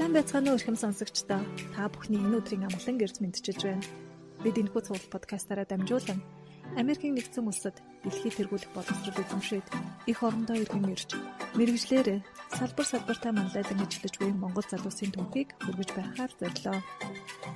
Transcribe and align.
Сайн 0.00 0.16
байцгаана 0.16 0.48
уу 0.48 0.56
эрхэм 0.56 0.80
сонсогчдоо. 0.80 1.44
Та 1.76 1.84
бүхний 1.92 2.16
энэ 2.24 2.40
өдрийн 2.40 2.64
амгалан 2.64 2.96
гэрж 2.96 3.20
мэдчилж 3.20 3.60
байна. 3.68 3.84
Бид 4.40 4.56
энэ 4.56 4.72
бүх 4.72 4.88
цуглал 4.88 5.12
подкастаараа 5.12 5.68
дамжуулан 5.68 6.24
Америкийн 6.80 7.20
нэгдсэн 7.20 7.44
улсад 7.44 7.76
дэлхийд 8.08 8.32
тэргүүлэх 8.40 8.72
боловсрол 8.72 9.20
эзэмшээд 9.20 9.66
их 10.08 10.18
орондоо 10.24 10.56
иргэн 10.56 10.88
ирж 10.88 11.20
мэрэгжлэр 11.52 12.24
салбар 12.48 12.86
салбартаа 12.88 13.32
манлайдан 13.36 13.76
ажиллаж 13.84 14.14
буй 14.16 14.32
Монгол 14.32 14.64
залуусын 14.72 15.12
түүхийг 15.12 15.52
хүргэж 15.68 15.90
байхаар 15.92 16.32
зорилоо. 16.32 16.80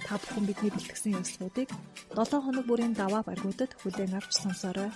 Та 0.05 0.15
бүхэн 0.21 0.45
бидний 0.45 0.69
бэлтгэсэн 0.69 1.17
явцлуудыг 1.17 1.73
7 2.13 2.45
хоног 2.45 2.65
бүрийн 2.69 2.93
даваа 2.93 3.25
баргуудад 3.25 3.73
хүлээн 3.81 4.21
авч 4.21 4.37
сонсоорой. 4.37 4.93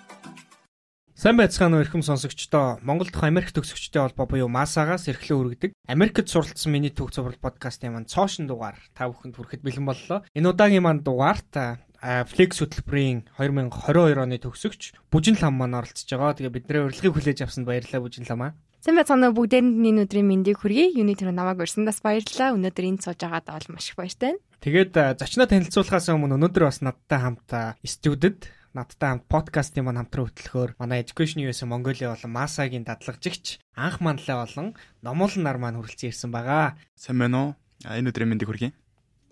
Сайн 1.18 1.34
байцгаана 1.34 1.74
уу 1.74 1.82
эрхэм 1.82 2.06
сонсогчдоо. 2.06 2.78
Монгол 2.86 3.10
дахь 3.10 3.26
Америк 3.26 3.50
төгсөгчдийн 3.50 4.06
холбоо 4.06 4.30
буюу 4.30 4.46
МАСАгаас 4.46 5.10
эрхлэн 5.10 5.50
үргэдэг 5.50 5.74
Америкт 5.90 6.30
суралцсан 6.30 6.70
миний 6.70 6.94
төг 6.94 7.10
цуврал 7.10 7.34
подкастын 7.42 7.90
маань 7.90 8.06
цоошин 8.06 8.46
дугаар 8.46 8.78
та 8.94 9.10
бүхэнд 9.10 9.34
хүрэхэд 9.34 9.66
бэлэн 9.66 9.82
боллоо. 9.82 10.22
Энэ 10.38 10.54
удаагийн 10.54 10.86
маань 10.86 11.02
дугаарт 11.02 11.82
Flex 11.98 12.62
хөтөлбөрийн 12.62 13.26
2022 13.34 14.14
оны 14.14 14.38
төгсөгч 14.38 14.94
Бүжин 15.10 15.34
лам 15.42 15.58
маань 15.58 15.82
оролцож 15.82 16.06
байгаа. 16.06 16.38
Тэгээ 16.38 16.54
бидний 16.54 16.86
урилгыг 16.86 17.10
хүлээж 17.10 17.42
авсанд 17.42 17.66
баярлалаа 17.66 17.98
Бүжин 17.98 18.22
ламаа. 18.30 18.54
Сайн 18.78 19.02
байцгаана 19.02 19.34
уу 19.34 19.42
бүгдээрэнд 19.42 19.74
энэ 19.74 20.06
өдрийн 20.06 20.22
мэндийг 20.22 20.62
хүргэе. 20.62 21.02
Юуны 21.02 21.18
тэр 21.18 21.34
намайг 21.34 21.58
урьсандаас 21.58 21.98
баярлалаа. 21.98 22.54
Өнөөдөр 22.54 22.94
энэ 22.94 23.02
сууж 23.02 23.18
байгаад 23.18 23.50
бол 23.50 23.74
маш 23.74 23.90
их 23.90 23.98
баяртай. 23.98 24.38
Тэгээд 24.62 24.94
зочноо 25.18 25.50
танилцуулахаас 25.50 26.14
өмнө 26.14 26.38
өнөөдөр 26.38 26.62
бас 26.70 26.78
надтай 26.78 27.18
хамт 27.18 27.50
студид 27.82 28.54
надтай 28.78 29.10
хамт 29.10 29.26
подкастын 29.26 29.82
маань 29.82 30.06
хамтран 30.06 30.30
хөтлөхөөр 30.30 30.70
манай 30.78 31.02
Education 31.02 31.42
US 31.42 31.66
Mongolia 31.66 32.14
болон 32.14 32.30
Масагийн 32.30 32.86
дадлагжигч 32.86 33.58
анх 33.74 33.98
манлаа 33.98 34.46
болон 34.46 34.78
номол 35.02 35.32
нар 35.42 35.58
маань 35.58 35.82
хүрэлцэн 35.82 36.14
ирсэн 36.14 36.30
байгаа. 36.30 36.78
Сайн 36.94 37.18
байна 37.18 37.38
уу? 37.42 37.50
Энэ 37.82 38.14
өдрийн 38.14 38.30
мэндийг 38.30 38.48
хүргэе. 38.48 38.72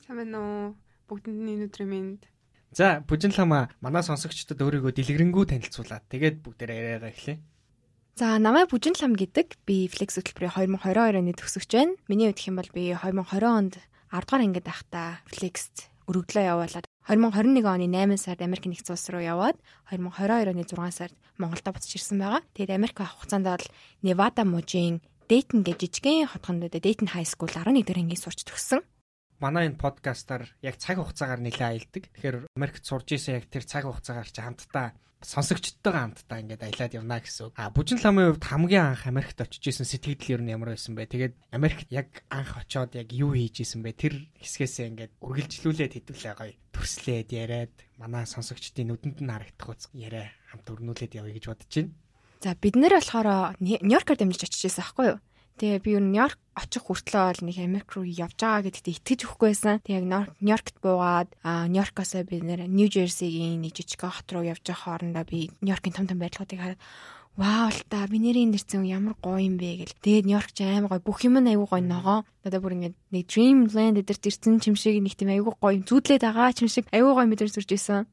Сайн 0.02 0.18
байна 0.18 0.38
уу? 0.42 0.64
Бүгдэнд 1.06 1.38
нь 1.38 1.52
энэ 1.54 1.66
өдрийн 1.71 1.90
мэнд. 1.90 2.23
За, 2.74 3.01
Бүжинлама 3.06 3.71
манай 3.79 4.02
сонсогчдод 4.02 4.59
өөрийгөө 4.59 4.93
дэлгэрэнгүй 4.98 5.45
танилцуулаад 5.54 6.04
тэгээд 6.10 6.43
бүгдээрээ 6.43 6.78
яриагаа 6.82 7.15
эхлэе. 7.15 7.38
За 8.18 8.40
намайг 8.43 8.73
Бүжин 8.73 8.96
лам 8.99 9.15
гэдэг. 9.15 9.60
Би 9.68 9.87
Flex 9.93 10.18
хөтөлбөрийн 10.18 10.76
2022 10.80 11.21
оны 11.21 11.37
төгсөгч 11.37 11.71
байна. 11.76 11.95
Миний 12.10 12.32
хувьд 12.32 12.43
хэм 12.43 12.56
бол 12.59 12.71
би 12.74 12.90
2020 12.96 13.45
онд 13.45 13.74
10 14.10 14.24
дугаар 14.24 14.43
ангид 14.43 14.66
байхдаа 14.66 15.21
Flex-т 15.28 15.93
өргөдлөө 16.09 16.45
явуулаад 16.49 16.87
2021 17.07 17.62
оны 17.71 17.87
8 17.87 18.18
сард 18.18 18.43
Америк 18.43 18.66
нэгдсэн 18.66 18.99
улс 18.99 19.07
руу 19.15 19.23
яваад 19.23 19.54
2022 19.95 20.51
оны 20.51 20.66
6 20.66 20.90
сард 20.90 21.15
Монголдо 21.38 21.71
буцаж 21.71 21.95
ирсэн 21.95 22.18
байгаа. 22.18 22.43
Тэгээд 22.59 22.74
Америк 22.74 22.99
авах 22.99 23.23
хугацаанд 23.23 23.46
бол 23.46 23.66
Невада 24.02 24.43
мужийн 24.43 24.99
Дейтон 25.30 25.62
гэж 25.62 25.87
жижигхэн 25.87 26.27
хотгонд 26.27 26.66
Дейтон 26.66 27.07
хай 27.07 27.23
скул 27.23 27.46
11 27.46 27.87
дэх 27.87 27.95
ангийн 27.95 28.18
сурч 28.18 28.43
төгссөн. 28.43 28.82
Манай 29.40 29.68
энэ 29.68 29.76
подкастаар 29.76 30.48
яг 30.65 30.76
цаг 30.80 30.96
хугацаагаар 30.96 31.45
нэлээд 31.45 31.68
аялдаг. 31.92 32.04
Тэгэхээр 32.15 32.37
Америкт 32.56 32.84
сурж 32.88 33.09
исэн 33.12 33.37
яг 33.40 33.46
тэр 33.52 33.65
цаг 33.68 33.84
хугацаагаар 33.84 34.28
чи 34.32 34.40
хамтдаа 34.40 34.96
сонсогчдтойгоо 35.20 36.02
хамтдаа 36.12 36.38
ингээд 36.40 36.62
аялаад 36.62 36.96
явна 36.96 37.20
гэсэн. 37.20 37.56
А 37.56 37.73
бүжин 37.73 38.01
ламын 38.01 38.37
хувьд 38.37 38.45
хамгийн 38.46 38.84
анх 38.93 39.04
Америкт 39.09 39.40
очиж 39.40 39.65
исэн 39.73 39.88
сэтгэл 39.88 40.38
ер 40.38 40.43
нь 40.45 40.52
ямар 40.52 40.76
байсан 40.76 40.95
бэ? 40.95 41.09
Тэгээд 41.09 41.34
Америкт 41.51 41.88
яг 41.90 42.24
анх 42.28 42.56
очоод 42.56 42.95
яг 42.95 43.09
юу 43.10 43.32
хийж 43.32 43.65
исэн 43.65 43.80
бэ? 43.80 43.96
Тэр 43.96 44.15
хэсгээсээ 44.38 44.87
ингээд 44.93 45.12
үргэлжлүүлээд 45.24 45.93
хэдүүлээ 45.98 46.34
гоё 46.37 46.54
төрслээд 46.76 47.28
яриад 47.32 47.74
манай 47.96 48.28
сонсогчдын 48.28 48.93
нүдэнд 48.93 49.18
нь 49.24 49.32
харагдах 49.32 49.68
үз 49.73 49.88
яриа 49.96 50.30
хамт 50.52 50.68
өрнүүлээд 50.68 51.16
явъя 51.16 51.34
гэж 51.34 51.45
бодож 51.48 51.73
байна. 51.73 51.93
За 52.45 52.52
бид 52.54 52.76
нэр 52.76 53.00
болохоор 53.00 53.56
Нью-Йоркоор 53.59 54.18
дамжиж 54.21 54.45
очиж 54.45 54.68
исэн 54.68 54.84
аахгүй 54.84 55.16
юу? 55.16 55.18
Тэгээ 55.57 55.80
би 55.80 55.90
юу 55.96 56.04
Нью-Йорк 56.04 56.38
очих 56.52 56.85
хүртлөө 56.85 57.24
бол 57.32 57.40
нэг 57.49 57.57
Америк 57.65 57.88
руу 57.96 58.04
явж 58.04 58.37
байгаа 58.37 58.68
гэдэгт 58.68 58.93
итгэж 58.93 59.21
өгөхгүй 59.24 59.49
байсан. 59.57 59.80
Тэгээ 59.80 60.04
яг 60.04 60.37
Нью-Йоркт 60.40 60.76
буугаад 60.85 61.29
Нью-Йоркоос 61.40 62.12
би 62.29 62.37
нэр 62.45 62.68
Нью 62.68 62.93
Жерсигийн 62.93 63.65
нэг 63.65 63.73
жижиг 63.73 64.04
хот 64.04 64.28
руу 64.37 64.44
явж 64.44 64.60
байгаа 64.69 65.00
хоорондоо 65.00 65.25
би 65.25 65.49
Нью-Йоркийн 65.65 65.97
том 65.97 66.05
том 66.05 66.21
байрлалуудыг 66.21 66.61
хараад 66.61 66.81
Вау 67.37 67.69
л 67.69 67.81
та 67.93 68.09
би 68.09 68.17
нэрийн 68.17 68.49
нэрсэн 68.49 68.89
ямар 68.89 69.12
гоё 69.21 69.44
юм 69.44 69.61
бэ 69.61 69.84
гэл. 69.84 69.97
Тэгээд 70.00 70.25
Нью-Йорк 70.25 70.56
ч 70.56 70.65
амар 70.65 70.97
гоё. 70.97 71.05
Бүх 71.05 71.21
юм 71.28 71.37
нь 71.37 71.53
аягүй 71.53 71.69
гоё 71.69 71.84
ногоо. 71.84 72.25
Надад 72.41 72.65
бүр 72.65 72.81
ингэ 72.81 72.97
нэг 73.12 73.25
Dreamland 73.28 74.00
эдэрт 74.00 74.25
ирсэн 74.25 74.56
юм 74.65 74.73
шиг 74.73 74.97
нэг 75.05 75.21
тийм 75.21 75.37
аягүй 75.37 75.53
гоё 75.61 75.77
зүудлээд 75.84 76.25
байгаа 76.25 76.56
юм 76.56 76.73
шиг 76.73 76.88
аягүй 76.88 77.12
гоё 77.12 77.28
мэдэр 77.28 77.53
сүрж 77.53 77.77
исэн. 77.77 78.09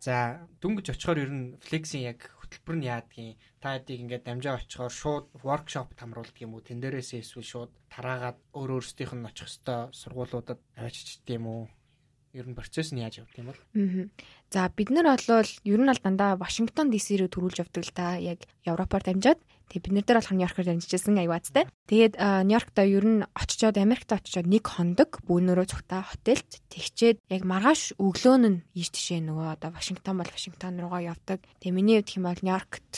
За 0.00 0.40
дүнгэж 0.64 0.88
очихоор 0.88 1.20
ер 1.20 1.28
нь 1.28 1.60
Flex-ийн 1.60 2.16
яг 2.16 2.32
хөтөлбөр 2.52 2.76
нь 2.76 2.88
яадгийн 2.92 3.40
та 3.64 3.80
хэдийг 3.80 4.00
ингээд 4.04 4.26
дамжаа 4.28 4.60
очихоор 4.60 4.92
шууд 4.92 5.26
воркшоп 5.40 5.96
тамруулдаг 5.96 6.36
юм 6.44 6.52
уу? 6.52 6.60
Тэн 6.60 6.84
дээрээсээ 6.84 7.24
эсвэл 7.24 7.48
шууд 7.48 7.72
тараагаад 7.88 8.38
өөр 8.52 8.70
өөрсдийнх 8.76 9.16
нь 9.16 9.24
очих 9.24 9.48
хөстөө 9.48 9.96
сургуулиудад 9.96 10.60
авчичд 10.76 11.24
юм 11.32 11.44
уу? 11.48 11.62
Ер 12.36 12.48
нь 12.48 12.56
процесс 12.56 12.92
нь 12.92 13.00
яаж 13.00 13.24
явдаг 13.24 13.38
юм 13.40 13.48
бол? 13.48 13.62
Аа. 13.76 14.08
За 14.52 14.68
бид 14.68 14.88
нар 14.92 15.08
бол 15.16 15.48
ер 15.64 15.80
нь 15.80 15.92
аль 15.92 16.04
дандаа 16.04 16.36
Вашингтон 16.36 16.92
DC 16.92 17.16
рүү 17.16 17.32
төрүүлж 17.32 17.58
явдаг 17.64 17.82
л 17.88 17.96
та. 17.96 18.16
Яг 18.20 18.44
Европоор 18.68 19.04
дамжаад 19.04 19.40
тэг 19.68 19.86
бид 19.86 19.92
нар 19.92 20.04
дээр 20.06 20.18
болох 20.18 20.34
Нью-Йоркоор 20.34 20.66
дамжижсэн 20.66 21.20
аюуцтай. 21.22 21.64
Тэгээд 21.86 22.14
Нью-Йоркта 22.18 22.82
ер 22.86 23.04
нь 23.06 23.26
очичоод 23.36 23.76
Америкт 23.78 24.10
очичоод 24.10 24.48
нэг 24.48 24.64
хондог 24.66 25.20
бүүнөрөө 25.26 25.66
цугтаа 25.68 26.02
хотелд 26.06 26.48
тэгчээд 26.72 27.22
яг 27.30 27.42
маргааш 27.46 27.98
өглөө 28.00 28.36
нь 28.42 28.62
ийш 28.74 28.90
тишээ 28.90 29.22
нөгөө 29.22 29.48
одоо 29.60 29.70
Вашингтон 29.70 30.18
бол 30.18 30.30
Вашингтон 30.30 30.80
руугаа 30.80 31.02
явдаг. 31.14 31.44
Тэгээ 31.62 31.76
миний 31.76 31.96
хувьд 32.00 32.10
хэм 32.10 32.24
бол 32.26 32.42
Нью-Йоркт 32.42 32.92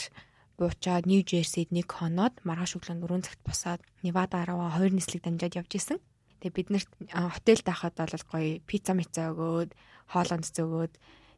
буучаад 0.59 1.05
Нью 1.07 1.27
Жерсид 1.27 1.75
нэг 1.75 1.91
хоноод 1.91 2.39
маргааш 2.47 2.79
өглөө 2.79 3.03
4 3.03 3.27
цагт 3.27 3.43
босоод 3.43 3.81
Невада 4.07 4.47
руугаа 4.47 4.79
хоёр 4.79 4.95
нислэг 4.95 5.27
дамжаад 5.27 5.59
явж 5.59 5.73
исэн. 5.75 5.99
Тэгээ 6.39 6.55
бид 6.55 6.69
нарт 6.71 6.91
хотелд 7.11 7.65
байхад 7.67 7.95
бол 7.99 8.25
гоё 8.31 8.63
пицца 8.69 8.93
мица 8.95 9.35
өгөөд 9.35 9.71
хоолонд 10.13 10.45
зөгөөд 10.47 10.93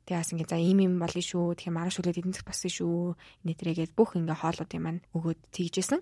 Тэгээ 0.06 0.22
бас 0.22 0.30
ингээ 0.30 0.46
за 0.46 0.62
ийм 0.62 0.78
юм 0.86 0.94
болно 1.02 1.18
шүү. 1.18 1.58
Тэгэхээр 1.58 1.74
маргааш 1.74 1.98
өглөө 1.98 2.14
эдэн 2.14 2.34
зэх 2.38 2.46
болсон 2.46 2.70
шүү. 2.70 3.18
Нэтрэгээд 3.42 3.92
бүх 3.98 4.14
ингээ 4.14 4.38
хоолуудын 4.38 4.82
маань 4.86 5.02
өгөөд 5.10 5.40
тэгжсэн. 5.50 5.98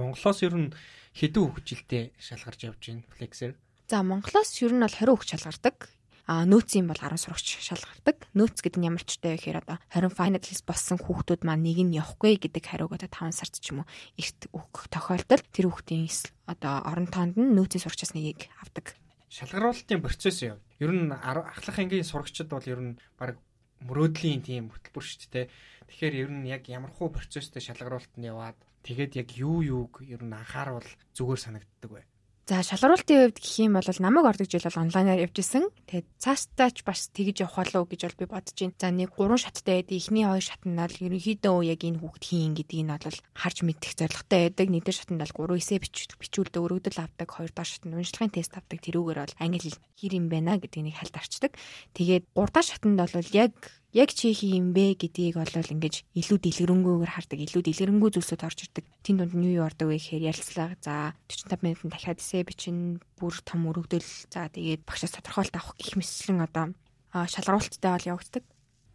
Монголоос 0.00 0.40
ер 0.48 0.56
нь 0.56 0.72
хэдэн 1.12 1.44
хөгжилтэй 1.52 2.16
шалгарч 2.16 2.60
явж 2.64 2.80
байна 2.88 3.04
Flexer. 3.12 3.52
За 3.84 4.00
Монголоос 4.00 4.56
ер 4.64 4.72
нь 4.72 4.80
бол 4.80 4.96
20 4.96 5.12
хөгж 5.12 5.28
шалгардаг. 5.36 5.92
А 6.28 6.44
нөөцийн 6.44 6.84
бол 6.84 7.00
10 7.00 7.16
сурагч 7.16 7.56
шалгардаг. 7.60 8.28
Нөөц 8.36 8.60
гэдэг 8.60 8.80
нь 8.80 8.88
ямар 8.88 9.00
ч 9.00 9.16
таа 9.16 9.36
гэхээр 9.36 9.64
одоо 9.64 9.80
20 9.96 10.12
finalist 10.12 10.64
болсон 10.68 11.00
хүүхдүүд 11.00 11.40
маань 11.44 11.64
нэг 11.64 11.80
нь 11.84 11.96
явахгүй 11.96 12.36
гэдэг 12.36 12.64
хариуг 12.68 12.92
одоо 12.96 13.08
5 13.08 13.32
сард 13.32 13.56
ч 13.56 13.72
юм 13.72 13.80
уу 13.84 13.88
эрт 14.20 14.44
өгөх 14.52 14.92
тохиолдолд 14.92 15.48
тэр 15.48 15.72
хүүхдийн 15.72 16.04
одоо 16.44 16.84
орон 16.84 17.08
тоонд 17.08 17.40
нь 17.40 17.56
нөөцийн 17.56 17.80
сурагчаас 17.80 18.12
нэгийг 18.12 18.52
авдаг 18.60 18.92
шалгаруулалтын 19.28 20.00
процесс 20.00 20.42
яв. 20.42 20.58
Ер 20.80 20.92
нь 20.92 21.12
ахлах 21.12 21.78
ангийн 21.78 22.04
сурагчид 22.04 22.48
бол 22.48 22.64
ер 22.64 22.80
нь 22.80 22.98
баг 23.20 23.36
мөрөөдлийн 23.84 24.42
тийм 24.42 24.72
хөтөлбөр 24.72 25.04
шүү 25.04 25.30
дээ. 25.30 25.46
Тэгэхээр 25.88 26.14
ер 26.22 26.30
нь 26.32 26.48
яг 26.48 26.66
ямар 26.68 26.90
хуу 26.90 27.12
процесстэй 27.12 27.62
шалгаруулалт 27.62 28.14
нь 28.16 28.26
яваад 28.26 28.58
тэгээд 28.82 29.12
яг 29.20 29.28
юу 29.36 29.62
юуг 29.62 30.02
ер 30.02 30.22
нь 30.24 30.34
анхааруул 30.34 30.88
зүгээр 31.14 31.40
санагддаг 31.40 31.90
бай. 31.92 32.04
За 32.48 32.64
шалгаруултын 32.64 33.28
хувьд 33.28 33.44
гэх 33.44 33.60
юм 33.60 33.76
бол 33.76 33.84
намайг 33.84 34.24
ордог 34.24 34.48
жил 34.48 34.64
бол 34.64 34.80
онлайнаар 34.80 35.20
явж 35.20 35.36
исэн. 35.36 35.68
Тэгээд 35.84 36.08
цаастаа 36.16 36.72
ч 36.72 36.80
бас 36.80 37.12
тэгж 37.12 37.44
явах 37.44 37.60
болов 37.60 37.92
гэж 37.92 38.08
бол 38.08 38.20
би 38.24 38.24
бодож 38.24 38.56
байна. 38.56 38.80
За 38.80 38.88
нэг 38.88 39.12
гурван 39.12 39.36
шаттай 39.36 39.84
байдаг. 39.84 40.00
Эхний 40.00 40.24
хоёр 40.24 40.40
шат 40.40 40.64
нь 40.64 40.72
бол 40.72 40.88
ерөнхийдөө 40.88 41.56
яг 41.68 41.84
энэ 41.84 42.00
хүүхд 42.00 42.24
хийн 42.24 42.56
гэдгийг 42.56 42.88
нь 42.88 42.94
бол 42.96 43.20
харж 43.36 43.58
мэдэх 43.68 43.92
зорилготой 44.00 44.40
байдаг. 44.48 44.66
Нэг 44.72 44.80
дээр 44.80 44.96
шатнд 44.96 45.20
бол 45.20 45.36
3 45.44 45.60
эсэ 45.60 45.76
бичүүлдэг, 45.76 46.64
өргөдөл 46.64 47.04
авдаг, 47.04 47.28
хоёр 47.28 47.52
дахь 47.52 47.68
шатнд 47.68 47.92
уншлагын 47.92 48.32
тест 48.32 48.56
авдаг. 48.56 48.80
Тэрүүгээр 48.80 49.20
бол 49.28 49.36
англи 49.44 49.70
хэр 50.00 50.12
юм 50.16 50.32
байна 50.32 50.56
гэдгийг 50.56 50.96
хальт 50.96 51.20
арчдаг. 51.20 51.52
Тэгээд 51.92 52.32
гурав 52.32 52.56
дахь 52.56 52.72
шатнд 52.72 52.96
бол 52.96 53.12
яг 53.36 53.52
яг 53.92 54.10
чи 54.12 54.34
хий 54.34 54.60
юм 54.60 54.76
бэ 54.76 55.00
гэдгийг 55.00 55.40
бол 55.40 55.48
ингэж 55.48 56.04
илүү 56.12 56.38
дэлгэрэнгүйгээр 56.44 57.14
хардаг, 57.14 57.38
илүү 57.40 57.62
дэлгэрэнгүй 57.64 58.10
зүйлсүүд 58.12 58.44
орж 58.44 58.58
ирдэг. 58.68 58.84
Тин 59.00 59.16
дунд 59.16 59.32
нь 59.32 59.48
юу 59.56 59.64
ордог 59.64 59.88
вэ 59.88 59.96
гэхээр 59.96 60.28
ярилцлага. 60.28 60.76
За 60.84 61.16
45 61.28 61.64
минутанд 61.64 61.92
дахиад 61.96 62.20
эсэ 62.20 62.44
бичин 62.44 63.00
бүр 63.16 63.34
том 63.40 63.64
өргөдөл. 63.64 64.04
За 64.28 64.52
тэгээд 64.52 64.84
багшаас 64.84 65.16
тодорхойлт 65.16 65.56
авах 65.56 65.72
гих 65.80 65.96
мэтлэн 65.96 66.44
одоо 66.44 66.76
шалгаруулттай 67.14 67.90
бол 67.96 68.10
явагддаг. 68.12 68.44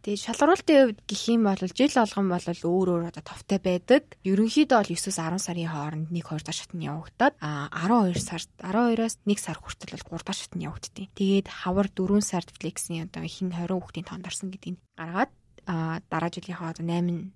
Тэгээ 0.04 0.20
шалгаруултын 0.20 0.76
хувьд 0.84 1.00
гэх 1.08 1.22
юм 1.32 1.48
бол 1.48 1.56
жил 1.56 1.96
болгон 1.96 2.28
бол 2.28 2.44
өөр 2.44 2.88
өөр 2.92 3.04
одоо 3.08 3.24
товтой 3.24 3.56
байдаг. 3.56 4.04
Ерөнхийдөө 4.20 4.76
бол 4.76 4.92
9-с 4.92 5.16
10 5.16 5.40
сарын 5.40 5.72
хооронд 5.72 6.12
1 6.12 6.20
2 6.20 6.44
дахь 6.44 6.60
шатны 6.60 6.84
явагдаад 6.84 7.32
а 7.40 7.72
12 7.72 8.20
сард 8.20 8.52
12-оос 8.60 9.24
1 9.24 9.40
сар 9.40 9.56
хүртэл 9.56 9.96
бол 9.96 10.20
3 10.20 10.28
дахь 10.28 10.40
шатны 10.44 10.60
явагдтыг. 10.68 11.08
Тэгээд 11.16 11.48
хавар 11.48 11.88
4 11.88 12.20
сард 12.20 12.52
флексийн 12.52 13.08
одоо 13.08 13.24
хин 13.24 13.48
20 13.48 13.80
хүүхдийн 13.80 14.04
тоонд 14.04 14.28
орсон 14.28 14.52
гэдгийг 14.52 14.76
гаргаад 14.92 15.32
а 15.64 16.04
дараа 16.12 16.28
жилийнхаа 16.28 16.76
одоо 16.76 16.84
8 16.84 17.32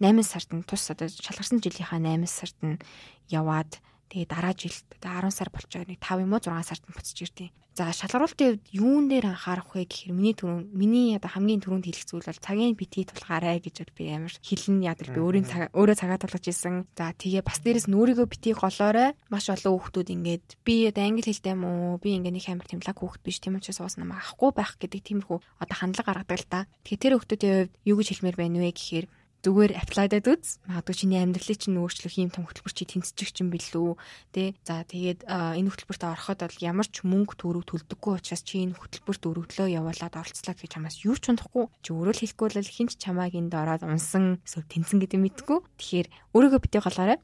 8 0.00 0.24
сард 0.24 0.48
нь 0.56 0.64
тус 0.64 0.88
одоо 0.88 1.12
шалгарсан 1.12 1.60
жилийнхаа 1.60 2.00
8 2.00 2.24
сард 2.24 2.56
нь 2.64 2.80
яваад 3.28 3.76
Тэгээ 4.10 4.28
дараа 4.30 4.54
жилд 4.54 4.86
тэгээ 5.02 5.26
10 5.26 5.34
сар 5.34 5.48
болчоо 5.50 5.82
нэг 5.86 5.98
5 5.98 6.24
юм 6.24 6.32
уу 6.34 6.42
6 6.42 6.62
сард 6.62 6.82
буцаж 6.86 7.18
ирдیں۔ 7.22 7.50
За 7.76 7.92
шалгаруулалтын 7.92 8.56
хувьд 8.56 8.72
юун 8.72 9.04
дээр 9.12 9.36
анхаарах 9.36 9.76
вэ 9.76 9.84
гэхээр 9.84 10.16
миний 10.16 10.32
түрүүн 10.32 10.72
миний 10.72 11.12
одоо 11.12 11.28
хамгийн 11.28 11.60
түрүүнд 11.60 11.84
хэлэх 11.84 12.08
зүйл 12.08 12.24
бол 12.24 12.40
цагийн 12.40 12.72
битгий 12.72 13.04
тулгаарай 13.04 13.60
гэж 13.60 13.92
би 13.92 14.08
амар 14.16 14.32
хэлэн 14.32 14.80
ядал 14.80 15.12
би 15.12 15.20
өөрийн 15.20 15.44
цаг 15.44 15.68
өөрөө 15.76 15.96
цагаа 16.00 16.16
тулгаж 16.16 16.48
исэн. 16.48 16.88
За 16.96 17.12
тэгээ 17.12 17.44
бас 17.44 17.60
дээрэс 17.60 17.92
нүрийгөө 17.92 18.32
битгий 18.32 18.56
голоорой 18.56 19.12
маш 19.28 19.52
олон 19.52 19.76
хүүхдүүд 19.76 20.08
ингээд 20.08 20.46
би 20.64 20.88
одоо 20.88 21.04
англи 21.04 21.28
хэлтэй 21.28 21.52
юм 21.52 21.68
уу 21.68 22.00
би 22.00 22.16
ингээд 22.16 22.36
нэг 22.40 22.48
амар 22.48 22.64
тэмлэг 22.64 22.96
хүүхд 22.96 23.20
биш 23.20 23.44
тийм 23.44 23.60
учраас 23.60 23.84
уус 23.84 24.00
намайг 24.00 24.24
авахгүй 24.24 24.56
байх 24.56 24.80
гэдэг 24.80 25.00
тиймэрхүү 25.04 25.38
одоо 25.60 25.76
хандлага 25.76 26.24
гаргадаг 26.24 26.40
л 26.40 26.48
та. 26.48 26.64
Тэгэхээр 26.88 26.96
тэр 26.96 27.12
хүүхдүүдийн 27.20 27.56
хувьд 27.60 27.72
юу 27.84 27.96
гэж 28.00 28.08
хэлмээр 28.08 28.40
байна 28.40 28.64
вэ 28.64 28.72
гэхээр 28.72 29.06
зүгээр 29.46 29.78
аплайдад 29.78 30.26
үз. 30.26 30.58
Магадгүй 30.66 30.94
чиний 30.98 31.22
амьдралыг 31.22 31.58
чинь 31.62 31.78
өөрчлөх 31.78 32.18
юм 32.18 32.34
том 32.34 32.50
хөтөлбөр 32.50 32.74
чи 32.74 32.82
тэнцчих 32.82 33.30
чинь 33.30 33.54
билүү. 33.54 33.94
Тэ. 34.34 34.58
За 34.66 34.82
тэгээд 34.82 35.30
энэ 35.30 35.70
хөтөлбөрт 35.70 36.02
ороход 36.02 36.42
бол 36.42 36.58
ямар 36.66 36.90
ч 36.90 37.06
мөнгө 37.06 37.38
төгрөг 37.38 37.64
төлдөггүй 37.70 38.12
учраас 38.18 38.42
чи 38.42 38.66
энэ 38.66 38.74
хөтөлбөрт 38.74 39.22
өргөдлөө 39.22 39.68
явуулаад 39.70 40.18
оролцлаа 40.18 40.54
гэж 40.58 40.70
чамаас 40.74 41.06
юу 41.06 41.14
ч 41.14 41.30
унахгүй. 41.30 41.70
Чи 41.86 41.94
өөрөө 41.94 42.14
л 42.18 42.22
хэлэхгүй 42.26 42.46
бол 42.58 42.74
хинч 42.74 42.92
чамааг 42.98 43.32
энд 43.38 43.54
ороод 43.54 43.86
унсан 43.86 44.42
эсвэл 44.42 44.66
тэнцэн 44.66 44.98
гэдэг 44.98 45.20
мэдгүй. 45.22 45.58
Тэгэхээр 45.78 46.08
өөрийгөө 46.34 46.60
битгий 46.66 46.82
голоорой. 46.82 47.18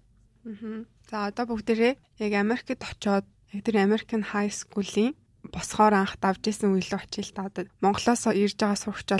Аа. 0.46 0.86
За 1.10 1.26
одоо 1.26 1.44
бүгдээрээ 1.50 1.92
яг 2.22 2.32
Америкт 2.38 2.78
очоод 2.78 3.26
яг 3.26 3.60
тэр 3.66 3.82
American 3.82 4.22
High 4.30 4.54
School-ийн 4.54 5.18
босхоор 5.50 5.94
анх 5.98 6.16
давж 6.22 6.46
исэн 6.46 6.70
үеийн 6.70 7.02
очил 7.02 7.30
та 7.34 7.50
одоо 7.50 7.66
Монголоос 7.82 8.30
ирж 8.30 8.56
байгаа 8.62 8.78
сурагч 8.78 9.10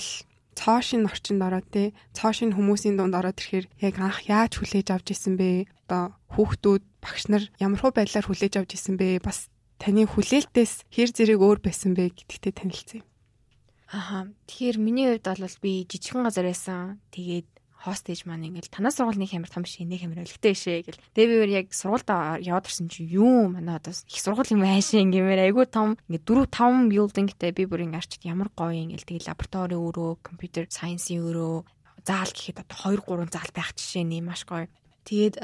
цоошин 0.59 1.09
орчинд 1.09 1.43
ороод 1.43 1.67
те 1.73 1.93
цоошин 2.17 2.53
хүмүүсийн 2.55 2.97
дунд 2.97 3.15
ороод 3.17 3.39
ирэхээр 3.41 3.67
яг 3.81 3.95
анх 4.01 4.25
яаж 4.29 4.61
хүлээж 4.61 4.89
авч 4.93 5.17
исэн 5.17 5.35
бэ? 5.41 5.67
Одоо 5.89 6.17
хүүхдүүд 6.37 6.83
багш 7.01 7.25
нар 7.33 7.45
ямархуу 7.59 7.93
байдлаар 7.95 8.27
хүлээж 8.29 8.55
авч 8.61 8.71
исэн 8.77 8.97
бэ? 9.01 9.25
Бас 9.25 9.53
таны 9.83 10.07
хүлээлтээс 10.07 10.87
хэр 10.95 11.11
зэрэг 11.11 11.41
өөр 11.41 11.59
байсан 11.65 11.97
бэ 11.99 12.15
гэдэгтээ 12.15 12.55
танилцъя. 12.55 13.03
Аха. 13.93 14.31
Тэгэхээр 14.49 14.79
миний 14.81 15.07
хувьд 15.13 15.27
бол 15.29 15.57
би 15.61 15.85
жижигхэн 15.85 16.25
газар 16.25 16.47
байсан. 16.49 17.03
Тэгээд 17.13 17.49
хостэж 17.83 18.25
маань 18.31 18.47
ингээл 18.47 18.71
танаа 18.71 18.95
сургуулийн 18.95 19.27
хямар 19.27 19.51
том 19.51 19.67
шиг 19.67 19.91
нэг 19.91 20.07
хямар 20.07 20.23
өлегтэй 20.23 20.55
шээ 20.55 20.79
гэл. 20.87 21.03
Тэгээ 21.19 21.31
би 21.31 21.37
өөр 21.43 21.51
яг 21.51 21.67
сургуультай 21.75 22.47
яваад 22.47 22.71
ирсэн 22.71 22.87
чи 22.87 23.03
юу 23.03 23.51
манай 23.51 23.83
одоо 23.83 23.91
их 23.91 24.21
сургууль 24.23 24.55
юм 24.55 24.63
аашаа 24.63 25.03
ингээмээр 25.03 25.51
айгүй 25.51 25.67
том 25.67 25.99
ингээ 26.07 26.23
4 26.23 26.47
5 26.47 26.95
билдингтэй 26.95 27.51
би 27.51 27.67
бүр 27.67 27.83
ингээ 27.91 27.99
арчид 27.99 28.23
ямар 28.23 28.55
гоё 28.55 28.71
ингээл 28.71 29.03
тэгээ 29.03 29.27
лаборатори 29.27 29.75
өөрөө 29.75 30.11
компьютер 30.23 30.71
сайенсийн 30.71 31.27
өөрөө 31.27 31.55
заал 32.07 32.31
гэхэд 32.31 32.63
одоо 32.63 32.79
2 32.95 33.03
3 33.03 33.35
заал 33.35 33.51
байх 33.51 33.71
жишээ 33.75 34.05
нь 34.07 34.23
маш 34.23 34.47
гоё. 34.47 34.71
Тэгээд 35.03 35.43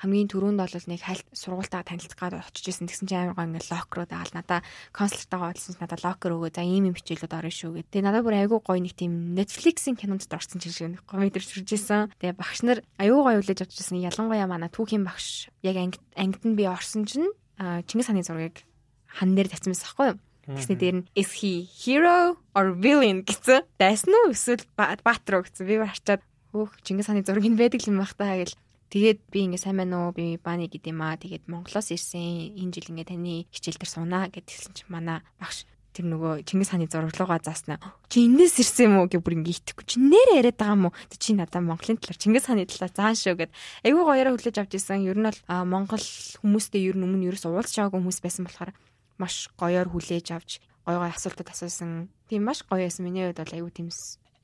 хамгийн 0.00 0.32
түрүүнд 0.32 0.56
бол 0.56 0.88
нэг 0.88 1.00
хальт 1.04 1.28
сургуультаа 1.36 1.84
танилцах 1.84 2.16
гээд 2.16 2.40
очиж 2.40 2.72
исэн 2.72 2.88
тэгсэн 2.88 3.04
чинь 3.04 3.20
амар 3.20 3.36
гоо 3.36 3.44
ингээ 3.52 3.68
лок 3.68 3.90
руу 3.92 4.08
даал 4.08 4.32
надаа 4.32 4.64
консултаагаа 4.96 5.52
олсон 5.52 5.76
чинь 5.76 5.84
надаа 5.84 6.00
локер 6.00 6.32
өгөө 6.40 6.50
за 6.56 6.64
ийм 6.64 6.88
юм 6.88 6.96
хичээлүүд 6.96 7.36
орно 7.36 7.52
шүү 7.52 7.70
гэдэг. 7.76 7.92
Тэгээ 7.92 8.06
надад 8.08 8.24
бүр 8.24 8.36
айгүй 8.40 8.60
гоё 8.64 8.80
нэг 8.80 8.96
тийм 8.96 9.36
Netflix-ийн 9.36 10.00
кинонд 10.00 10.24
орсон 10.24 10.56
чинь 10.56 10.72
шиг 10.72 10.88
нэг 10.96 11.04
гоё 11.04 11.20
мэдэрч 11.20 11.48
хүрж 11.52 11.70
исэн. 11.76 12.08
Тэгээ 12.16 12.32
багш 12.32 12.60
нар 12.64 12.80
айгүй 12.96 13.20
гоё 13.20 13.38
үлээж 13.44 13.60
авч 13.60 13.76
исэн. 13.76 14.00
Ялангуяа 14.00 14.48
манай 14.48 14.72
түүхийн 14.72 15.04
багш 15.04 15.52
яг 15.60 15.76
ангид 15.76 16.00
ангид 16.16 16.44
нь 16.48 16.56
би 16.56 16.64
орсон 16.64 17.04
чинь 17.04 17.28
Чингис 17.60 18.08
хааны 18.08 18.24
зургийг 18.24 18.64
хан 19.04 19.36
дээр 19.36 19.52
тавьсан 19.52 19.76
байсан 19.76 19.84
байхгүй 19.84 20.08
юу? 20.08 20.18
Тэгсний 20.48 20.78
дээр 20.80 20.96
нь 20.96 21.06
is 21.12 21.44
he 21.44 21.68
hero 21.68 22.40
or 22.56 22.72
villain 22.72 23.20
гэсэн. 23.28 23.68
Дайсан 23.76 24.16
уу 24.16 24.32
эсвэл 24.32 24.64
баатар 24.80 25.36
уу 25.36 25.44
гэсэн. 25.44 25.68
Би 25.68 25.76
харчаад 25.76 26.24
хөөх 26.56 26.80
Чингис 26.80 27.12
хааны 27.12 27.20
нь 27.20 27.60
байдаг 27.60 27.84
юм 27.84 28.00
бах 28.00 28.16
таа 28.16 28.40
гэл 28.40 28.56
Тэгээд 28.90 29.20
би 29.30 29.46
ингээ 29.46 29.62
сайн 29.62 29.78
байна 29.78 30.10
уу? 30.10 30.10
Би 30.10 30.34
бааны 30.34 30.66
гэдэм 30.66 30.98
аа. 30.98 31.14
Тэгээд 31.14 31.46
Монголоос 31.46 31.94
ирсэн. 31.94 32.58
Энэ 32.58 32.74
жил 32.74 32.90
ингээ 32.90 33.14
таны 33.14 33.46
хичээл 33.54 33.78
дээр 33.78 33.90
сунаа 33.90 34.26
гэдгсэн 34.34 34.74
чинь 34.74 34.90
манай 34.90 35.22
багш 35.38 35.62
тэр 35.94 36.06
нөгөө 36.10 36.46
Чингис 36.46 36.70
хааны 36.74 36.86
зурглуугаа 36.90 37.38
зааснаа. 37.38 37.78
Чи 38.10 38.26
энэс 38.26 38.58
ирсэн 38.62 38.90
юм 38.90 38.94
уу 39.02 39.06
гэж 39.06 39.22
бүр 39.22 39.42
ингээ 39.42 39.62
итгэхгүй. 39.62 39.86
Чи 39.86 39.98
нэрээ 39.98 40.38
яриад 40.42 40.58
байгаа 40.58 40.74
юм 40.74 40.84
уу? 40.90 40.94
Чи 41.18 41.34
надаа 41.34 41.62
Монголын 41.62 41.98
талаар 41.98 42.18
Чингис 42.18 42.46
хааны 42.46 42.66
талаар 42.66 42.90
заан 42.94 43.14
шүү 43.18 43.34
гэд. 43.38 43.54
Айгүй 43.86 44.02
гоёроо 44.06 44.34
хүлээж 44.38 44.56
авч 44.58 44.72
исэн. 44.78 45.06
Ер 45.06 45.18
нь 45.18 45.26
бол 45.26 45.38
Монгол 45.66 46.06
хүмүүстэй 46.42 46.82
ер 46.86 46.98
нь 46.98 47.06
өмнө 47.06 47.30
ерөөс 47.30 47.46
уулзч 47.46 47.74
байгаагүй 47.78 47.98
хүмүүс 47.98 48.18
байсан 48.22 48.46
болохоор 48.46 48.70
маш 49.18 49.50
гоёор 49.58 49.86
хүлээж 49.90 50.26
авч 50.34 50.50
гой 50.86 50.96
гой 50.98 51.10
асуултад 51.10 51.50
асуусан. 51.50 52.10
Тийм 52.30 52.46
маш 52.46 52.62
гоё 52.66 52.86
байсан. 52.86 53.06
Миний 53.06 53.26
хувьд 53.26 53.42
бол 53.42 53.54
айгүй 53.54 53.70
тийм 53.74 53.88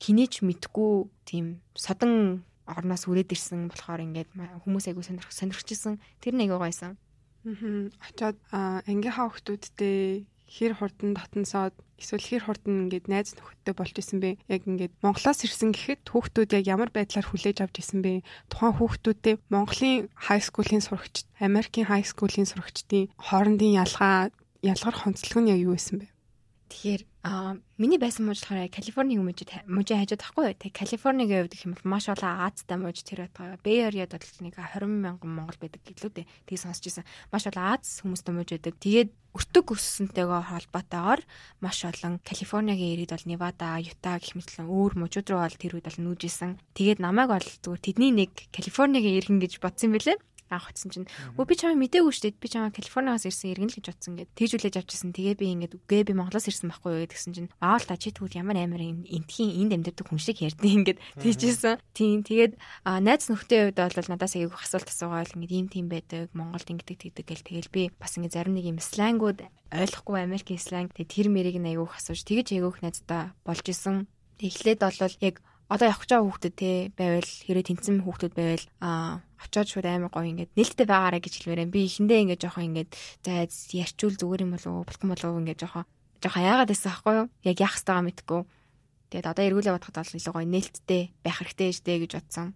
хинээч 0.03 0.43
мэдгүй 0.43 0.91
тийм 1.23 1.63
содон 1.75 2.43
орноос 2.67 3.07
үрээд 3.07 3.31
ирсэн 3.33 3.71
болохоор 3.71 4.03
ингээд 4.03 4.29
хүмүүс 4.63 4.85
айгу 4.91 5.01
сонирх 5.01 5.31
сонирхчихсан. 5.31 5.97
Тэр 6.19 6.35
нэг 6.35 6.51
гойсон. 6.51 6.99
Аа. 7.47 7.87
Очоод 8.03 8.37
ангийнхаа 8.51 9.31
хүмүүсттэй 9.31 10.27
хэр 10.47 10.73
хурдан 10.79 11.11
татансаад 11.15 11.75
эсвэл 11.99 12.23
хэр 12.23 12.43
хурдан 12.47 12.87
ингээд 12.87 13.11
найз 13.11 13.35
нөхөдтэй 13.35 13.75
болж 13.75 13.95
исэн 13.99 14.19
бэ? 14.23 14.39
Яг 14.47 14.63
ингээд 14.63 14.95
Монголоос 15.03 15.43
ирсэн 15.43 15.75
гэхэд 15.75 16.07
хүүхдүүд 16.07 16.55
яг 16.55 16.65
ямар 16.71 16.89
байдлаар 16.91 17.27
хүлээж 17.27 17.67
авч 17.67 17.83
исэн 17.83 17.99
бэ? 17.99 18.23
Тухайн 18.47 18.75
хүүхдүүдтэй 18.79 19.35
Монголын 19.51 20.07
хай 20.15 20.39
скуулийн 20.39 20.83
сурагчид, 20.83 21.27
Америкийн 21.43 21.91
хай 21.91 22.07
скуулийн 22.07 22.47
сурагчдын 22.47 23.11
хоорондын 23.19 23.75
ялгаа, 23.75 24.31
ялгар 24.63 24.95
хонцлог 24.95 25.39
нь 25.43 25.51
яг 25.51 25.59
юу 25.59 25.75
байсан 25.75 25.99
бэ? 25.99 26.07
Тэгэхээр 26.71 27.01
аа 27.27 27.59
миний 27.75 27.99
байсан 27.99 28.23
мууж 28.23 28.39
болохоор 28.39 28.71
Калифорник 28.71 29.19
мужид 29.19 29.51
мужид 29.67 29.99
хажууд 29.99 30.23
тахгүй. 30.23 30.55
Тэг 30.55 30.71
Калифорнигийн 30.79 31.43
хувьд 31.43 31.53
гэх 31.59 31.67
юм 31.67 31.75
бол 31.75 31.91
маш 31.91 32.07
олон 32.07 32.47
Азтай 32.47 32.79
мууж 32.79 33.03
тэр 33.03 33.27
байтгаа. 33.27 33.59
Бэй 33.59 33.91
Ариад 33.91 34.15
бол 34.15 34.31
нэг 34.47 34.55
20 34.55 34.87
мянган 34.87 35.31
Монгол 35.35 35.59
байдаг 35.59 35.83
гэлөө 35.83 36.23
дээ. 36.23 36.29
Тийг 36.47 36.59
сонсч 36.63 36.87
ирсэн. 36.87 37.03
Маш 37.27 37.43
олон 37.51 37.67
Аз 37.67 37.99
хүмүүстэй 37.99 38.31
мууж 38.31 38.49
байдаг. 38.55 38.79
Тэгээд 38.79 39.09
өртөг 39.35 39.65
өссөнтэйгээ 39.75 40.41
холбоотойгоор 40.47 41.21
маш 41.59 41.77
олон 41.83 42.13
Калифорнигийн 42.23 42.93
иргэд 42.95 43.11
бол 43.11 43.27
Невада, 43.27 43.75
Юта 43.83 44.15
гэх 44.23 44.39
мэтлэн 44.39 44.71
өөр 44.71 44.93
мужууд 44.95 45.27
руу 45.27 45.43
бол 45.43 45.59
тэр 45.59 45.75
үед 45.75 45.87
бол 45.91 45.99
нүүжсэн. 45.99 46.55
Тэгээд 46.79 47.03
намайг 47.03 47.29
бол 47.35 47.43
зүгээр 47.43 47.83
тэдний 47.83 48.11
нэг 48.15 48.31
Калифорнигийн 48.55 49.19
иргэн 49.19 49.43
гэж 49.43 49.59
бодсон 49.59 49.91
юм 49.91 49.99
бэлээ 49.99 50.17
анх 50.49 50.71
утсан 50.71 50.89
чинь. 50.91 51.07
Өө 51.35 51.45
би 51.47 51.55
чамаа 51.59 51.75
мдээгүй 51.75 52.13
шүү 52.13 52.23
дээ. 52.31 52.41
Би 52.41 52.47
чамаа 52.47 52.71
Калифорниас 52.71 53.27
ирсэн 53.27 53.51
иргэн 53.51 53.71
л 53.71 53.77
гэж 53.77 53.85
бодсон 53.91 54.13
гэд 54.17 54.31
тэгжүүлээж 54.35 54.75
авчихсан 54.79 55.11
тэгээ 55.11 55.35
би 55.35 55.45
ингээд 55.53 55.73
үгээ 55.77 56.03
би 56.07 56.13
Монголоос 56.15 56.47
ирсэн 56.47 56.71
байхгүй 56.71 56.91
юу 56.93 57.01
гэдгсэн 57.07 57.33
чинь. 57.35 57.51
Аавал 57.59 57.85
та 57.85 57.99
чи 57.99 58.15
тэгвэл 58.15 58.39
ямар 58.39 58.57
амар 58.63 58.81
энтхийн 58.81 59.67
энд 59.67 59.73
амьдардаг 59.75 60.07
хүн 60.07 60.21
шиг 60.21 60.39
ярьдیں۔ 60.39 60.87
ингээд 60.87 60.99
тэгжсэн 61.19 61.79
тийм 61.91 62.23
тэгээд 62.23 62.53
найз 62.83 63.27
нөхдөд 63.27 63.75
хувьд 63.75 63.95
бол 63.99 64.11
надаас 64.15 64.33
аяг 64.39 64.51
асуулт 64.55 64.87
асуугаал 64.87 65.35
ингээд 65.35 65.55
ийм 65.55 65.67
тийм 65.67 65.85
байдаг 65.91 66.31
Монголд 66.31 66.67
ингээд 66.71 67.01
тэгдэг 67.03 67.25
гэл. 67.27 67.47
Тэгэл 67.47 67.73
би 67.73 67.81
бас 67.99 68.15
ингээд 68.15 68.35
зарим 68.35 68.55
нэг 68.55 68.65
юм 68.67 68.79
слангууд 68.79 69.43
ойлгохгүй 69.71 70.17
Америкийн 70.23 70.61
сланг 70.61 70.95
тэгээд 70.95 71.11
тэр 71.11 71.27
мэрийг 71.27 71.57
нь 71.59 71.67
аяг 71.67 71.91
асууж 71.91 72.23
тэгэж 72.23 72.55
аяг 72.55 72.79
найздаа 72.79 73.35
болж 73.43 73.65
исэн. 73.67 74.07
Эхлээд 74.39 74.79
бол 74.79 75.15
яг 75.19 75.41
одоо 75.67 75.91
явах 75.91 76.01
гэж 76.03 76.11
байгаа 76.15 76.27
хүүхдэд 76.27 76.55
те 76.55 76.71
байвал 76.95 77.27
хэрэг 77.27 77.65
тэнцэн 77.67 77.95
хүүхдэд 78.07 78.33
байвал 78.33 78.65
а 78.79 79.19
очоод 79.43 79.67
шууд 79.69 79.87
амар 79.87 80.11
гоё 80.13 80.27
ингээд 80.27 80.55
нээлттэй 80.57 80.87
байгаарэ 80.89 81.19
гэж 81.21 81.33
хэлмээрээ 81.37 81.69
би 81.69 81.81
эхэндээ 81.85 82.19
ингээд 82.23 82.43
жоохон 82.43 82.67
ингээд 82.73 82.91
за 83.25 83.31
ярьчул 83.77 84.15
зүгээр 84.17 84.43
юм 84.45 84.51
болов 84.57 84.73
уу 84.73 84.87
булхан 84.87 85.09
болов 85.13 85.29
уу 85.31 85.41
ингээд 85.41 85.61
жоохон 85.61 85.85
жоохон 86.21 86.47
яагаад 86.47 86.71
гэсэн 86.73 86.91
аахгүй 86.91 87.13
юу 87.21 87.27
яг 87.45 87.57
яах 87.61 87.75
хэвээр 87.77 88.05
мэдгүй 88.07 88.41
тэгээд 89.13 89.29
одоо 89.31 89.43
эргүүлээ 89.45 89.75
бодоход 89.75 89.97
бол 90.01 90.17
илүү 90.17 90.33
гоё 90.33 90.47
нээлттэй 90.47 91.03
байх 91.21 91.37
хэрэгтэй 91.39 91.71
штэ 91.73 92.01
гэж 92.01 92.11
бодсон 92.17 92.47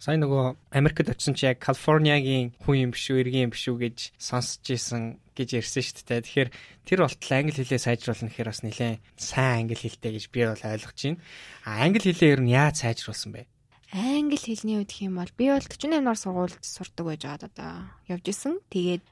Сайн 0.00 0.24
нөгөө 0.24 0.72
Америкт 0.72 1.12
очсон 1.12 1.36
чи 1.36 1.44
яг 1.44 1.60
Калифорниагийн 1.60 2.56
хүн 2.64 2.88
юм 2.88 2.90
биш 2.96 3.12
үү, 3.12 3.20
иргэн 3.20 3.44
юм 3.44 3.52
биш 3.52 3.68
үү 3.68 3.76
гэж 3.92 4.16
сонсч 4.16 4.64
ийсэн 4.72 5.20
гэж 5.36 5.60
ярьсан 5.60 5.84
шүү 5.84 6.00
дээ. 6.08 6.24
Тэгэхээр 6.24 6.50
тэр 6.88 6.98
болтол 7.04 7.32
англи 7.36 7.60
хэлээ 7.60 7.84
сайжруулах 7.84 8.24
гэхээр 8.24 8.48
бас 8.48 8.64
нэлээд 8.64 9.04
сайн 9.20 9.68
англи 9.68 9.76
хэлтэй 9.76 10.12
гэж 10.16 10.24
би 10.32 10.48
бол 10.48 10.64
ойлгож 10.64 10.96
байна. 11.04 11.20
А 11.68 11.84
англи 11.84 12.08
хэлээ 12.08 12.32
ер 12.32 12.40
нь 12.40 12.56
яаж 12.56 12.80
сайжруулсан 12.80 13.36
бэ? 13.36 13.44
Англи 13.92 14.38
хэлний 14.38 14.78
үед 14.78 14.92
юм 15.02 15.18
бол 15.18 15.30
би 15.36 15.50
бол 15.50 15.62
48 15.62 16.00
нар 16.00 16.18
сургуульд 16.18 16.62
сурдаг 16.62 17.06
байж 17.06 17.22
байгаад 17.26 17.50
одоо 17.50 17.72
явж 18.06 18.26
исэн. 18.30 18.58
Тэгээд 18.70 19.02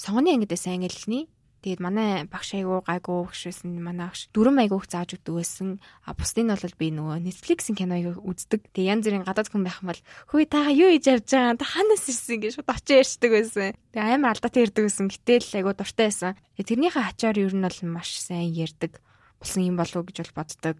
сонгоны 0.00 0.32
ангидээс 0.32 0.68
англи 0.68 0.92
хэлний 0.92 1.24
Тэгээд 1.64 1.80
манай 1.80 2.28
багш 2.28 2.52
айгуу 2.60 2.84
гайгүй 2.84 3.24
багш 3.24 3.48
байсан. 3.48 3.80
Манай 3.80 4.12
багш 4.12 4.28
дөрөм 4.36 4.60
айгуух 4.60 4.84
зааж 4.84 5.16
өгдөг 5.16 5.40
байсан. 5.40 5.80
А 6.04 6.12
бусдын 6.12 6.44
нь 6.44 6.52
бол 6.52 6.76
би 6.76 6.92
нөгөө 6.92 7.24
Netflix-ийн 7.24 7.72
киног 7.72 8.20
үздэг. 8.20 8.68
Тэгээд 8.76 8.92
янз 8.92 9.04
бүрийн 9.08 9.24
гадаад 9.24 9.48
хүн 9.48 9.64
байх 9.64 9.80
юм 9.80 9.88
бол 9.88 10.02
хөөе 10.28 10.44
та 10.44 10.68
юу 10.68 10.92
хийж 10.92 11.08
явж 11.08 11.24
байгаа? 11.24 11.56
Та 11.56 11.64
ханаас 11.64 12.04
ирсэн 12.04 12.44
гэж 12.44 12.52
шууд 12.60 12.68
очиж 12.68 13.16
ярьдаг 13.16 13.30
байсан. 13.32 13.72
Тэгээд 13.96 14.12
амар 14.12 14.36
алдаатай 14.36 14.60
ярьдаг 14.68 14.84
байсан. 14.84 15.08
Гэтэл 15.08 15.56
айгуу 15.56 15.72
дуртай 15.72 16.06
байсан. 16.12 16.36
Тэрнийхээ 16.60 17.08
ачаар 17.08 17.36
ер 17.40 17.54
нь 17.56 17.64
бол 17.64 17.80
маш 17.96 18.12
сайн 18.20 18.52
ярьдаг 18.52 19.00
болсон 19.44 19.68
юм 19.68 19.76
болов 19.76 20.00
уу 20.00 20.08
гэж 20.08 20.24
бол 20.24 20.40
боддог. 20.40 20.76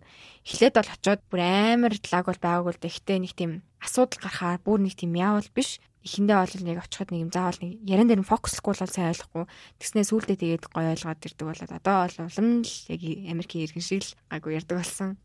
Эхлээд 0.48 0.74
бол 0.80 0.88
очиод 0.88 1.20
бүр 1.28 1.40
амар 1.44 1.92
лаг 1.92 2.24
бол 2.24 2.40
байгаагүй 2.40 2.72
л 2.72 2.84
гэхдээ 2.88 3.18
нэг 3.20 3.32
тийм 3.36 3.52
асуудал 3.84 4.24
гарахаар 4.24 4.60
бүр 4.64 4.80
нэг 4.80 4.96
тийм 4.96 5.12
яавал 5.12 5.48
биш 5.52 5.84
эхэндээ 6.04 6.36
бол 6.36 6.68
яг 6.68 6.78
очиход 6.84 7.10
нэг 7.12 7.20
юм 7.28 7.32
заавал 7.32 7.60
нэг 7.64 7.72
яран 7.84 8.08
дээр 8.08 8.20
нь 8.24 8.28
фокуслохгүй 8.28 8.72
бол 8.76 8.92
сайн 8.92 9.12
ойлгохгүй. 9.12 9.44
Тэгснээ 9.80 10.04
сүулдэ 10.04 10.34
тэгээд 10.36 10.64
гоё 10.68 10.92
ойлгоод 10.92 11.24
ирдэг 11.24 11.46
болоод 11.48 11.72
одоо 11.72 11.96
бол 12.04 12.16
улам 12.28 12.48
л 12.60 12.74
яг 12.92 13.00
Америкийн 13.28 13.64
иргэн 13.68 13.84
шиг 13.84 14.00
л 14.04 14.16
гайгүй 14.28 14.52
ярддаг 14.60 14.80
болсон. 14.84 15.16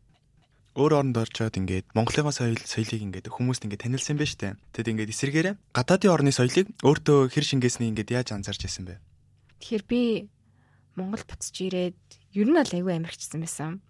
өөр 0.78 0.92
оронд 1.02 1.16
орчоод 1.18 1.58
ингээд 1.58 1.92
Монголын 1.92 2.30
соёл 2.30 2.56
соёлыг 2.62 3.02
ингээд 3.02 3.26
хүмүүст 3.28 3.66
ингээд 3.66 3.84
танилсан 3.84 4.16
байж 4.16 4.38
тээ. 4.38 4.54
Тэгэд 4.72 4.90
ингээд 4.94 5.12
эсэргээрээ 5.12 5.54
гадаадын 5.74 6.14
орны 6.14 6.30
соёлыг 6.30 6.70
өөртөө 6.80 7.18
хэр 7.34 7.44
шингээсний 7.44 7.90
ингээд 7.90 8.14
яаж 8.14 8.28
анзаарч 8.32 8.70
ирсэн 8.70 8.86
бэ? 8.86 9.02
Тэгэхээр 9.58 9.84
би 9.90 10.00
Монгол 10.94 11.26
буцаж 11.26 11.56
ирээд 11.58 11.98
ер 12.34 12.46
нь 12.46 12.56
бол 12.56 12.72
аюу 12.74 12.90
амирчсан 12.90 13.40
байсан. 13.42 13.80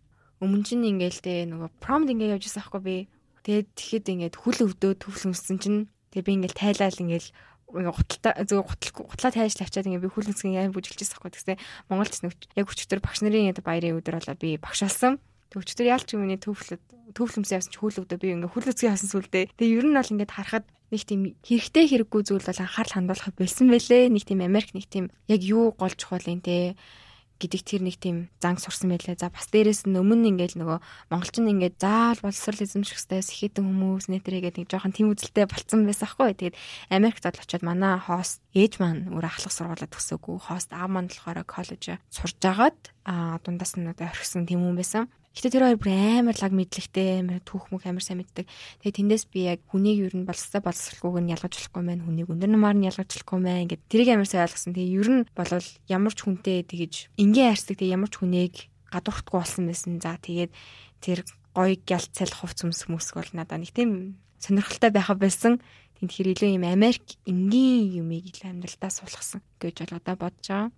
Өмнө 0.40 0.64
чинь 0.64 0.88
ингээл 0.88 1.20
тэ 1.20 1.44
нөгөө 1.48 1.70
промд 1.84 2.08
ингээд 2.08 2.40
явж 2.40 2.44
байсан 2.48 2.62
аахгүй 2.64 2.82
би. 2.82 2.96
Тэгээд 3.44 3.68
тэгэхэд 3.76 4.06
ингээд 4.08 4.34
хүл 4.40 4.58
өвдөө 4.68 4.92
төвлөн 4.96 5.34
өссөн 5.36 5.58
чинь 5.60 5.80
тэгээ 6.12 6.26
би 6.26 6.32
ингээл 6.40 6.60
тайлал 6.60 7.02
ингээл 7.04 7.28
гуталтаа 7.70 8.44
зөв 8.44 8.66
гутал 8.66 8.92
гутлаа 9.06 9.30
тайж 9.30 9.54
тавчаад 9.54 9.86
ингээ 9.86 10.04
би 10.04 10.10
хүл 10.10 10.26
үнсгийн 10.26 10.58
аим 10.58 10.74
бүжиглжсэн 10.74 11.14
байхгүй 11.14 11.30
тэгсээ 11.30 11.56
Монголд 11.86 12.14
ч 12.16 12.24
яг 12.58 12.66
өчтөр 12.66 12.98
багш 12.98 13.22
нарын 13.22 13.54
баярын 13.62 14.00
өдөр 14.02 14.18
болоо 14.18 14.36
би 14.36 14.58
багш 14.58 14.80
болсон. 14.82 15.22
Тэг 15.50 15.62
өчтөр 15.62 15.86
яалч 15.86 16.08
юм 16.14 16.26
уу 16.26 16.38
төвлөд 16.38 16.82
төвлөмсөн 17.14 17.56
явсан 17.58 17.70
чи 17.74 17.78
хүл 17.78 18.00
өвдөө 18.02 18.18
би 18.18 18.28
ингээ 18.34 18.50
хүл 18.50 18.70
үнсгийн 18.70 18.94
хасан 18.94 19.10
сүлдээ. 19.10 19.44
Тэгээ 19.54 19.76
ер 19.82 19.86
нь 19.86 19.98
бол 19.98 20.12
ингээд 20.14 20.34
харахад 20.34 20.66
нэг 20.90 21.02
тийм 21.06 21.20
хэрэгтэй 21.42 21.84
хэрэггүй 21.90 22.22
зүйл 22.26 22.46
бол 22.46 22.62
анхаарал 22.62 22.94
хандуулах 22.94 23.34
болсон 23.34 23.66
байлээ. 23.70 24.10
Нэг 24.10 24.24
тийм 24.26 24.40
Америк 24.42 24.70
нэг 24.74 24.86
тийм 24.90 25.10
яг 25.26 25.42
юу 25.42 25.74
гол 25.74 25.94
чухал 25.94 26.22
юм 26.26 26.42
те 26.42 26.78
гэдэг 27.40 27.62
тэр 27.64 27.82
нэг 27.88 27.96
тийм 27.96 28.28
занг 28.38 28.60
сурсан 28.60 28.92
байлаа. 28.92 29.16
За 29.16 29.32
бас 29.32 29.48
дээрэс 29.48 29.88
нь 29.88 29.96
өмнө 29.96 30.36
ингээл 30.36 30.60
нөгөө 30.60 30.78
монголчин 31.08 31.48
ингээд 31.48 31.80
заал 31.80 32.20
боловсрол 32.20 32.60
эзэмших 32.60 33.00
хэвээр 33.00 33.24
сэхэтэн 33.24 33.64
хүмүүс 33.64 34.06
нэтрээгээд 34.12 34.56
нэг 34.60 34.68
жоохон 34.68 34.92
тийм 34.92 35.16
үзэлтэй 35.16 35.48
болцсон 35.48 35.88
байсан 35.88 36.04
аахгүй. 36.04 36.36
Тэгээд 36.36 36.58
Америкт 36.92 37.24
бол 37.24 37.40
очиод 37.40 37.64
манай 37.64 37.96
хост 37.96 38.44
ээж 38.52 38.76
маань 38.76 39.08
өөр 39.08 39.24
ахлах 39.24 39.56
сургуулаа 39.56 39.88
төгсөөгүй. 39.88 40.36
Хост 40.44 40.70
аав 40.76 40.92
маань 40.92 41.08
болохоор 41.08 41.40
коллеж 41.48 41.96
сурж 42.12 42.38
агаад 42.44 42.78
а 43.08 43.40
дундаас 43.40 43.80
нь 43.80 43.88
одоо 43.88 44.06
орхисон 44.12 44.44
тийм 44.44 44.60
хүн 44.60 44.76
байсан. 44.76 45.08
Гэтэ 45.40 45.56
тэр 45.56 45.64
хоёр 45.72 45.80
бүр 45.80 45.92
амар 46.20 46.36
лаг 46.36 46.52
мэдлэгтэй, 46.52 47.24
амар 47.24 47.40
түүх 47.48 47.72
мөх 47.72 47.88
амар 47.88 48.04
сайн 48.04 48.20
мэддэг. 48.20 48.44
Тэгээ 48.84 48.92
тэндээс 48.92 49.24
би 49.32 49.48
яг 49.48 49.64
хүнийг 49.72 50.12
ер 50.12 50.14
нь 50.20 50.28
болстой 50.28 50.60
боловсралгүйг 50.60 51.16
нь 51.24 51.32
ялгаж 51.32 51.56
болохгүй 51.56 51.80
мэн, 51.80 52.04
хүнийг 52.04 52.28
өндөр 52.28 52.52
намаар 52.52 52.76
нь 52.76 52.84
ялгаж 52.84 53.08
болохгүй 53.08 53.40
мэн 53.40 53.72
гэд 53.72 53.80
тэрийг 53.88 54.20
амар 54.20 54.28
сайн 54.28 54.44
ойлгосон. 54.44 54.76
Тэгээ 54.76 55.00
ер 55.00 55.08
нь 55.08 55.24
болвол 55.32 55.68
ямар 55.88 56.12
ч 56.12 56.18
хүнтэй 56.28 56.60
тэгэж 56.68 56.92
энгийн 57.16 57.56
хайрцаг 57.56 57.72
тэгээ 57.72 57.96
ямар 57.96 58.12
ч 58.12 58.20
хүнийг 58.20 58.54
гадуурхдаггүй 58.92 59.40
болсон 59.40 59.64
байсан. 59.64 59.92
За 59.96 60.20
тэгээд 60.20 60.52
тэр 61.00 61.24
гоё 61.56 61.74
гялцал 61.88 62.32
хувц 62.36 62.60
өмс 62.60 62.84
хүмүүс 62.84 63.08
бол 63.16 63.30
надаа 63.32 63.56
нэг 63.56 63.72
тийм 63.72 64.20
сонирхолтой 64.44 64.92
байха 64.92 65.16
байсан. 65.16 65.56
Тэнд 65.96 66.12
хэр 66.12 66.36
илүү 66.36 66.60
юм 66.60 66.68
Америк 66.68 67.16
энгийн 67.24 68.04
юмыг 68.04 68.28
ил 68.28 68.44
амьдралдаа 68.44 68.92
суулгасан 68.92 69.40
гэж 69.56 69.88
бол 69.88 69.96
одоо 70.04 70.16
бодож 70.20 70.44
байгаа. 70.44 70.68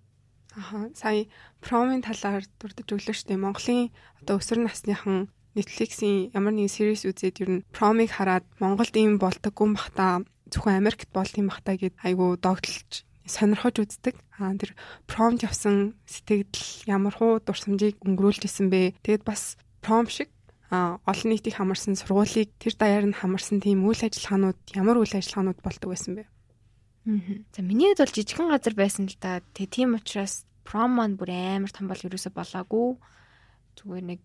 Аха 0.56 0.90
сая 0.94 1.26
промын 1.64 2.04
талаар 2.04 2.44
дурдж 2.60 2.88
өглөө 2.92 3.16
штэ 3.16 3.40
Монголын 3.40 3.88
одоо 4.20 4.36
өсвөр 4.36 4.68
насныхан 4.68 5.32
Netflix-ийн 5.56 6.32
ямар 6.36 6.52
нэгэн 6.56 6.72
series 6.72 7.04
үзээд 7.08 7.40
ер 7.44 7.50
нь 7.60 7.64
промыг 7.76 8.12
хараад 8.12 8.44
Монголд 8.60 8.92
ийм 8.96 9.16
болдоггүй 9.20 9.68
бахта 9.72 10.24
зөвхөн 10.52 10.80
Америкт 10.80 11.08
болд 11.12 11.32
юм 11.40 11.48
бахта 11.48 11.76
гэд 11.76 11.96
айгу 12.04 12.36
догтлж 12.36 13.04
сонирхож 13.24 13.80
үздэг. 13.80 14.16
Аа 14.36 14.56
тэр 14.56 14.76
промд 15.08 15.44
явсан 15.44 15.96
сэтгэл 16.04 16.88
ямар 16.88 17.14
хуу 17.16 17.40
дурсамжийг 17.40 18.00
өнгөрүүлж 18.04 18.44
исэн 18.48 18.68
бэ? 18.68 18.96
Тэгэд 19.04 19.24
бас 19.24 19.56
пром 19.80 20.08
шиг 20.08 20.28
а 20.72 20.98
олон 21.04 21.28
нийтийг 21.36 21.56
хамарсан 21.56 21.96
сургуулийг 21.96 22.48
тэр 22.56 22.74
даяар 22.76 23.04
нь 23.08 23.16
хамарсан 23.16 23.60
тийм 23.60 23.84
үйл 23.84 24.00
ажиллагаанууд 24.08 24.58
ямар 24.72 24.96
үйл 25.00 25.14
ажиллагаанууд 25.16 25.60
болдог 25.60 25.88
байсан 25.92 26.16
бэ? 26.16 26.24
За 27.04 27.60
миний 27.62 27.90
хувьд 27.90 28.06
бол 28.06 28.14
жижигхэн 28.14 28.52
газар 28.52 28.74
байсан 28.78 29.10
л 29.10 29.18
да. 29.18 29.42
Тэг 29.58 29.74
тийм 29.74 29.98
учраас 29.98 30.46
пром 30.62 30.94
маань 30.98 31.18
бүр 31.18 31.34
амар 31.34 31.72
том 31.74 31.90
бол 31.90 31.98
ерөөсө 31.98 32.30
болоогүй. 32.30 33.00
Зүгээр 33.74 34.04
нэг 34.06 34.22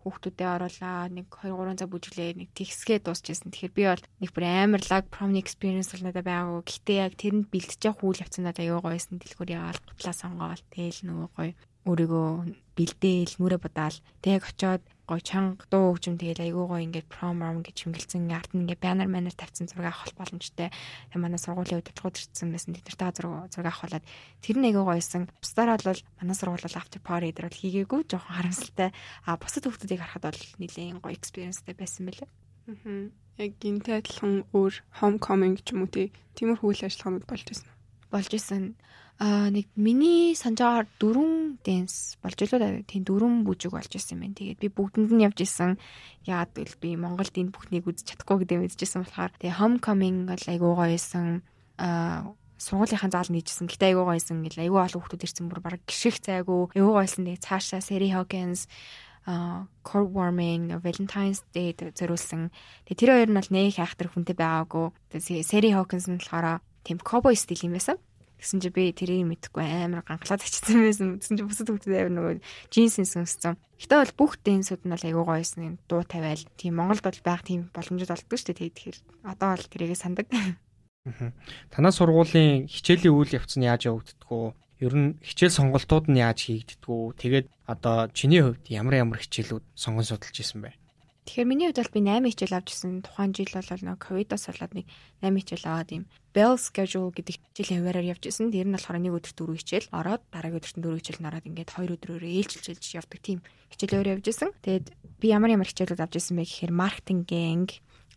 хүүхдүүдээ 0.00 0.48
оруулаа 0.48 1.10
нэг 1.10 1.26
2 1.28 1.50
3 1.50 1.76
цаг 1.82 1.90
бүжиглээ 1.90 2.30
нэг 2.40 2.48
тэгсгээ 2.56 3.04
дуусчихсан. 3.04 3.50
Тэгэхээр 3.52 3.74
би 3.76 3.84
бол 3.90 4.04
нэг 4.22 4.30
бүр 4.32 4.44
амар 4.46 4.82
лаг 4.86 5.04
промны 5.12 5.42
experience 5.42 5.92
бол 5.92 6.08
надад 6.08 6.24
байгаагүй. 6.24 6.62
Гэхдээ 6.64 6.98
яг 7.04 7.14
тэрэнд 7.20 7.46
бэлтэж 7.52 7.80
явах 7.84 8.06
үйл 8.06 8.22
явц 8.22 8.34
надад 8.38 8.62
аюу 8.62 8.80
гоёсэн. 8.80 9.18
Дэлгүүр 9.18 9.50
яваал 9.58 9.80
гутлаа 9.82 10.14
сонгоол 10.14 10.62
тэгэл 10.72 11.00
нөгөө 11.10 11.28
гоё 11.36 11.52
өөрийгөө 11.90 12.28
бэлдээл 12.78 13.34
нүрэ 13.38 13.58
бодаал 13.60 13.98
тэг 14.22 14.46
очоод 14.46 14.82
гой 15.06 15.22
чанга 15.22 15.62
дуу 15.70 15.94
хөгжим 15.94 16.18
тэгэл 16.18 16.50
айгүй 16.50 16.66
гой 16.66 16.82
ингээд 16.90 17.06
промом 17.06 17.62
гэж 17.62 17.86
химгэлцэн 17.86 18.26
ард 18.34 18.50
нь 18.52 18.66
ингээд 18.66 18.82
банер 18.82 19.06
манер 19.06 19.34
тавьсан 19.38 19.70
зураг 19.70 19.94
авах 19.94 20.12
боломжтой. 20.18 20.74
Манай 21.14 21.38
сургуулийн 21.38 21.78
удирдлагууд 21.78 22.18
ирсэн 22.18 22.50
байсан. 22.50 22.74
Тэдэртэй 22.74 23.14
зураг 23.14 23.54
зураг 23.54 23.70
авахлаад 23.70 24.04
тэр 24.42 24.56
нь 24.58 24.66
айгүй 24.66 24.82
гойсон. 24.82 25.30
Бусдаар 25.38 25.78
бол 25.78 26.02
манай 26.18 26.34
сургууль 26.34 26.66
бол 26.66 26.80
after 26.82 26.98
party 26.98 27.30
дээр 27.30 27.46
бол 27.46 27.62
хийгээгүй 27.62 28.00
жоохон 28.10 28.34
харамсалтай. 28.34 28.90
А 29.22 29.38
бусад 29.38 29.64
хүмүүсийг 29.70 30.02
харахад 30.02 30.26
бол 30.26 30.42
нэлээд 30.58 30.98
гой 30.98 31.14
experienceтэй 31.14 31.74
байсан 31.78 32.02
мэлээ. 32.10 32.28
Аа. 32.66 33.14
Яг 33.38 33.52
гинтэй 33.62 34.02
адилхан 34.02 34.42
өөр 34.50 34.74
homecoming 34.98 35.54
ч 35.62 35.70
юм 35.70 35.86
уу 35.86 36.10
тиймэрхүү 36.34 36.66
үйл 36.66 36.86
ажиллагаанууд 36.88 37.26
болж 37.30 37.46
байсан. 37.46 37.70
Болж 38.10 38.30
исэн 38.34 38.74
аа 39.16 39.48
нэг 39.48 39.66
миний 39.80 40.36
санджаар 40.36 40.84
дөрвөн 41.00 41.62
дэнс 41.64 42.20
болж 42.20 42.36
илүү 42.36 42.84
тийм 42.84 43.02
дөрвөн 43.08 43.48
бүжиг 43.48 43.72
болж 43.72 43.88
исэн 43.88 44.20
юм. 44.20 44.36
Тэгээд 44.36 44.60
би 44.60 44.68
бүгдэнд 44.68 45.10
нь 45.16 45.24
явж 45.24 45.40
исэн. 45.40 45.80
Яагаад 46.28 46.52
гэвэл 46.52 46.76
би 46.84 46.90
Монголд 47.00 47.32
энэ 47.32 47.54
бүхнийг 47.54 47.88
үзэж 47.88 48.12
чадахгүй 48.12 48.44
гэдэг 48.44 48.76
мэдчихсэн 48.76 49.08
болохоор 49.08 49.32
тэгээ 49.40 49.56
homecoming 49.56 50.28
бол 50.28 50.44
айгуу 50.44 50.72
гоё 50.76 51.00
исэн. 51.00 51.40
аа 51.80 52.36
сургуулийнхаа 52.58 53.12
заал 53.12 53.30
нийжсэн. 53.32 53.68
Гэтэ 53.68 53.92
айгуу 53.92 54.08
гойсон 54.08 54.40
гэл 54.44 54.64
айгуу 54.64 54.80
олон 54.80 55.00
хүмүүс 55.04 55.24
ирсэн 55.28 55.48
бүр 55.48 55.60
баг 55.60 55.80
гიშих 55.84 56.20
цайгүй. 56.24 56.72
Айгуу 56.72 56.94
гойсон 56.96 57.28
тэгээ 57.28 57.44
цаашаа 57.44 57.80
Seri 57.84 58.08
Hawkins 58.12 58.68
а 59.26 59.66
core 59.82 60.06
warming 60.08 60.72
Valentine's 60.80 61.44
Day 61.52 61.74
зориулсан. 61.76 62.48
Тэгээ 62.88 62.96
тэр 62.96 63.10
хоёр 63.12 63.30
нь 63.32 63.38
бол 63.38 63.52
нэг 63.52 63.76
хайхтар 63.76 64.08
хүнтэй 64.08 64.36
байгаагүй. 64.38 64.86
Тэгээ 65.12 65.44
Seri 65.44 65.70
Hawkins 65.76 66.08
нь 66.08 66.16
болохоор 66.16 66.64
тийм 66.86 66.98
cowboy 67.02 67.36
стил 67.36 67.60
юм 67.60 67.76
байсан. 67.76 68.00
Тэгсэн 68.36 68.60
чи 68.60 68.68
би 68.68 68.92
тэрийг 68.92 69.24
мэдэхгүй 69.26 69.64
амар 69.64 70.04
гангалаад 70.04 70.44
очсон 70.44 70.84
байсан. 70.84 71.08
Тэгсэн 71.16 71.36
чи 71.36 71.42
бүсэд 71.44 71.68
хөвгдөд 71.72 71.96
амар 71.96 72.14
нөгөө 72.14 72.34
джинсийн 72.68 73.08
сонссон. 73.08 73.56
Гэтэ 73.80 73.96
бол 73.96 74.14
бүх 74.16 74.32
дэнсүүд 74.44 74.82
нь 74.84 74.92
бол 74.92 75.08
айгүй 75.08 75.24
гоёсэн 75.24 75.80
дуу 75.88 76.04
тавиал. 76.04 76.44
Тийм 76.60 76.76
Монголд 76.76 77.04
бол 77.04 77.20
байх 77.24 77.42
тийм 77.48 77.72
боломжууд 77.72 78.12
олддог 78.12 78.36
шүү 78.36 78.52
дээ. 78.52 78.72
Тэгэхээр 78.76 78.98
одоо 79.24 79.48
бол 79.56 79.66
тэрийгээ 79.72 79.98
сандаг. 79.98 80.26
Танаа 81.70 81.92
сургуулийн 81.94 82.66
хичээлийн 82.66 83.14
үйл 83.14 83.36
явц 83.38 83.56
нь 83.56 83.64
яаж 83.64 83.88
явагддгүү? 83.88 84.44
Ер 84.84 84.92
нь 84.92 85.16
хичээл 85.24 85.56
сонголтууд 85.56 86.10
нь 86.12 86.20
яаж 86.20 86.50
хийгддгүү? 86.50 87.02
Тэгээд 87.16 87.46
одоо 87.64 88.10
чиний 88.12 88.42
хувьд 88.42 88.66
ямар 88.68 89.00
ямар 89.00 89.18
хичээлүүд 89.22 89.64
сонгон 89.78 90.04
судалж 90.04 90.36
исэн 90.36 90.66
бэ? 90.66 90.74
Тэгэхээр 91.26 91.50
миний 91.50 91.66
хувьд 91.66 91.82
бол 91.82 91.94
би 91.98 92.00
8 92.06 92.30
хичээл 92.30 92.54
авч 92.54 92.68
ирсэн. 92.70 93.02
Тухайн 93.02 93.34
жил 93.34 93.50
бол 93.50 93.66
нэг 93.66 93.98
ковидос 93.98 94.46
болоод 94.46 94.72
нэг 94.78 94.86
8 95.26 95.34
хичээл 95.42 95.66
аваад 95.66 95.90
юм. 95.90 96.04
Bell 96.30 96.54
schedule 96.54 97.10
гэдэг 97.10 97.34
хичээлийн 97.50 97.82
хуваараар 97.82 98.10
явж 98.14 98.22
ирсэн. 98.30 98.54
Тэр 98.54 98.70
нь 98.70 98.74
болохоор 98.78 99.02
нэг 99.02 99.14
өдөрт 99.18 99.34
4 99.34 99.58
хичээл 99.58 99.90
ороод 99.90 100.22
дараагийн 100.30 100.58
өдөрт 100.62 100.78
4 100.78 101.02
хичээл 101.02 101.24
нараад 101.26 101.48
ингээд 101.50 101.70
2 101.74 101.98
өдрөөр 101.98 102.24
ээлжилж 102.30 102.84
явдаг 102.94 103.20
тийм 103.26 103.38
хичээлөөр 103.74 104.12
явж 104.14 104.24
ирсэн. 104.30 104.50
Тэгээд 104.62 104.86
би 105.18 105.26
ямар 105.34 105.50
ямар 105.50 105.66
хичээлүүд 105.66 106.04
авч 106.06 106.14
ирсэн 106.14 106.38
бэ 106.38 106.46
гэхээр 106.46 106.72
marketing, 106.72 107.66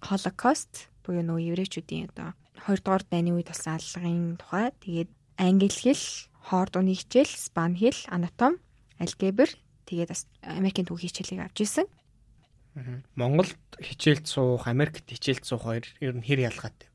holocaust 0.05 0.93
буюу 1.01 1.25
нөгөө 1.25 1.49
еврейчүүдийн 1.49 2.13
одоо 2.13 2.37
2 2.69 2.85
дугаар 2.85 3.03
дайны 3.09 3.33
үед 3.33 3.49
болсон 3.49 3.73
аллагын 3.73 4.37
тухай. 4.37 4.69
Тэгээд 4.85 5.09
англи 5.41 5.73
хэл, 5.73 6.05
хоорд 6.45 6.77
уны 6.77 6.93
хичээл, 6.93 7.33
спан 7.33 7.73
хэл, 7.73 7.97
анатом, 8.05 8.61
алгебр 9.01 9.49
тэгээд 9.89 10.13
бас 10.13 10.29
Америкийн 10.45 10.85
түүхийн 10.85 11.09
хичээлийг 11.09 11.41
авч 11.49 11.65
ирсэн. 11.65 11.89
Монголд 13.15 13.57
хичээлд 13.79 14.25
суух, 14.27 14.67
Америкт 14.67 15.05
хичээлд 15.07 15.45
суух 15.45 15.63
хоёр 15.67 15.85
ер 15.99 16.13
нь 16.15 16.25
хэр 16.25 16.47
ялгаатай? 16.49 16.89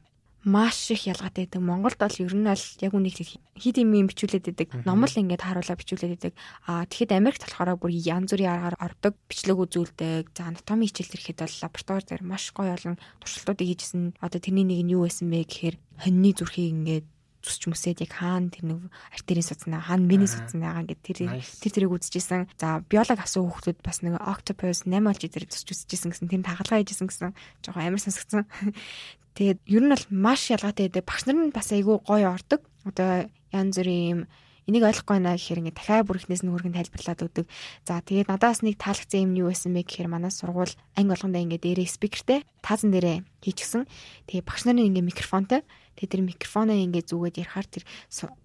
Маш 0.45 0.91
их 0.91 1.09
ялгаатай 1.09 1.49
байдаг. 1.49 1.63
Монголд 1.65 1.97
бол 1.97 2.13
ер 2.21 2.35
нь 2.37 2.45
аль 2.45 2.61
яг 2.85 2.93
үнийг 2.93 3.17
хит 3.17 3.77
юм 3.81 3.97
юм 3.97 4.13
бичүүлээд 4.13 4.45
байдаг. 4.45 4.69
Номол 4.85 5.09
ингээд 5.09 5.41
харуулаа 5.41 5.73
бичүүлээд 5.81 6.13
байдаг. 6.21 6.35
Аа 6.69 6.85
тэгэхэд 6.85 7.17
Америкт 7.17 7.49
болохоор 7.49 7.81
бүр 7.81 7.97
янз 7.97 8.29
бүрийн 8.37 8.53
аргаар 8.53 8.77
ордог, 8.77 9.17
бичлэг 9.25 9.57
үзүүлдэг. 9.57 10.37
За 10.37 10.53
анатоми 10.53 10.85
хичээлд 10.85 11.17
ирэхэд 11.17 11.41
бол 11.41 11.57
лаборатори 11.65 12.05
дээр 12.05 12.23
маш 12.29 12.53
гоё 12.53 12.77
олон 12.77 13.01
туршилтуудыг 13.25 13.69
хийжсэн. 13.73 14.21
Одоо 14.21 14.41
тэрний 14.45 14.69
нэг 14.69 14.81
нь 14.85 14.93
юу 14.93 15.09
байсан 15.09 15.33
бэ 15.33 15.49
гэхээр 15.49 15.77
хоньны 16.05 16.31
зүрхийг 16.37 16.77
ингээд 16.77 17.07
зүсч 17.45 17.69
мөсөөд 17.69 18.01
яг 18.01 18.13
хаана 18.17 18.49
тэр 18.49 18.65
нэг 18.65 18.81
артерийн 19.13 19.45
судснаа 19.45 19.85
хаана 19.85 20.09
миний 20.09 20.27
судсан 20.27 20.65
байгаа 20.65 20.83
ингээд 20.89 21.03
тэр 21.05 21.19
тэр 21.61 21.73
тэрийг 21.77 21.93
үзчихсэн. 21.93 22.49
За 22.57 22.81
биолог 22.89 23.21
авсан 23.21 23.45
хүүхдүүд 23.45 23.79
бас 23.85 24.01
нэг 24.01 24.17
octopus 24.17 24.89
mammal 24.89 25.15
дээр 25.21 25.45
зүсч 25.45 25.69
үзчихсэн 25.85 26.11
гэсэн 26.17 26.33
тэр 26.33 26.41
тагалгаа 26.41 26.81
хийжсэн 26.81 27.09
гэсэн 27.13 27.37
жоохон 27.61 27.85
амар 27.85 28.01
сонсгдсон. 28.01 28.49
Тэгээд 29.37 29.61
ер 29.69 29.83
нь 29.85 29.93
бол 29.93 30.07
маш 30.09 30.49
ялгаатай 30.49 30.89
байдаг. 30.89 31.05
Багш 31.05 31.23
нар 31.29 31.37
нь 31.37 31.53
бас 31.53 31.69
айгүй 31.69 32.01
гоё 32.01 32.33
ордог. 32.33 32.65
Одоо 32.89 33.29
янз 33.53 33.77
бүрийн 33.77 34.09
юм 34.09 34.21
энийг 34.65 34.85
ойлгохгүй 34.89 35.21
байна 35.21 35.37
гэхээр 35.37 35.61
ингээ 35.61 35.77
дахиад 35.77 36.07
бүр 36.09 36.19
ихнээс 36.25 36.43
нь 36.45 36.53
хөргөн 36.53 36.77
тайлбарлаад 36.77 37.21
өгдөг. 37.21 37.47
За 37.85 38.01
тэгээд 38.01 38.33
надаас 38.33 38.65
нэг 38.65 38.81
таалагдсан 38.81 39.21
юм 39.29 39.33
юу 39.45 39.49
байсан 39.53 39.77
бэ 39.77 39.85
гэхээр 39.85 40.09
манай 40.09 40.33
сургууль 40.33 40.73
анги 40.97 41.13
болгондоо 41.13 41.41
ингээ 41.45 41.61
дээрээ 41.61 41.89
спикертэй 41.93 42.41
таазан 42.65 42.91
дээрээ 42.95 43.19
хийчихсэн. 43.45 43.85
Тэгээд 44.31 44.49
багш 44.49 44.63
нарын 44.65 44.89
ингээ 44.89 45.05
микрофонтой 45.05 45.61
Тэгээд 45.95 46.13
тэр 46.15 46.23
микрофоноо 46.27 46.77
ингээд 46.77 47.11
зүгээд 47.11 47.41
ярихаар 47.43 47.69
тэр 47.71 47.85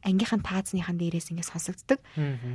ангийнхан 0.06 0.42
таазныхан 0.46 0.98
дээрээс 0.98 1.34
ингээд 1.34 1.52
сонсогддог. 1.52 2.00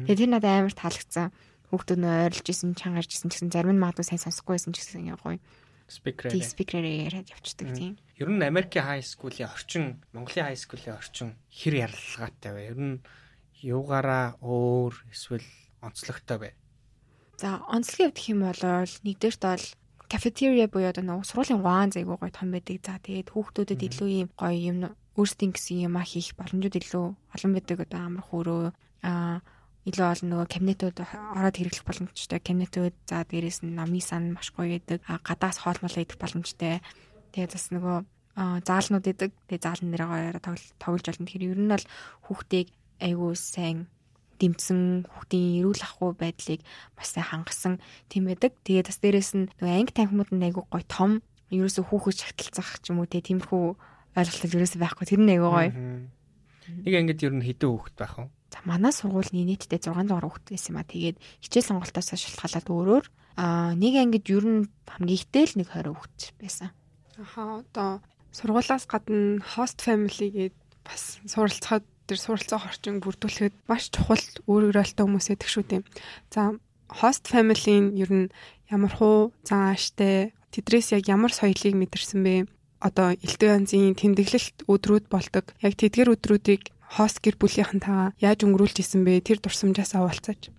Тэгээд 0.07 0.21
тэр 0.23 0.31
надад 0.31 0.55
амар 0.55 0.75
таалагдсан. 0.75 1.29
хүүхдүүд 1.75 2.01
нөө 2.01 2.15
ойрлж 2.31 2.47
исэн, 2.47 2.79
чангарж 2.79 3.11
исэн 3.11 3.29
гэсэн 3.35 3.51
зарим 3.51 3.75
нь 3.75 3.83
магадгүй 3.83 4.07
сайн 4.07 4.23
сонсохгүй 4.23 4.55
байсан 4.55 4.71
ч 4.71 4.85
гэсэн 4.85 5.11
гоё. 5.19 5.43
Спикерээр. 5.91 6.45
Спикерээр 6.45 6.87
яриад 7.11 7.29
явцдаг 7.29 7.69
тийм. 7.77 7.99
Ер 8.17 8.31
нь 8.31 8.41
Америкийн 8.41 8.85
хай 8.87 9.03
скуулийн 9.03 9.51
орчин, 9.51 10.01
Монголын 10.15 10.49
хай 10.49 10.57
скуулийн 10.57 10.97
орчин 10.97 11.37
хэр 11.51 11.91
яралгаатай 11.91 12.53
вэ? 12.55 12.63
Ер 12.73 12.79
нь 12.79 12.97
юугаараа 13.61 14.39
өөр 14.41 14.95
эсвэл 15.13 15.45
онцлогтой 15.85 16.39
вэ? 16.41 16.51
За 17.37 17.61
онцлогийн 17.69 18.15
хувьд 18.15 18.17
гэх 18.17 18.33
юм 18.33 18.41
бол 18.49 18.63
нэгдүгээрт 19.05 19.43
бол 19.45 19.67
кафетерия 20.15 20.71
буюу 20.71 20.95
одоо 20.95 21.03
нэг 21.03 21.27
сургуулийн 21.27 21.59
гуан 21.59 21.91
зайгүй 21.91 22.15
гоё 22.15 22.31
том 22.31 22.55
байдаг. 22.55 22.79
За 22.87 23.03
тэгээд 23.03 23.35
хүүхдүүдэд 23.35 23.81
илүү 23.83 24.09
юм 24.23 24.29
гоё 24.39 24.59
юм 24.71 24.79
өөрсдийн 25.19 25.51
гэсэн 25.51 25.91
юм 25.91 25.99
а 25.99 26.07
хийх 26.07 26.39
боломжууд 26.39 26.79
илүү 26.79 27.07
олон 27.35 27.53
байдаг. 27.55 27.79
Одоо 27.83 28.01
амар 28.07 28.23
хөөрөө 28.31 28.63
аа 29.03 29.43
илүү 29.91 30.07
олон 30.07 30.29
нөгөө 30.31 30.49
кабинетууд 30.55 30.97
ороод 31.03 31.57
хэрэглэх 31.59 31.85
боломжтой. 31.85 32.39
Кабинетууд 32.39 32.97
за 33.11 33.27
дээрээс 33.27 33.67
нь 33.67 33.75
намын 33.75 34.01
сан 34.01 34.31
маш 34.31 34.55
гоё 34.55 34.79
байдаг. 34.79 35.03
Гадаас 35.03 35.59
хоолмол 35.61 35.99
идэх 35.99 36.17
боломжтой. 36.17 36.79
Тэгээд 37.35 37.53
бас 37.53 37.67
нөгөө 37.75 37.97
заалнууд 38.65 39.07
идэг 39.11 39.31
тэгээд 39.51 39.67
заалн 39.67 39.89
нэрээ 39.93 40.09
гоёороо 40.09 40.43
тоглож 40.81 41.05
болно. 41.05 41.27
Тэгэхээр 41.27 41.53
ер 41.53 41.61
нь 41.61 41.73
бол 41.75 41.87
хүүхдийг 42.31 42.69
айгүй 43.03 43.33
сайн 43.35 43.79
дэмцсэн 44.39 45.09
хүүхдийн 45.11 45.63
эрүүл 45.63 45.83
ахгүй 45.85 46.11
байдлыг 46.19 46.61
бас 46.99 47.09
сайн 47.15 47.27
хангасан 47.29 47.75
тийм 48.11 48.29
байдаг. 48.29 48.53
Тэгээд 48.67 48.89
бас 48.91 48.99
дээрээс 49.01 49.33
нь 49.39 49.49
нөгөө 49.59 49.75
анги 49.75 49.93
танхимууд 49.95 50.31
нь 50.35 50.47
айгүй 50.47 50.65
гоё 50.69 50.85
том 50.87 51.13
ерөөсө 51.51 51.83
хүүхэд 51.87 52.21
шагталцах 52.21 52.83
ч 52.83 52.91
юм 52.91 53.03
уу 53.03 53.09
тиймэрхүү 53.09 53.65
ойлголт 54.15 54.55
ерөөсө 54.55 54.79
байхгүй. 54.79 55.05
Тэр 55.07 55.21
нь 55.23 55.33
айгүй 55.35 55.51
гоё. 55.51 55.71
Нэг 56.65 56.95
ангид 56.97 57.21
ер 57.21 57.35
нь 57.37 57.45
хэдэн 57.45 57.71
хүүхэд 57.71 57.97
байх 57.99 58.15
вэ? 58.19 58.27
За 58.55 58.59
манай 58.65 58.93
сургуулийн 58.95 59.51
нийтдээ 59.51 59.83
600 59.91 60.09
хүүхэд 60.15 60.47
байсан 60.55 60.71
юм 60.73 60.79
а. 60.81 60.87
Тэгээд 60.87 61.17
хичээл 61.43 61.69
сонголтоос 61.75 62.09
шалтгаалаад 62.15 62.69
өөрөөр 62.71 63.05
аа 63.37 63.75
нэг 63.75 63.95
ангид 63.99 64.27
ер 64.31 64.45
нь 64.47 64.63
хамгийн 64.87 65.19
ихтэй 65.19 65.45
л 65.51 65.59
нэг 65.59 65.69
20 65.75 65.91
хүүхэд 65.93 66.21
байсан. 66.39 66.71
Аха 67.19 67.67
одоо 67.67 67.91
сургуулаас 68.31 68.87
гадна 68.87 69.43
host 69.43 69.83
family 69.83 70.31
гээд 70.31 70.57
бас 70.87 71.19
суралцахад 71.27 71.85
тэр 72.09 72.19
суралцах 72.21 72.69
орчин 72.69 73.01
бүрдүүлэхэд 73.01 73.55
маш 73.69 73.89
чухал 73.89 74.25
өөр 74.51 74.73
өөрөлтөө 74.73 75.05
хүмүүс 75.05 75.27
байдаг 75.33 75.51
шүү 75.51 75.65
дээ. 75.69 75.83
За 76.33 76.57
host 77.01 77.25
family-ийн 77.33 77.97
ер 77.97 78.11
нь 78.13 78.33
ямар 78.69 78.93
хуу 78.93 79.33
зан 79.45 79.73
ааштай 79.73 80.33
тэдрээс 80.53 80.93
яг 80.97 81.09
ямар 81.09 81.33
соёлыг 81.33 81.75
мэдэрсэн 81.75 82.21
бэ? 82.23 82.37
Одоо 82.85 83.17
элдв 83.17 83.43
янзын 83.43 83.97
тэмдэглэлт 83.97 84.69
өдрүүд 84.69 85.09
болдог. 85.09 85.57
Яг 85.65 85.75
тэдгэр 85.81 86.13
өдрүүдийг 86.15 86.69
хост 86.95 87.25
гэр 87.25 87.41
бүлийнхэнтэйгээ 87.41 88.21
яаж 88.21 88.39
өнгөрүүлж 88.45 88.77
исэн 88.85 89.03
бэ? 89.09 89.25
Тэр 89.25 89.41
дурсамжаас 89.41 89.97
авалцаач. 89.97 90.53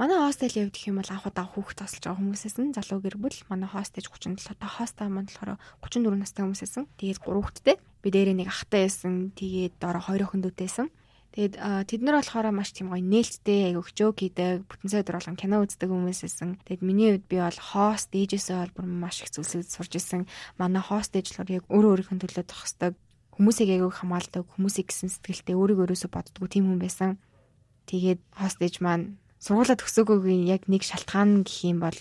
Манай 0.00 0.16
хостел 0.16 0.48
явдаг 0.48 0.82
юм 0.88 0.96
бол 0.98 1.10
анх 1.12 1.28
удаа 1.28 1.44
хүүхд 1.44 1.76
тасалж 1.84 2.04
байгаа 2.08 2.16
хүмүүсээс 2.16 2.56
нь 2.64 2.72
залуу 2.72 3.04
гэр 3.04 3.16
бүл 3.20 3.38
манай 3.52 3.68
хостэж 3.68 4.08
37 4.08 4.56
та 4.56 4.64
хостаа 4.64 5.12
манд 5.12 5.28
болохоор 5.28 5.60
34 5.84 6.16
настай 6.16 6.42
хүмүүсээсэн. 6.48 6.88
Тэгээд 6.96 7.20
3 7.20 7.36
хүүхэдтэй. 7.36 7.76
Би 8.00 8.08
дээрээ 8.08 8.36
нэг 8.40 8.48
ахтай 8.48 8.88
байсан. 8.88 9.36
Тэгээд 9.36 9.76
доороо 9.76 10.00
2 10.00 10.24
охиндүүдтэйсэн. 10.24 10.88
Тэгээд 11.32 11.54
тэд 11.88 12.00
нар 12.04 12.20
болохоор 12.24 12.48
маш 12.56 12.72
тийм 12.72 12.88
гоё 12.88 13.04
нээлттэй 13.04 13.72
айгу 13.72 13.84
хчөөг 13.84 14.16
хийдэг, 14.20 14.68
бүтэн 14.68 14.88
сая 14.88 15.00
өдөр 15.00 15.16
болгон 15.16 15.40
кино 15.40 15.64
үздэг 15.64 15.88
хүмүүсээсэн. 15.88 16.60
Тэгээд 16.64 16.84
миний 16.84 17.08
хувьд 17.16 17.24
би 17.28 17.36
бол 17.40 17.56
хост 17.56 18.12
ээжээсээ 18.12 18.56
бол 18.68 18.76
бүр 18.80 18.86
маш 18.88 19.24
их 19.24 19.32
зүйлсүүд 19.32 19.68
сурж 19.68 19.92
исэн. 19.96 20.28
Манай 20.60 20.84
хост 20.84 21.16
ээж 21.16 21.36
болохоор 21.36 21.56
яг 21.56 21.64
өөрөө 21.72 22.04
өөрийнхөө 22.04 22.20
төлөө 22.20 22.44
зохисдог 22.52 22.92
хүмүүсийг 23.32 23.68
айгүйг 23.72 23.96
хамгаалдаг, 23.96 24.44
хүмүүсийг 24.44 24.92
гэсэн 24.92 25.08
сэтгэлтэй 25.08 25.56
өөрийгөө 25.56 25.84
өрөөсө 25.88 26.08
боддгоо 26.12 26.48
тийм 26.52 26.68
хүн 26.68 26.80
байсан. 26.84 27.16
Тэгээд 27.88 28.20
хостэж 28.36 28.84
маань 28.84 29.16
сургуулаа 29.42 29.74
төгсөөгөөгийн 29.74 30.46
яг 30.46 30.70
нэг 30.70 30.86
шалтгаан 30.86 31.42
гэх 31.42 31.66
юм 31.66 31.82
бол 31.82 31.98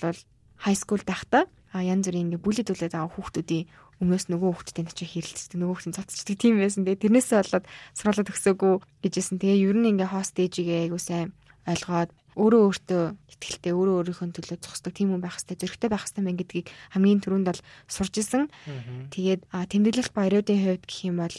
хай 0.62 0.76
скул 0.78 1.02
байхдаа 1.02 1.50
янз 1.74 2.06
бүрийн 2.06 2.30
ингээ 2.30 2.46
бүлэд 2.46 2.70
үлээд 2.70 2.94
байгаа 2.94 3.10
хүүхдүүдийн 3.18 3.66
өмнөөс 4.02 4.26
нөгөө 4.30 4.50
хүүхдтэй 4.54 4.84
начи 4.86 5.06
хэрэлцдэг 5.10 5.58
нөгөө 5.58 5.74
хүүхдийн 5.74 5.98
цацчдаг 5.98 6.38
тийм 6.38 6.62
байсан. 6.62 6.86
Тэгээ 6.86 7.02
тэрнээсээ 7.02 7.38
болоод 7.42 7.66
сургуулаа 7.98 8.28
төгсөөгүй 8.30 8.74
гэжсэн. 9.02 9.38
Тэгээ 9.42 9.62
ер 9.66 9.78
нь 9.78 9.90
ингээ 9.90 10.10
хост 10.14 10.38
ээжигээ 10.38 10.90
айгуу 10.90 11.02
сайн 11.02 11.34
ойлгоод 11.66 12.10
өөрөө 12.40 12.62
өөртөө 12.72 13.04
ихтгэлтэй 13.28 13.74
өөрөө 13.76 13.96
өөрийнхөө 14.00 14.30
төлөө 14.32 14.58
зогсдог 14.64 14.94
тийм 14.96 15.12
хүн 15.12 15.24
байх 15.24 15.36
хэрэгтэй 15.36 15.58
зөрөгтэй 15.60 15.90
байх 15.92 16.04
хэрэгтэй 16.08 16.24
мэн 16.24 16.38
гэдгийг 16.40 16.68
хамгийн 16.96 17.20
түрүүнд 17.20 17.48
бол 17.52 17.62
сурж 17.92 18.14
исэн. 18.22 18.48
Тэгээд 19.12 19.42
тэмдэглэл 19.52 20.16
баяруудын 20.16 20.60
хувьд 20.62 20.84
гэх 20.88 21.00
юм 21.10 21.18
бол 21.20 21.38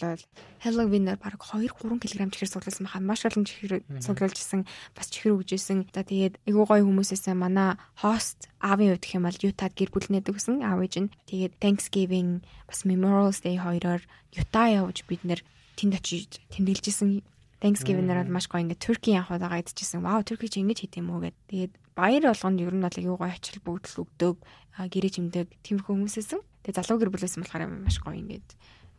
Halloween-аар 0.62 1.18
баг 1.18 1.40
2 1.40 1.70
3 1.70 1.98
кг 1.98 2.30
чихэр 2.30 2.50
суглуулсан 2.52 2.84
байхаа 2.86 3.02
маш 3.02 3.22
олон 3.26 3.44
чихэр 3.48 3.82
суглуулж 3.98 4.38
исэн 4.38 4.62
бас 4.94 5.10
чихэр 5.10 5.34
өгжсэн. 5.40 5.90
За 5.90 6.06
тэгээд 6.06 6.38
айгуу 6.46 6.66
гоё 6.68 6.86
хүмүүсээс 6.86 7.32
манай 7.34 7.74
host 7.98 8.46
аавын 8.62 8.94
хувьд 8.94 9.02
гэх 9.02 9.16
юм 9.18 9.26
бол 9.26 9.42
Utah 9.42 9.70
гэр 9.74 9.90
бүлнээд 9.90 10.30
өгсөн 10.30 10.62
аав 10.62 10.84
ээж 10.86 10.94
нь. 11.02 11.12
Тэгээд 11.26 11.58
Thanksgiving 11.58 12.46
бас 12.68 12.86
Memorial 12.86 13.34
Day 13.34 13.58
хоёроор 13.58 14.02
Utah 14.38 14.68
явж 14.70 15.02
бид 15.08 15.26
нэр 15.26 15.40
тэнд 15.74 15.98
очиж 15.98 16.38
тэмдэглэжсэн 16.54 17.26
Thanksgiving-аар 17.62 18.26
маш 18.26 18.50
гоё 18.50 18.66
ингээд 18.66 18.82
Turkey 18.82 19.14
явах 19.14 19.38
удаага 19.38 19.62
идчихсэн. 19.62 20.02
Вау, 20.02 20.26
Turkey 20.26 20.50
чи 20.50 20.66
ингэж 20.66 20.82
хийдэм 20.82 21.14
үү 21.14 21.30
гэд. 21.30 21.36
Тэгээд 21.46 21.72
баяр 21.94 22.34
болгонд 22.34 22.58
ер 22.58 22.74
нь 22.74 22.82
бол 22.82 22.98
аюу 22.98 23.16
гоё 23.22 23.30
ачаал 23.30 23.62
бүгдл 23.62 24.02
өгдөг, 24.02 24.36
гэрээ 24.82 25.12
чимдэг 25.14 25.46
тиймэрхүү 25.62 25.94
хүмүүсээсэн. 25.94 26.42
Тэгээд 26.66 26.78
залуу 26.82 26.98
гэр 26.98 27.10
бүлээс 27.14 27.38
болохоор 27.38 27.70
маш 27.70 28.02
гоё 28.02 28.18
ингээд 28.18 28.48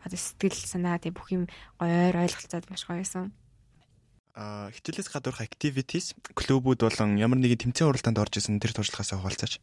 одоо 0.04 0.20
сэтгэл 0.20 0.56
санаа 0.56 1.00
тэг 1.00 1.16
бүх 1.16 1.28
юм 1.36 1.44
гоё 1.76 1.92
ойр 1.92 2.16
ойлголцоод 2.24 2.72
маш 2.72 2.88
гоё 2.88 3.04
байсан. 3.04 3.36
А 4.34 4.72
хичээлээс 4.74 5.12
гадуурх 5.14 5.44
activities 5.44 6.18
клубүүд 6.34 6.88
болон 6.88 7.22
ямар 7.22 7.38
нэгэн 7.38 7.70
тэмцээн 7.70 7.92
уралдаанд 7.92 8.18
орж 8.18 8.42
исэн 8.42 8.58
тэр 8.58 8.74
туршлагаас 8.74 9.14
хаваалцаач. 9.14 9.62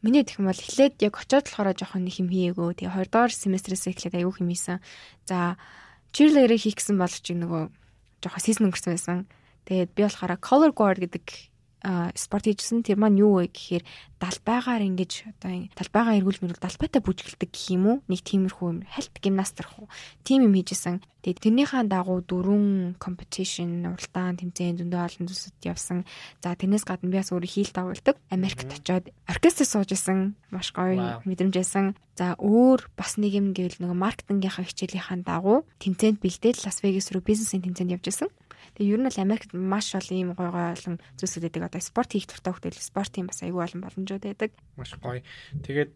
Миний 0.00 0.24
гэх 0.24 0.40
юм 0.40 0.48
бол 0.48 0.56
эхлээд 0.56 1.04
яг 1.04 1.14
очиод 1.20 1.46
болохоор 1.46 1.76
жоохон 1.76 2.08
их 2.08 2.18
юм 2.22 2.32
хийгээгүй. 2.32 2.80
Тэгээ 2.80 2.94
2 2.94 3.12
дугаар 3.12 3.32
семестрээс 3.32 3.90
эхлээд 3.92 4.16
аюу 4.16 4.32
хэм 4.32 4.48
хийсэн. 4.48 4.80
За 5.28 5.60
cheerleader 6.16 6.56
хийх 6.56 6.80
гэсэн 6.80 6.96
бол 6.96 7.12
чи 7.12 7.36
нөгөө 7.36 7.85
жоохон 8.22 8.42
сизон 8.44 8.68
өнгөрсөн 8.68 8.92
байсан. 8.94 9.18
Тэгээд 9.66 9.90
би 9.96 10.02
болохоор 10.06 10.38
color 10.38 10.72
guard 10.72 10.98
гэдэг 11.02 11.24
спорт 12.18 12.50
хийжсэн. 12.50 12.82
Тэр 12.82 12.98
маань 12.98 13.20
юу 13.22 13.38
вэ 13.38 13.52
гэхээр 13.52 13.84
далбайгаар 14.18 14.82
ингэж 14.82 15.12
одоо 15.28 15.70
далбайгаа 15.76 16.18
эргүүл 16.18 16.42
мөрөл 16.42 16.64
далбайтай 16.64 17.00
бүжгэлдэг 17.04 17.50
гэх 17.52 17.66
юм 17.76 17.84
уу? 17.86 17.96
Нэг 18.08 18.20
тиймэрхүү 18.24 18.68
юм. 18.72 18.78
Хальт 18.88 19.14
гимнастер 19.20 19.68
хуу 19.68 19.86
тим 20.24 20.48
юм 20.48 20.56
хийжсэн. 20.56 21.04
Тэгээд 21.26 21.42
тэрнийхээ 21.42 21.84
дагуу 21.90 22.22
дөрвөн 22.22 22.96
competition 23.02 23.82
уралдаан 23.92 24.38
тэмцээн 24.38 24.78
зөндөө 24.78 25.00
олон 25.04 25.24
зүйлсд 25.26 25.58
явсан. 25.66 26.06
За 26.38 26.54
тэрнээс 26.54 26.86
гадна 26.86 27.10
би 27.10 27.18
бас 27.18 27.34
өөрөө 27.34 27.50
хийл 27.50 27.72
дагуулдаг 27.74 28.16
Америкт 28.30 28.70
очиод 28.70 29.10
оркестр 29.26 29.66
сууж 29.66 29.90
исэн 29.90 30.38
маш 30.54 30.70
гоё 30.70 31.18
мэдрэмжсэн 31.26 31.98
за 32.14 32.38
өөр 32.38 32.88
бас 32.94 33.18
нэг 33.18 33.36
юм 33.36 33.52
гэвэл 33.52 33.82
нөгөө 33.82 33.98
маркетингийнхаа 33.98 34.64
хичээлийнхаа 34.64 35.18
дагуу 35.26 35.66
тэмцээнд 35.82 36.22
бэлдээд 36.22 36.62
Лас 36.62 36.80
Вегас 36.80 37.10
руу 37.10 37.20
бизнесийн 37.20 37.60
тэмцээнд 37.60 37.98
явж 37.98 38.06
исэн 38.08 38.30
Тэгээ 38.74 38.92
ер 38.96 39.00
нь 39.00 39.08
бол 39.08 39.22
Америкт 39.22 39.50
маш 39.54 39.94
олон 39.94 40.16
ийм 40.18 40.30
гой 40.34 40.50
гой 40.50 40.74
олон 40.74 40.98
зүйлсүүд 41.14 41.46
байдаг. 41.46 41.70
Одоо 41.70 41.82
спорт 41.84 42.10
хийх 42.10 42.26
туртай 42.26 42.50
хүмүүс 42.50 42.90
спортын 42.90 43.30
бас 43.30 43.40
аюул 43.46 43.62
олон 43.62 43.80
боломжууд 43.86 44.24
байдаг. 44.26 44.50
Маш 44.74 44.90
гоё. 44.98 45.22
Тэгээд 45.62 45.94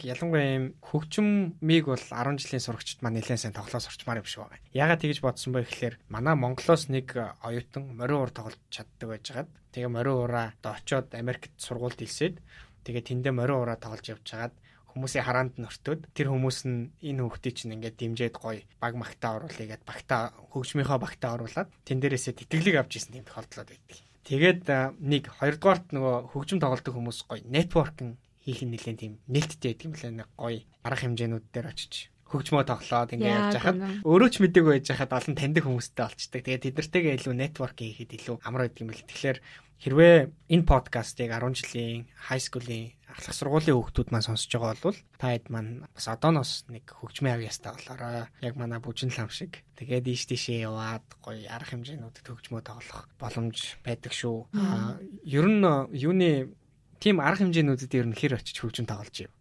ялангуяа 0.00 0.48
ийм 0.56 0.64
хөгжмийг 0.80 1.84
бол 1.84 2.00
10 2.00 2.40
жилийн 2.40 2.64
сурагчид 2.64 3.04
маань 3.04 3.20
нэлээд 3.20 3.42
сайн 3.42 3.54
тоглоо 3.54 3.80
сурчмаар 3.84 4.24
юм 4.24 4.26
шиг 4.26 4.48
байна. 4.48 4.64
Ягаад 4.72 5.04
тэгж 5.04 5.20
бодсон 5.20 5.52
бэ 5.52 5.68
гэхээр 5.68 5.94
манай 6.08 6.34
Монголоос 6.34 6.88
нэг 6.88 7.12
оюутан 7.44 7.92
морин 7.92 8.24
уур 8.24 8.32
тоглож 8.32 8.58
чаддаг 8.72 9.08
байжгаад 9.12 9.50
тэгээ 9.76 9.90
морин 9.92 10.16
уура 10.16 10.56
одоо 10.56 10.72
очиод 10.78 11.12
Америкт 11.12 11.52
сургуульд 11.60 12.00
илсээд 12.00 12.40
тэгээ 12.88 13.02
тэндээ 13.08 13.34
морин 13.36 13.60
уура 13.60 13.76
тоглож 13.76 14.06
явж 14.08 14.24
хагаад 14.24 14.54
хүмүүсийн 14.96 15.26
хараанд 15.28 15.54
нөртөөд 15.60 16.08
тэр 16.16 16.32
хүмүүс 16.32 16.58
нь 16.64 16.90
энэ 17.04 17.20
хүүхдийг 17.20 17.54
чинь 17.54 17.76
ингээд 17.76 18.00
дэмжиэд 18.00 18.36
гоё 18.40 18.64
баг 18.80 18.94
магтаа 18.96 19.36
оруулъя 19.36 19.76
гэд 19.76 19.84
багтаа 19.84 20.32
хөгжмийнхөө 20.56 20.98
багтаа 20.98 21.30
оруулаад 21.36 21.68
тэн 21.84 22.00
дээрээсээ 22.00 22.34
тэтгэлэг 22.40 22.76
авч 22.80 22.92
ирсэн 22.96 23.20
юм 23.20 23.28
тохиолдлууд 23.28 23.68
байдаг. 23.68 23.98
Тэгээд 24.26 24.64
нэг 25.04 25.24
хоёрдугаарт 25.38 25.86
нөгөө 25.92 26.16
хөгжим 26.32 26.58
тоглодог 26.58 26.94
хүмүүс 26.96 27.18
гоё 27.28 27.44
нетворкинг 27.44 28.16
хийх 28.42 28.64
нь 28.64 28.72
нэлээд 28.72 28.98
тийм 28.98 29.14
нээлттэй 29.28 29.76
байдаг 29.76 29.86
юм 29.86 29.94
лээ 29.94 30.12
нэг 30.24 30.28
гоё 30.34 30.58
арга 30.82 31.02
хэмжээнүүд 31.04 31.46
дээр 31.52 31.68
очиж 31.70 32.10
хөгжмөө 32.26 32.64
тоглоод 32.66 33.14
ингээд 33.14 33.38
явж 33.38 33.54
хахад 33.54 33.78
өөрөө 34.02 34.30
ч 34.34 34.36
мэдээг 34.42 34.66
байж 34.66 34.86
хахад 34.90 35.14
олон 35.14 35.34
таньдаг 35.38 35.62
хүмүүстэй 35.62 36.04
олчдаг. 36.10 36.42
Тэгээд 36.42 36.64
тэднэртэйгээ 36.74 37.16
илүү 37.22 37.34
нетворк 37.38 37.78
хийхэд 37.78 38.18
илүү 38.18 38.36
амар 38.42 38.66
байдаг 38.66 38.82
юм 38.82 38.90
л. 38.90 39.06
Тэгэхээр 39.06 39.38
хэрвээ 39.78 40.16
энэ 40.50 40.66
подкастыг 40.66 41.30
10 41.30 41.54
жилийн 41.54 42.10
high 42.26 42.42
school-ийн 42.42 42.95
ахлах 43.06 43.36
сургуулийн 43.38 43.76
хүүхдүүд 43.78 44.08
маань 44.10 44.26
сонсож 44.26 44.50
байгаа 44.50 44.76
бол 44.82 44.98
та 45.18 45.26
хэд 45.32 45.46
маань 45.48 45.86
бас 45.94 46.06
одооноос 46.10 46.66
нэг 46.66 46.84
хөгжмийн 46.90 47.38
авьяастай 47.38 47.72
болоорой. 47.72 48.26
Яг 48.42 48.54
манай 48.58 48.82
бүжин 48.82 49.14
лам 49.14 49.30
шиг. 49.30 49.62
Тэгээд 49.78 50.10
ийш 50.10 50.26
тийшээ 50.26 50.66
яваад 50.66 51.06
гоё 51.22 51.46
арга 51.46 51.78
хэмжээнүүдэд 51.78 52.26
хөгжмөө 52.26 52.62
тоглох 52.66 53.06
боломж 53.16 53.78
байдаг 53.86 54.12
шүү. 54.12 54.50
Аа 54.58 54.98
ер 55.22 55.46
нь 55.46 55.64
юуны 55.94 56.50
тийм 56.98 57.22
арга 57.22 57.46
хэмжээнүүдэд 57.46 57.92
ер 57.94 58.06
нь 58.10 58.18
хэр 58.18 58.36
очиж 58.42 58.58
хөгжим 58.58 58.90
тоглож 58.90 59.16
юм. 59.24 59.32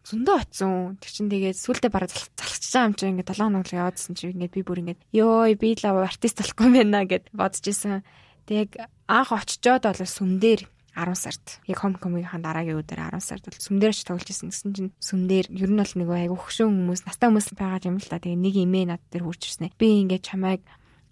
Зөндөө 0.00 0.36
очсон. 0.40 0.96
Тэг 0.96 1.10
чин 1.12 1.28
тэгээд 1.28 1.60
сүултээ 1.60 1.92
бараг 1.92 2.08
залхчихж 2.08 2.72
байгаа 2.72 2.88
юм 2.88 2.94
чи 2.96 3.04
ингээд 3.04 3.30
7 3.36 3.44
хоног 3.44 3.68
яваадсан 3.68 4.14
чи 4.16 4.32
ингээд 4.32 4.56
би 4.56 4.62
бүр 4.64 4.80
ингээд 4.80 5.00
ёо 5.12 5.44
би 5.60 5.76
л 5.76 5.84
артист 5.86 6.40
болохгүй 6.40 6.66
юм 6.66 6.74
байна 6.74 7.04
гэд 7.04 7.28
бодож 7.36 7.64
исэн. 7.68 8.00
Тэг 8.48 8.80
анх 9.06 9.30
очичоод 9.30 9.84
бол 9.84 10.00
сүмдэр 10.00 10.64
10 11.00 11.16
сард 11.16 11.44
яг 11.64 11.78
homecoming-ийн 11.80 12.44
дараагийн 12.44 12.80
өдөр 12.80 13.00
10 13.08 13.24
сард 13.24 13.44
бол 13.48 13.56
сүмдэрч 13.56 14.04
тоглож 14.04 14.28
исэн 14.28 14.52
гэсэн 14.52 14.70
чинь 14.76 14.92
сүмдэр 15.00 15.46
ер 15.48 15.70
нь 15.72 15.80
бол 15.80 15.94
нэг 15.96 16.08
айгу 16.12 16.36
хөшөө 16.36 16.68
хүмүүс 16.68 17.08
настай 17.08 17.28
хүмүүс 17.32 17.48
байгаа 17.56 17.88
юм 17.88 17.96
л 17.96 18.08
та. 18.08 18.20
Тэгээ 18.20 18.36
нэг 18.36 18.54
имээ 18.60 18.84
над 18.92 19.02
дээр 19.08 19.24
хурж 19.24 19.42
ирсэн. 19.48 19.72
Би 19.80 20.04
ингээд 20.04 20.28
чамайг 20.28 20.60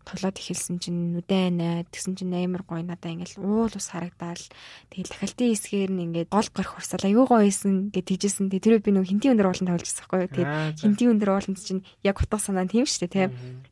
тоглоод 0.09 0.41
эхэлсэн 0.41 0.81
чинь 0.81 1.13
нүдэн 1.13 1.61
найд 1.61 1.93
тэгсэн 1.93 2.17
чинь 2.17 2.33
амар 2.33 2.65
гоё 2.65 2.81
надаа 2.81 3.13
ингээл 3.13 3.45
уул 3.45 3.69
ус 3.69 3.93
харагдаал 3.93 4.41
тэгэл 4.89 5.13
дахилтын 5.13 5.53
хэсгээр 5.53 5.91
нь 5.93 6.05
ингээд 6.09 6.33
гол 6.33 6.49
горх 6.57 6.81
хурсал 6.81 7.05
аюу 7.05 7.29
гоё 7.29 7.45
исэн 7.45 7.93
гэж 7.93 8.17
тийжсэн. 8.17 8.49
Тэр 8.49 8.81
би 8.81 8.91
нөгөө 8.97 9.13
хинтийн 9.13 9.37
өндөр 9.37 9.49
ууланд 9.53 9.69
тоглож 9.69 9.85
байсан 9.85 10.01
байхгүй 10.09 10.29
тэгээд 10.33 10.81
хинтийн 10.81 11.13
өндөр 11.13 11.31
ууланд 11.37 11.61
чинь 11.61 11.85
яг 12.01 12.17
утга 12.17 12.41
санаа 12.41 12.65
нь 12.65 12.73
тийм 12.73 12.89
шүү 12.89 13.05
дээ 13.05 13.29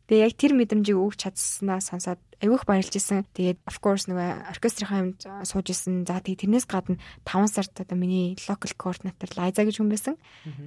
тэгээд 0.06 0.24
яг 0.28 0.34
тэр 0.36 0.52
мэдрэмжийг 0.52 0.98
өгч 1.00 1.18
чадсанаа 1.24 1.80
сонсоод 1.80 2.20
аюух 2.44 2.68
баярлж 2.68 2.92
исэн. 2.92 3.24
Тэгээд 3.32 3.64
of 3.64 3.80
course 3.80 4.04
нөгөө 4.06 4.52
оркестрийн 4.52 5.16
юмд 5.16 5.20
сууж 5.24 5.72
исэн. 5.72 6.04
За 6.04 6.20
тэгээд 6.20 6.44
тэрнээс 6.44 6.66
гадна 6.68 7.00
5 7.24 7.48
сард 7.48 7.72
одоо 7.80 7.96
миний 7.96 8.36
local 8.44 8.72
coordinator 8.76 9.30
Liza 9.32 9.64
гэж 9.64 9.80
хүн 9.80 9.88
байсан. 9.88 10.14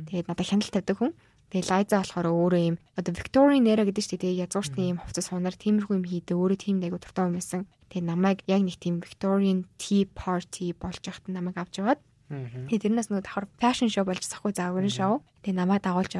Тэгээд 0.09 0.27
надад 0.27 0.49
хяналт 0.49 0.73
тавьдаг 0.73 0.97
хүн 0.97 1.13
Тэгээ 1.49 1.69
Лайза 1.69 2.01
болохоор 2.01 2.27
өөрөө 2.29 2.61
юм 2.69 2.75
одоо 2.93 3.11
Victorian 3.17 3.65
era 3.65 3.81
гэдэг 3.85 4.03
чинь 4.05 4.21
тэгээ 4.21 4.41
язгууртны 4.45 4.83
юм 4.93 4.97
хувцас 5.01 5.33
сунаар 5.33 5.57
тиймэрхүү 5.57 5.97
юм 5.97 6.05
хийдэг 6.05 6.37
өөрөө 6.37 6.57
тийм 6.61 6.77
дайгу 6.77 7.01
дуртай 7.01 7.25
юм 7.25 7.35
байсан. 7.37 7.65
Тэгээ 7.89 8.05
намайг 8.05 8.45
яг 8.45 8.61
нэг 8.61 8.77
тийм 8.77 9.01
Victorian 9.01 9.65
tea 9.81 10.05
party 10.05 10.77
болж 10.77 11.01
яхад 11.01 11.25
намайг 11.25 11.57
авч 11.57 11.81
яваад 11.81 11.99
Тэгээ 12.29 12.93
тэрнээс 12.93 13.09
нөгөө 13.09 13.25
давхар 13.25 13.49
fashion 13.57 13.89
show 13.89 14.05
болж 14.05 14.21
сахгүй 14.21 14.53
заагрын 14.53 14.93
шоу. 14.93 15.25
Тэгээ 15.41 15.57
намайг 15.57 15.81
дагуулж 15.81 16.13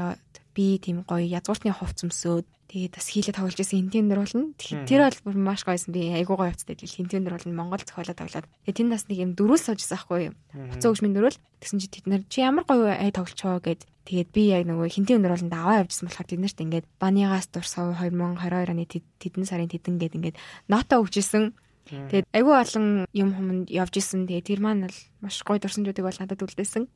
би 0.59 0.75
тийм 0.83 1.07
гоё 1.07 1.23
язгууртны 1.23 1.71
хувц 1.71 2.03
өмсөөд 2.03 2.43
тэгээ 2.67 2.91
бас 2.91 3.07
хийлээ 3.07 3.31
тоглож 3.31 3.55
байсан 3.55 3.79
хинтийн 3.79 4.03
өндөр 4.11 4.19
болно. 4.19 4.51
Тэр 4.59 5.07
бол 5.07 5.23
бүр 5.31 5.37
маш 5.39 5.63
гоёсэн 5.63 5.95
би 5.95 6.11
айгуу 6.11 6.35
гоё 6.35 6.51
хувцтай 6.51 6.75
хинтийн 6.75 7.23
өндөр 7.23 7.39
болно 7.39 7.55
Монгол 7.55 7.79
зохиолоо 7.79 8.11
тоглоод. 8.11 8.47
Тэгээ 8.67 8.75
тэнд 8.75 8.91
бас 8.91 9.07
нэг 9.07 9.17
юм 9.23 9.31
дөрүүл 9.39 9.63
суужсан 9.63 9.95
байхгүй 9.95 10.19
юу. 10.27 10.35
Хуцаа 10.75 10.91
өгч 10.91 11.01
минь 11.01 11.15
дөрүүл. 11.15 11.39
Тэгсэн 11.63 11.79
чи 11.79 11.87
тэд 11.87 12.05
нар 12.11 12.21
чи 12.27 12.43
ямар 12.43 12.67
гоё 12.67 12.91
ай 12.91 13.09
тоглолцоо 13.15 13.63
гэд 13.63 13.87
Тэгээд 14.09 14.29
би 14.33 14.43
яг 14.49 14.65
нөгөө 14.65 14.89
хинтийн 14.89 15.21
өндөр 15.21 15.37
болонд 15.37 15.53
аваа 15.53 15.85
явжсан 15.85 16.09
болохоор 16.09 16.27
тэд 16.33 16.41
нарт 16.41 16.59
ингээд 16.65 16.85
банигаас 16.97 17.45
дурсав 17.53 17.93
2022 18.01 18.73
оны 18.73 18.85
тэдэн 18.89 19.45
сарын 19.45 19.69
тэдэн 19.69 20.01
гээд 20.01 20.17
ингээд 20.17 20.37
нота 20.65 20.97
өгчээсэн. 20.97 21.53
Тэгээд 21.85 22.25
айгүй 22.33 22.55
олон 22.57 23.05
юм 23.13 23.29
хүмүүнд 23.37 23.69
явж 23.69 23.93
исэн. 24.01 24.25
Тэгээд 24.25 24.49
тэр 24.49 24.61
маань 24.65 24.89
бол 24.89 24.97
маш 25.21 25.45
гоё 25.45 25.61
дурсамжуудыг 25.61 26.01
бол 26.01 26.17
надад 26.25 26.41
үлдээсэн. 26.41 26.89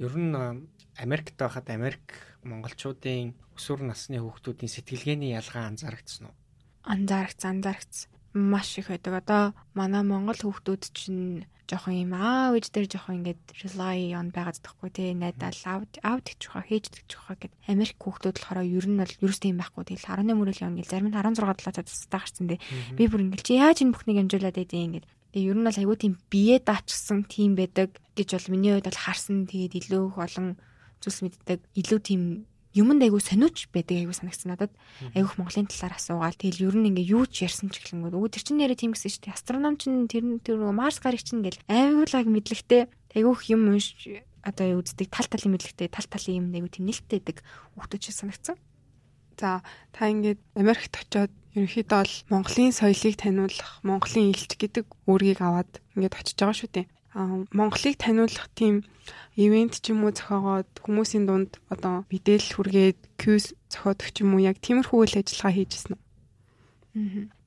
Ер 0.00 0.14
нь 0.16 0.32
Америкт 0.96 1.36
байхад 1.36 1.68
Америк 1.68 2.35
монголчуудын 2.46 3.34
өсвөр 3.58 3.80
насны 3.90 4.22
хүүхдүүдийн 4.22 4.72
сэтгэлгээний 4.72 5.34
ялгаа 5.34 5.68
анзаарэгдсэн 5.74 6.30
үү? 6.30 6.34
Анзаарэгдсэн, 6.86 7.50
анзаарэгдсэн. 7.58 8.08
Маш 8.36 8.78
их 8.78 8.88
байдаг. 8.92 9.12
Одоо 9.20 9.42
манай 9.74 10.02
монгол 10.06 10.38
хүүхдүүд 10.38 10.82
чинь 10.94 11.48
жоохон 11.66 11.98
юм 12.06 12.14
аа 12.14 12.54
үеж 12.54 12.70
дээр 12.70 12.86
жоохон 12.86 13.26
ингээд 13.26 13.42
rely 13.66 14.14
on 14.14 14.30
байгаад 14.30 14.62
тахгүй 14.62 14.90
тий 14.94 15.10
найдаа 15.18 15.50
лав 15.66 15.82
аут 16.06 16.26
гэж 16.30 16.40
хаа 16.46 16.62
хийж 16.62 16.86
гэж 16.94 17.10
хаа 17.18 17.34
гэд. 17.34 17.52
Америк 17.66 17.98
хүүхдүүд 17.98 18.38
болохоор 18.38 18.62
ер 18.62 18.86
нь 18.86 19.00
бол 19.02 19.14
ерөөс 19.18 19.40
тийм 19.42 19.58
байхгүй. 19.58 19.82
Тэгэл 19.90 20.06
18 20.06 20.38
мөрөөл 20.38 20.62
явна 20.62 20.78
гэл 20.78 20.92
зарим 20.94 21.10
нь 21.10 21.18
16 21.18 21.42
7 21.42 21.74
цацтай 21.82 22.06
гарцсан 22.14 22.46
дээ 22.46 22.60
би 22.94 23.04
бүр 23.10 23.24
ингээд 23.26 23.42
чи 23.42 23.58
яаж 23.58 23.82
энэ 23.82 23.92
бүхнийг 23.98 24.18
амжуулаад 24.22 24.56
байдیں 24.62 24.84
ингээд. 24.86 25.06
Тэгээ 25.34 25.50
ер 25.50 25.58
нь 25.58 25.66
бол 25.66 25.80
айгүй 25.82 25.96
тийм 25.98 26.14
бие 26.30 26.56
даачсан 26.62 27.18
тийм 27.26 27.58
байдаг 27.58 27.90
гэж 28.14 28.28
бол 28.30 28.50
миний 28.54 28.72
хувьд 28.78 28.86
бол 28.86 29.02
харсан. 29.02 29.50
Тэгээд 29.50 29.74
илүү 29.82 30.02
их 30.06 30.18
олон 30.22 30.48
зүйлс 31.02 31.20
мэддэг. 31.24 31.60
Илүү 31.76 32.00
тийм 32.02 32.22
юмд 32.76 33.00
айгу 33.02 33.18
сониуч 33.20 33.72
байдаг 33.72 33.96
айгу 34.04 34.12
санагцсан 34.12 34.52
надад. 34.52 34.72
Айгух 35.16 35.40
Монголын 35.40 35.66
талаар 35.66 35.96
асуугаал. 35.96 36.36
Тэгэл 36.36 36.68
ер 36.68 36.76
нь 36.76 36.88
ингээ 36.92 37.10
юу 37.12 37.24
ч 37.24 37.48
ярьсан 37.48 37.72
ч 37.72 37.80
гэлэнгүүд 37.80 38.14
өө 38.16 38.28
тэр 38.32 38.42
чин 38.44 38.56
нэрээ 38.60 38.76
тийм 38.76 38.92
гэсэн 38.92 39.10
шүү 39.12 39.22
дээ. 39.28 39.36
Астроном 39.36 39.76
чин 39.80 40.08
тэр 40.08 40.24
тэр 40.44 40.60
Марс 40.72 41.00
гарагч 41.00 41.32
чин 41.32 41.40
гэл 41.40 41.60
айгуулаг 41.68 42.26
мэдлэгтэй. 42.28 42.88
Айгух 43.16 43.48
юм 43.48 43.72
унш 43.72 43.96
одоо 44.44 44.78
үздэг 44.78 45.08
тал 45.08 45.26
талын 45.26 45.56
мэдлэгтэй 45.56 45.88
тал 45.88 46.06
талын 46.06 46.44
юм 46.44 46.46
айгу 46.52 46.68
тийм 46.68 46.86
нэлттэй 46.86 47.18
байдаг 47.18 47.40
хүүхдүүд 47.74 48.02
ч 48.02 48.12
санагцсан 48.12 48.56
За 49.36 49.60
та 49.92 50.08
ингээд 50.08 50.40
Америкт 50.56 50.96
очиод 50.96 51.32
ерөнхийдөө 51.52 52.00
бол 52.00 52.14
Монголын 52.32 52.72
соёлыг 52.72 53.20
таниулах, 53.20 53.84
Монголын 53.84 54.32
элч 54.32 54.56
гэдэг 54.56 54.88
үүргийг 55.04 55.44
аваад 55.44 55.68
ингээд 55.92 56.16
очиж 56.16 56.36
байгаа 56.40 56.56
шүү 56.56 56.70
дээ. 56.72 56.86
Монголыг 57.16 57.96
таниулах 57.96 58.52
тийм 58.52 58.84
ивент 59.40 59.80
ч 59.80 59.96
юм 59.96 60.04
уу 60.04 60.12
зохиогоод 60.12 60.68
хүмүүсийн 60.84 61.24
дунд 61.24 61.56
одоо 61.72 62.04
мэдээлэл 62.12 62.52
хүргээд 62.60 62.98
кьюз 63.16 63.56
зохиодог 63.72 64.08
ч 64.12 64.20
юм 64.20 64.36
уу 64.36 64.44
яг 64.44 64.60
тиймэрхүү 64.60 64.98
үйл 65.00 65.16
ажиллагаа 65.24 65.56
хийжсэн 65.56 65.96
үү? 65.96 66.02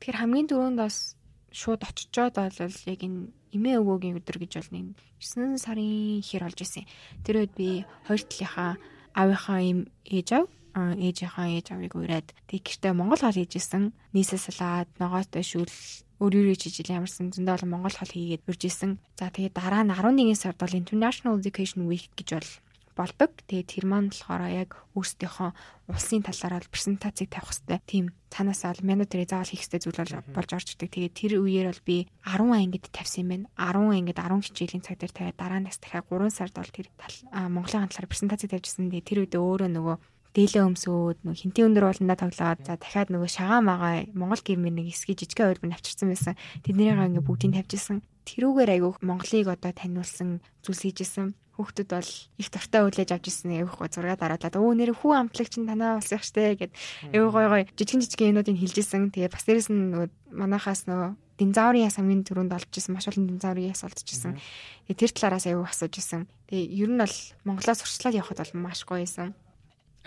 Тэгэхээр 0.01 0.19
хамгийн 0.25 0.49
түрүүнд 0.49 0.77
бас 0.81 1.13
шууд 1.53 1.85
очичоод 1.85 2.33
бол 2.41 2.57
яг 2.89 2.99
энэ 3.05 3.29
эмээ 3.53 3.77
өвөөгийн 3.81 4.17
өдөр 4.21 4.37
гэж 4.41 4.51
бол 4.57 4.73
нэг 4.73 4.85
9 5.21 5.57
сарын 5.57 6.21
хэр 6.21 6.49
болж 6.49 6.59
исэн. 6.61 6.85
Тэр 7.25 7.45
үед 7.45 7.53
би 7.53 7.85
хоёр 8.09 8.21
талынхаа 8.25 8.77
аавынхаа 9.13 9.59
им 9.61 9.79
ээж 10.05 10.29
ав 10.37 10.45
ээжийнхаа 10.75 11.47
ээж 11.53 11.67
авыг 11.73 11.93
ураад 11.97 12.27
тэг 12.49 12.61
гэртээ 12.65 12.93
Монгол 12.93 13.21
хоол 13.21 13.37
хийжсэн. 13.39 13.93
Нийсээ 14.13 14.39
салаад 14.39 14.89
ногоотой 15.01 15.43
шүүл 15.45 15.73
өөр 16.19 16.33
өөр 16.35 16.59
жижиг 16.59 16.91
ямарсан 16.91 17.31
зөндөө 17.31 17.63
олон 17.63 17.71
монгол 17.71 17.95
хол 17.95 18.11
хийгээд 18.11 18.43
урж 18.43 18.61
исэн. 18.67 18.99
За 19.15 19.31
тэгээд 19.31 19.55
дараа 19.55 19.87
нь 19.87 19.95
11 19.95 20.35
сард 20.35 20.59
бол 20.59 20.75
International 20.75 21.39
Education 21.39 21.87
Week 21.87 22.11
гэж 22.11 22.29
бол 22.35 22.51
болдог. 22.99 23.31
Тэгээд 23.47 23.71
тэр 23.71 23.85
маань 23.87 24.11
болохоор 24.11 24.43
яг 24.51 24.75
өөрсдийнхөө 24.99 25.49
улсын 25.87 26.19
талаараа 26.27 26.67
презентацийг 26.67 27.31
тавих 27.31 27.55
хэрэгтэй. 27.55 27.79
Тийм 27.87 28.05
цаанаасаа 28.27 28.75
бол 28.75 28.87
mandatory 28.91 29.23
заавал 29.23 29.47
хийх 29.47 29.63
хэрэгтэй 29.63 29.79
зүйл 29.79 29.99
болж 30.35 30.51
орж 30.51 30.67
ирдэг. 30.75 30.91
Тэгээд 30.91 31.15
тэр 31.15 31.31
үеэр 31.39 31.67
бол 31.71 31.87
би 31.87 31.97
10 32.27 32.51
ангид 32.51 32.85
тавьсан 32.91 33.23
юм 33.23 33.29
байна. 33.31 33.47
10 33.55 33.95
ангид 33.95 34.19
10 34.19 34.43
хичээлийн 34.43 34.83
цаг 34.83 34.99
дээр 34.99 35.15
тавиад 35.15 35.39
дараа 35.39 35.59
нь 35.63 35.71
дахиад 35.71 36.11
3 36.11 36.27
сард 36.35 36.53
бол 36.59 36.75
тэр 36.75 36.87
Монголын 37.31 37.87
талаар 37.87 38.11
презентацийг 38.11 38.51
тавьжсэн. 38.51 38.91
Тэгээд 38.91 39.07
тэр 39.07 39.19
үед 39.23 39.33
өөрөө 39.39 39.69
нөгөө 39.71 39.95
дээлээ 40.37 40.63
өмсөөд 40.65 41.25
нөгөө 41.25 41.41
хинтийн 41.41 41.67
өндөр 41.73 41.89
ууландаа 41.89 42.17
тоглоод 42.21 42.61
за 42.61 42.77
дахиад 42.77 43.09
нөгөө 43.09 43.29
шагаа 43.29 43.61
магаа 43.65 43.93
Монгол 44.13 44.43
гэрмэр 44.45 44.73
нэг 44.77 44.93
эсгий 44.93 45.17
жижигхэн 45.17 45.57
хөлбөр 45.57 45.73
авчирсан 45.73 46.13
байсан. 46.13 46.35
Тэднийгээ 46.61 47.09
ингээ 47.09 47.25
бүгдийг 47.25 47.57
тавьжсэн. 47.57 48.05
Тэрүүгээр 48.29 48.73
айгуух 48.77 48.97
Монголыг 49.01 49.49
одоо 49.49 49.73
таниулсан 49.73 50.45
зүйлс 50.61 50.85
хийжсэн. 50.85 51.33
Хүүхдүүд 51.57 51.89
бол 51.91 52.11
их 52.39 52.47
дуртай 52.53 52.81
хүлээж 52.85 53.09
авч 53.09 53.25
ирсэн 53.27 53.57
айгуух 53.57 53.81
зураг 53.89 54.21
дараалаад 54.21 54.55
өө 54.55 54.73
нэр 54.77 54.93
хүү 54.93 55.11
амтлагч 55.17 55.59
нь 55.59 55.67
танаа 55.67 55.97
улсах 55.97 56.23
штэ 56.23 56.55
гэд 56.55 56.71
айгуу 57.11 57.33
гой 57.33 57.47
гой 57.49 57.63
жижигэн 57.73 58.05
жижигэн 58.05 58.29
юмнуудыг 58.31 58.55
хэлжсэн. 58.55 59.11
Тэгээ 59.11 59.33
бас 59.33 59.43
дээрэс 59.43 59.67
нь 59.73 59.91
нөгөө 59.91 60.07
манахаас 60.39 60.87
нөгөө 60.87 61.09
динзаврын 61.35 61.83
яс 61.83 61.99
хамгийн 61.99 62.23
түрүүнд 62.23 62.55
олж 62.55 62.71
исэн 62.79 62.95
маш 62.95 63.11
олон 63.11 63.27
динзаврын 63.27 63.71
яс 63.75 63.83
олж 63.83 64.07
исэн. 64.07 64.39
Тэгээ 64.87 64.99
тэр 65.03 65.11
талаараас 65.11 65.47
аюу 65.47 65.67
асууж 65.67 65.95
исэн. 65.99 66.27
Тэгээ 66.47 66.67
ер 66.79 66.89
нь 66.95 67.01
бол 67.01 67.17
Монголоос 67.43 67.83
урьдчилаад 67.83 68.19
явхад 68.19 68.39
бол 68.39 68.53
маш 68.63 68.83
гоё 68.87 69.03
исэн. 69.03 69.35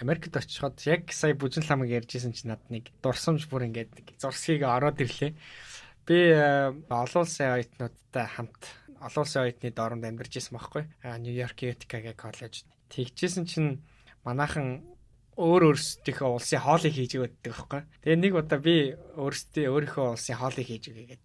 Америкт 0.03 0.35
очиход 0.35 0.83
яг 0.85 1.15
сая 1.15 1.39
бүжин 1.39 1.63
ламыг 1.65 1.95
ярьжсэн 1.95 2.35
чинь 2.35 2.51
над 2.51 2.63
нэг 2.69 2.91
дурсамж 2.99 3.47
бүр 3.47 3.71
ингээд 3.71 4.19
зурсхийг 4.19 4.67
ороод 4.67 4.99
ирлээ. 4.99 5.33
Би 6.05 6.19
э, 6.35 6.75
олон 6.91 7.23
улсын 7.23 7.55
оюутнуудтай 7.55 8.27
хамт 8.27 8.61
олон 8.99 9.23
улсын 9.23 9.47
оюутны 9.47 9.71
дооронд 9.71 10.05
амьдарч 10.05 10.43
ирсэн 10.43 10.59
байхгүй. 10.59 10.85
Нью-Йорк 11.07 11.59
Utica-гийн 11.63 12.19
коллеж. 12.19 12.67
Тэгжсэн 12.91 13.47
чинь 13.47 13.81
манайхан 14.27 14.83
өөр 15.39 15.71
өөрсдийнхөө 15.71 16.31
улсын 16.35 16.61
хоолыг 16.67 16.93
хийж 16.93 17.17
өгдөг 17.23 17.55
байхгүй. 17.55 17.83
Тэгээ 18.03 18.19
нэг 18.19 18.35
удаа 18.35 18.59
би 18.59 18.99
өөрсдөө 19.15 19.71
өөрийнхөө 19.71 20.07
улсын 20.19 20.37
хоолыг 20.37 20.67
хийж 20.67 20.91
өгье 20.91 21.23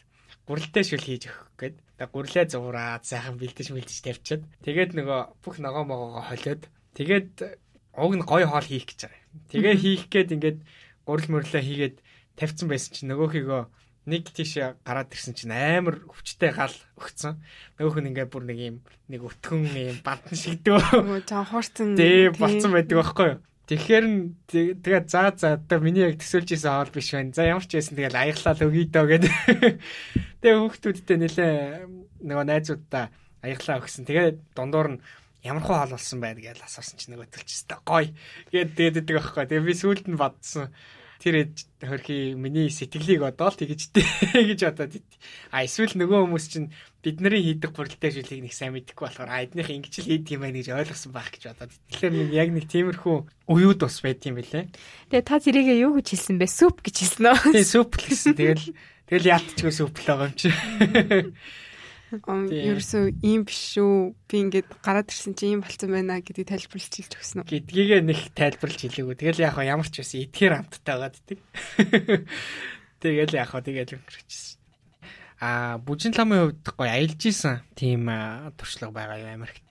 гүрэлтэй 0.48 0.84
шүл 0.88 1.04
хийж 1.04 1.24
өгөх 1.28 1.52
гээд 1.60 1.76
гүрлээ 2.08 2.46
зураад 2.48 3.04
сайхан 3.04 3.36
бэлдэж 3.36 3.68
мэлдэж 3.76 4.00
тавьчаад 4.00 4.44
тэгээд 4.64 4.92
нөгөө 4.96 5.22
бүх 5.44 5.56
ногоо 5.60 5.84
могоогоо 5.84 6.24
холиод 6.24 6.72
тэгээд 6.96 7.67
уг 7.98 8.14
нь 8.14 8.24
гоё 8.24 8.46
хоол 8.46 8.68
хийх 8.70 8.86
гэж 8.86 9.10
байгаа. 9.10 9.24
Тэгээ 9.50 9.76
хийх 9.82 10.04
гээд 10.14 10.30
ингээд 10.38 10.60
гурил 11.04 11.30
мөрлөө 11.34 11.62
хийгээд 11.66 11.96
тавьсан 12.38 12.70
байсан 12.70 12.92
чинь 12.94 13.10
нөгөөхийгөө 13.10 13.64
нэг 14.08 14.24
тийш 14.32 14.56
гараад 14.88 15.12
ирсэн 15.12 15.36
чинь 15.36 15.52
амар 15.52 16.00
өвчтэй 16.08 16.56
гал 16.56 16.72
өгцөн. 16.96 17.42
Нөгөөх 17.76 18.00
нь 18.00 18.10
ингээд 18.16 18.32
бүр 18.32 18.48
нэг 18.48 18.60
юм 18.62 18.78
нэг 19.12 19.22
өтгөн 19.26 19.68
юм 19.68 20.00
бантан 20.00 20.38
шигдөө. 20.38 21.28
Жаа 21.28 21.44
хуурцсан. 21.44 22.00
Тий, 22.00 22.32
болцсон 22.32 22.72
байдаг 22.72 23.04
байхгүй 23.04 23.28
юу? 23.36 23.40
Тэгэхээр 23.68 24.06
тэгээ 24.48 25.02
за 25.12 25.36
за 25.36 25.60
одоо 25.60 25.84
миний 25.84 26.08
яг 26.08 26.24
төсөөлж 26.24 26.56
исэн 26.56 26.72
хоол 26.72 26.96
биш 26.96 27.12
байна. 27.12 27.36
За 27.36 27.44
ямар 27.44 27.68
ч 27.68 27.76
байсан 27.76 28.00
тэгэл 28.00 28.16
аяглал 28.16 28.64
өгье 28.64 28.88
дөө 28.88 29.06
гэдэг. 29.12 29.34
Тэгээ 30.40 30.60
хүүхдүүдтэй 30.64 31.18
нэлээ 31.20 31.54
нөгөө 32.24 32.46
найзуудаа 32.48 33.12
аяглаа 33.44 33.84
өгсөн. 33.84 34.08
Тэгээ 34.08 34.56
дундуур 34.56 34.88
нь 34.96 35.04
ямар 35.48 35.64
хуу 35.64 35.80
хоол 35.80 35.96
болсон 35.96 36.20
байна 36.20 36.44
гэж 36.44 36.60
асуусан 36.60 37.00
чинь 37.00 37.16
нөгөө 37.16 37.32
төлчстэй 37.32 37.80
гоё 37.88 38.12
гээд 38.52 38.72
дээддэг 38.76 39.16
байхгүй. 39.16 39.46
Тэгээ 39.48 39.68
би 39.68 39.74
сүулт 39.74 40.06
нь 40.12 40.20
бодсон. 40.20 40.76
Тэр 41.18 41.50
хөрхи 41.82 42.38
миний 42.38 42.70
сэтгэлийг 42.70 43.26
одоо 43.26 43.50
л 43.50 43.58
тэгэж 43.58 43.82
дээ 43.96 44.54
гэж 44.54 44.60
бодоод 44.70 45.02
а 45.50 45.66
эсвэл 45.66 45.98
нөгөө 45.98 46.30
хүмүүс 46.30 46.46
чинь 46.46 46.70
бидний 47.02 47.42
хийдэг 47.42 47.74
бүрэлдэхүүн 47.74 48.16
шүлгийг 48.22 48.44
нэг 48.46 48.54
сайн 48.54 48.78
мэдэхгүй 48.78 49.06
болохоор 49.10 49.34
а 49.34 49.42
эднийх 49.42 49.74
ингэж 49.74 50.06
л 50.06 50.10
хийдэг 50.14 50.38
юм 50.38 50.46
байна 50.46 50.62
гэж 50.62 50.70
ойлгосон 50.78 51.12
байх 51.18 51.34
гэж 51.34 51.44
бодоод. 51.58 51.74
Тэгэхээр 51.90 52.14
нэг 52.14 52.30
яг 52.38 52.50
нэг 52.54 52.66
тиймэрхүү 52.70 53.18
уюуд 53.50 53.80
бас 53.82 53.98
байт 54.06 54.22
юм 54.30 54.38
бэлээ. 54.38 54.70
Тэгээ 55.10 55.26
та 55.26 55.42
зэрэгээ 55.42 55.78
юу 55.90 55.98
гэж 55.98 56.08
хэлсэн 56.14 56.38
бэ? 56.38 56.46
Сүп 56.54 56.78
гэж 56.86 56.96
хэлсэн 57.02 57.26
үү? 57.34 57.40
Тийм 57.50 57.66
сүп 57.66 57.92
л 57.98 58.06
гэсэн. 58.14 58.34
Тэгэл 58.38 58.66
тэгэл 59.10 59.32
яалтчгүй 59.34 59.74
сүп 59.74 59.96
л 59.98 60.06
байгаа 60.06 60.30
юм 60.30 60.36
чи. 60.38 60.50
Ерөөсөө 62.08 63.20
ийм 63.20 63.44
биш 63.44 63.76
шүү. 63.76 64.16
Би 64.32 64.36
ингээд 64.48 64.70
гараад 64.80 65.12
ирсэн 65.12 65.36
чи 65.36 65.52
ийм 65.52 65.60
болцсон 65.60 65.92
байна 65.92 66.24
гэдгийг 66.24 66.48
тайлбарлаж 66.48 66.94
хэлж 66.96 67.14
өгсөн 67.20 67.44
үү? 67.44 67.52
Гэдгийгээ 67.52 68.02
нэг 68.08 68.20
тайлбарлаж 68.32 68.80
хэлээгүй. 68.80 69.16
Тэгэл 69.20 69.44
яг 69.44 69.60
ямар 69.60 69.90
ч 69.92 70.00
байсан 70.00 70.24
эдгээр 70.24 70.54
амттай 70.56 70.96
байгаа 70.96 71.12
гэдэг. 71.12 71.40
Тэгэл 73.04 73.36
яг 73.36 73.48
хаа 73.52 73.60
тэгэл 73.60 74.00
өнгөрчихсэн. 74.00 74.56
А 75.44 75.78
бүжин 75.84 76.16
ламын 76.16 76.56
хувьд 76.56 76.66
гоё 76.80 76.90
аялж 76.90 77.22
исэн 77.28 77.62
тийм 77.76 78.08
туршлага 78.58 78.96
байгаа 78.96 79.22
юу 79.22 79.30
Америкт. 79.36 79.62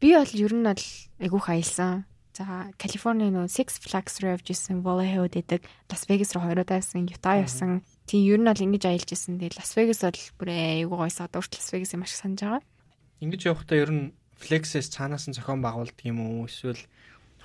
Би 0.00 0.16
бол 0.16 0.32
ер 0.32 0.52
нь 0.56 0.66
бол 0.66 0.84
айгүйх 1.22 1.46
аялсан. 1.46 2.08
За 2.32 2.72
Калифорни 2.80 3.28
нөө 3.28 3.46
Six 3.46 3.76
Flags 3.84 4.18
руу 4.18 4.32
явж 4.32 4.48
исэн, 4.50 4.80
Vallejo 4.80 5.28
дэдэг, 5.28 5.62
Las 5.92 6.08
Vegas 6.08 6.32
руу 6.32 6.48
хоёроо 6.48 6.64
тайсан, 6.64 7.04
Utah 7.06 7.38
явсан. 7.38 7.84
Тийм 8.06 8.22
ер 8.26 8.40
нь 8.42 8.48
бол 8.50 8.64
ингэж 8.66 8.84
аялж 8.86 9.08
исэн. 9.14 9.38
Тэгээ 9.38 9.58
Las 9.58 9.72
Vegas 9.78 10.02
бол 10.02 10.22
бүр 10.38 10.48
айгүй 10.50 10.98
гойсоо 10.98 11.28
дурт 11.30 11.52
Las 11.54 11.68
Vegas 11.70 11.94
юм 11.94 12.02
ашиг 12.02 12.18
санаж 12.18 12.40
байгаа. 12.42 12.62
Ингэж 13.22 13.40
явахдаа 13.46 13.78
ер 13.78 13.90
нь 13.92 14.04
Flex-с 14.42 14.90
цаанаас 14.90 15.30
нь 15.30 15.36
зохион 15.38 15.62
байгуулдаг 15.62 16.02
юм 16.02 16.18
уу? 16.18 16.50
Эсвэл 16.50 16.82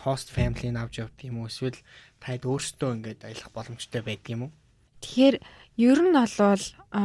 host 0.01 0.33
family-г 0.33 0.73
авч 0.73 0.97
явдаг 1.05 1.25
юм 1.29 1.45
уу? 1.45 1.49
Эсвэл 1.49 1.77
таад 2.17 2.41
өөрсдөө 2.41 2.89
ингэж 2.97 3.19
аялах 3.21 3.49
боломжтой 3.53 4.01
байдаг 4.01 4.29
юм 4.33 4.41
уу? 4.49 4.51
Тэгэхээр 5.01 5.35
ер 5.77 5.99
нь 6.01 6.17
бол 6.17 6.63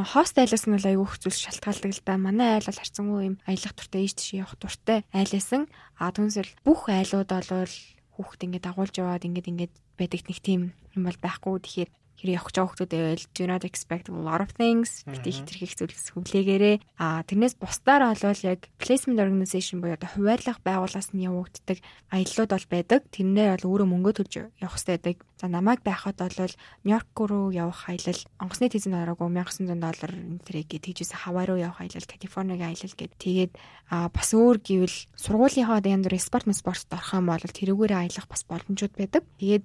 хост 0.09 0.35
айлаас 0.41 0.65
нь 0.65 0.77
аягүй 0.81 1.05
хүчүүл 1.05 1.37
шалтгаалдаг 1.45 1.93
л 1.93 2.05
да. 2.09 2.17
Манай 2.17 2.57
айл 2.57 2.69
бол 2.73 2.81
харцангуй 2.81 3.23
юм 3.29 3.37
аялах 3.45 3.75
туртай 3.77 4.01
ийш 4.09 4.17
тийш 4.17 4.33
явах 4.41 4.57
туртай 4.57 5.05
айласан. 5.13 5.69
А 6.01 6.09
түнсэл 6.09 6.49
бүх 6.65 6.89
айлууд 6.89 7.29
бол 7.29 7.75
хүүхд 8.17 8.41
ингээд 8.49 8.65
дагуулж 8.65 8.95
яваад 8.97 9.29
ингээд 9.29 9.51
ингээд 9.53 9.75
байдаг 10.01 10.21
нэг 10.25 10.39
тийм 10.41 10.61
юм 10.97 11.03
бол 11.05 11.19
байхгүй. 11.21 11.61
Тэгэхээр 11.61 11.91
хэрэг 12.23 12.39
явах 12.39 12.55
жоо 12.55 12.71
хүмүүс 12.71 12.87
байвал 12.87 13.27
do 13.35 13.45
not 13.51 13.67
expect 13.67 14.07
a 14.07 14.15
lot 14.15 14.39
of 14.39 14.55
things. 14.55 15.03
Бити 15.11 15.35
хэтэрх 15.35 15.63
их 15.67 15.75
зүйлс 15.75 16.15
хүлээгээрээ. 16.15 16.79
А 17.03 17.27
тэрнээс 17.27 17.59
бусдаар 17.59 18.07
болвол 18.15 18.41
яг 18.47 18.71
placement 18.79 19.19
organization 19.19 19.83
буюу 19.83 19.99
одоо 19.99 20.07
хуваарлах 20.07 20.63
байгууллаас 20.63 21.11
нь 21.11 21.27
явагддаг 21.27 21.83
аяллууд 22.15 22.51
бол 22.55 22.67
байдаг. 22.71 23.01
Тэрнээр 23.11 23.59
бол 23.59 23.83
өөрөө 23.83 23.89
мөнгө 23.91 24.13
төлж 24.23 24.33
явах 24.63 24.79
хэрэгтэй 24.79 24.95
байдаг. 25.03 25.17
За 25.43 25.51
намайг 25.51 25.83
байхад 25.83 26.23
бол 26.23 26.55
Нью-Йорк 26.87 27.19
руу 27.27 27.51
явах 27.51 27.91
аялал 27.91 28.23
онгоцны 28.39 28.71
тэзэн 28.71 28.95
ороогүй 28.95 29.27
1900 29.27 29.83
доллар 29.83 30.13
энэ 30.15 30.39
тэрийг 30.47 30.71
тэгжээс 30.71 31.27
Хавай 31.27 31.51
руу 31.51 31.59
явах 31.59 31.83
аялал, 31.83 32.07
Калифорнигийн 32.07 32.71
аялал 32.71 32.95
гэд. 32.95 33.19
Тэгээд 33.19 33.53
а 33.91 34.07
бас 34.07 34.31
өөр 34.31 34.63
гэвэл 34.63 34.97
сургуулийнхаа 35.19 35.83
бүрийн 35.83 36.23
спорт 36.23 36.47
спортт 36.55 36.95
орох 36.95 37.13
юм 37.19 37.27
бол 37.27 37.43
тэрүүгээр 37.43 37.93
аялах 37.97 38.29
бас 38.29 38.47
боломжууд 38.47 38.95
байдаг. 38.95 39.25
Тэгээд 39.41 39.65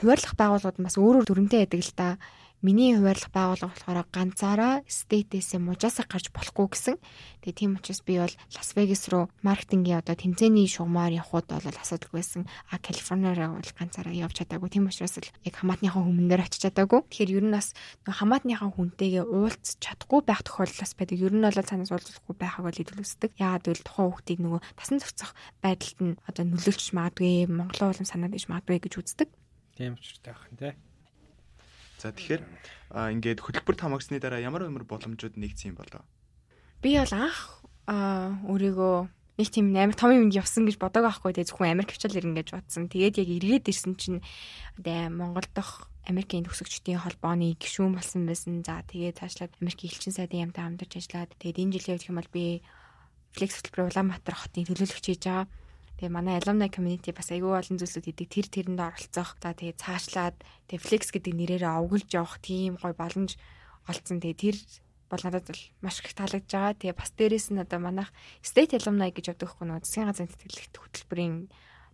хуваарлах 0.00 0.34
байгууллагууд 0.38 0.78
бас 0.84 0.96
өөрөөр 0.98 1.26
дүрмтэй 1.26 1.60
байдаг 1.64 1.82
л 1.84 1.94
та. 1.96 2.08
Миний 2.64 2.96
хуваарлах 2.96 3.28
байгууллага 3.28 3.76
болохоор 3.76 4.08
ганцаараа 4.08 4.74
стейтээс 4.88 5.60
мужаасаа 5.60 6.08
гарч 6.08 6.32
болохгүй 6.32 6.72
гэсэн. 6.72 6.96
Тэгээ 7.44 7.60
тийм 7.60 7.76
учраас 7.76 8.00
би 8.00 8.16
бол 8.16 8.32
Лас 8.56 8.72
Вегас 8.72 9.04
руу 9.12 9.28
маркетингийн 9.44 10.00
одоо 10.00 10.16
тэмцээний 10.16 10.64
шугамаар 10.64 11.12
явхууд 11.20 11.44
бол 11.44 11.60
асуудалгүй 11.60 12.24
байсан. 12.24 12.48
А 12.72 12.80
Калифорниараа 12.80 13.52
бол 13.52 13.68
ганцаараа 13.76 14.16
явж 14.16 14.40
чадаагүй. 14.40 14.72
Тийм 14.72 14.88
учраас 14.88 15.20
л 15.20 15.28
яг 15.44 15.54
хамаатныхаа 15.60 16.08
хүмүүнээр 16.08 16.40
очиж 16.40 16.64
чадаагүй. 16.64 17.04
Тэгэхээр 17.04 17.36
ер 17.36 17.44
нь 17.44 17.52
бас 17.52 17.76
хамаатныхаа 18.08 18.70
хүнтэйгээ 18.72 19.28
уулз 19.28 19.76
чадахгүй 19.84 20.20
байх 20.24 20.40
тохиолдол 20.48 20.96
байдаг. 20.96 21.20
Ер 21.20 21.36
нь 21.36 21.44
бол 21.44 21.60
цаанаас 21.68 21.92
уулзахгүй 21.92 22.32
байхаг 22.32 22.64
бол 22.64 22.80
илүүсдэг. 22.80 23.30
Яагаад 23.36 23.64
гэвэл 23.68 23.84
тухайн 23.84 24.08
хүүхдийг 24.08 24.40
нөгөө 24.40 24.60
тасан 24.80 25.04
зохицох 25.04 25.36
байдалд 25.60 25.98
нь 26.00 26.16
одоо 26.24 26.44
нөлөөлж 26.48 26.96
магадгүй, 26.96 27.44
Монголын 27.52 27.92
улам 27.92 28.08
санаад 28.08 28.32
иж 28.32 28.48
магадгүй 28.48 28.80
гэж 28.88 29.04
үздэг. 29.04 29.28
Тийм 29.74 29.98
учиртай 29.98 30.34
байх 30.34 30.46
нь 30.50 30.58
тий. 30.58 30.72
За 31.98 32.12
тэгэхээр 32.14 32.42
ингээд 33.14 33.40
хөтөлбөрт 33.42 33.80
хамаагсны 33.80 34.22
дараа 34.22 34.42
ямар 34.42 34.66
ямар 34.66 34.86
боломжууд 34.86 35.34
нэгдсэн 35.34 35.74
юм 35.74 35.78
болоо? 35.78 36.02
Би 36.82 36.98
бол 37.00 37.14
анх 37.14 37.64
өөрийгөө 37.88 38.96
нэг 39.38 39.48
тийм 39.50 39.74
амар 39.74 39.98
том 39.98 40.14
юмд 40.14 40.30
явсан 40.30 40.68
гэж 40.68 40.78
бодоагүй 40.78 41.10
байхгүй 41.10 41.30
тэгээ 41.34 41.48
зөвхөн 41.50 41.74
Америк 41.74 41.90
хвчаал 41.90 42.18
ирнэ 42.22 42.38
гэж 42.38 42.48
бодсон. 42.54 42.86
Тэгээд 42.86 43.18
яг 43.18 43.28
эргээд 43.34 43.66
ирсэн 43.66 43.94
чинь 43.98 44.20
одоо 44.78 45.10
Монгол 45.10 45.48
дахь 45.50 45.90
Америкийн 46.06 46.46
төгсөгчдийн 46.46 47.02
холбооны 47.02 47.58
гишүүн 47.58 47.98
болсон 47.98 48.30
байсан. 48.30 48.62
За 48.62 48.84
тэгээд 48.86 49.18
цаашлаад 49.18 49.58
Америкийн 49.58 49.90
элчин 49.90 50.14
сайдын 50.14 50.44
ямтай 50.52 50.62
хамтарч 50.62 50.92
ажиллаад 51.02 51.34
тэгээд 51.40 51.60
энэ 51.66 51.74
жилийн 51.74 51.94
үед 51.98 52.06
хэм 52.06 52.18
бол 52.20 52.30
би 52.30 52.44
Flex 53.34 53.50
хөтөлбөр 53.58 53.90
Улаанбаатар 53.90 54.36
хотын 54.38 54.68
төлөөлөгч 54.70 55.06
хийж 55.10 55.22
байгаа. 55.26 55.50
Тэгээ 55.98 56.10
манай 56.10 56.42
alumni 56.42 56.66
community 56.66 57.14
бас 57.14 57.30
айгүй 57.30 57.54
олон 57.54 57.78
зүйлсүүд 57.78 58.10
идэг 58.10 58.28
тэр 58.28 58.46
тэрэнд 58.50 58.80
оролцох. 58.82 59.38
За 59.38 59.54
тэгээ 59.54 59.78
цаашлаад 59.78 60.36
тэгээ 60.66 60.82
flex 60.82 61.14
гэдэг 61.14 61.34
нэрээрээ 61.38 61.72
овгөлж 61.78 62.10
явах 62.18 62.42
тийм 62.42 62.74
гой 62.82 62.94
боломж 62.98 63.38
олцсон. 63.86 64.18
Тэгээ 64.18 64.42
тэр 64.42 64.56
бол 65.06 65.22
надад 65.22 65.46
бол 65.46 65.62
маш 65.86 66.02
их 66.02 66.14
таалагдж 66.18 66.50
байгаа. 66.50 66.74
Тэгээ 66.74 66.98
бас 66.98 67.10
дээрэс 67.14 67.46
нь 67.54 67.62
одоо 67.62 67.78
манайх 67.78 68.10
state 68.42 68.74
alumni 68.74 69.14
гэж 69.14 69.38
яддаг 69.38 69.54
хөө 69.54 69.66
нөө 69.70 69.86
засгийн 69.86 70.10
газрын 70.10 70.30
тэтгэлэгт 70.34 70.74
хөтөлбөрийн 70.82 71.34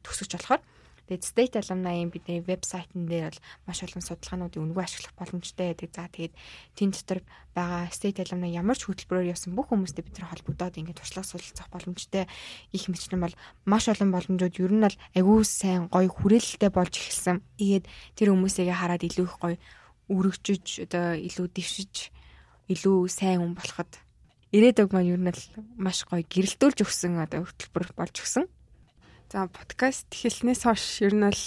төгсөгч 0.00 0.32
болохоор 0.32 0.62
Тэгээд 1.10 1.26
State 1.26 1.58
Alumni 1.58 2.06
бидний 2.06 2.38
вебсайтн 2.38 3.10
дээр 3.10 3.34
бол 3.34 3.66
маш 3.66 3.82
олон 3.82 3.98
судалгаануудын 3.98 4.62
үнэгүй 4.62 4.84
ашиглах 4.86 5.18
боломжтой 5.18 5.74
байдаг. 5.74 5.90
За 5.90 6.06
тэгээд 6.06 6.34
тэн 6.78 6.94
дотор 6.94 7.26
байгаа 7.50 7.90
State 7.90 8.22
Alumni 8.22 8.54
ямар 8.54 8.78
ч 8.78 8.86
хөтөлбөрөөр 8.86 9.34
явсан 9.34 9.58
бүх 9.58 9.74
хүмүүстэй 9.74 10.06
бид 10.06 10.22
нар 10.22 10.30
холбогдоод 10.30 10.78
ингээд 10.78 11.02
туршлага 11.02 11.26
суралцах 11.26 11.66
боломжтой 11.74 12.30
их 12.70 12.86
мэтлэн 12.86 13.26
бол 13.26 13.34
маш 13.66 13.90
олон 13.90 14.14
боломжууд 14.14 14.54
ер 14.54 14.70
нь 14.70 14.86
бол 14.86 14.98
агүй 15.18 15.42
сайн 15.42 15.90
гоё 15.90 16.06
хүрээлэлтэй 16.14 16.70
болж 16.70 16.94
эхэлсэн. 16.94 17.42
Тэгээд 17.58 17.84
тэр 18.14 18.30
хүмүүсийгээ 18.30 18.78
хараад 18.78 19.02
илүү 19.02 19.26
их 19.26 19.36
гоё 19.42 19.58
өргөжж 20.14 20.86
одоо 20.86 21.18
илүү 21.18 21.46
дэвшиж 21.50 22.14
илүү 22.70 23.10
сайн 23.10 23.42
хүн 23.42 23.58
болоход 23.58 23.98
ирээдүг 24.54 24.94
маань 24.94 25.10
ер 25.10 25.18
нь 25.18 25.34
л 25.34 25.42
маш 25.74 26.06
гоё 26.06 26.22
гэрэлтүүлж 26.22 26.86
өгсөн 26.86 27.18
одоо 27.18 27.50
хөтөлбөр 27.50 27.98
болж 27.98 28.14
өгсөн. 28.14 28.46
За 29.30 29.46
подкаст 29.46 30.10
эхэлснээс 30.10 30.66
хойш 30.66 31.06
ер 31.06 31.14
нь 31.14 31.22
бол 31.22 31.44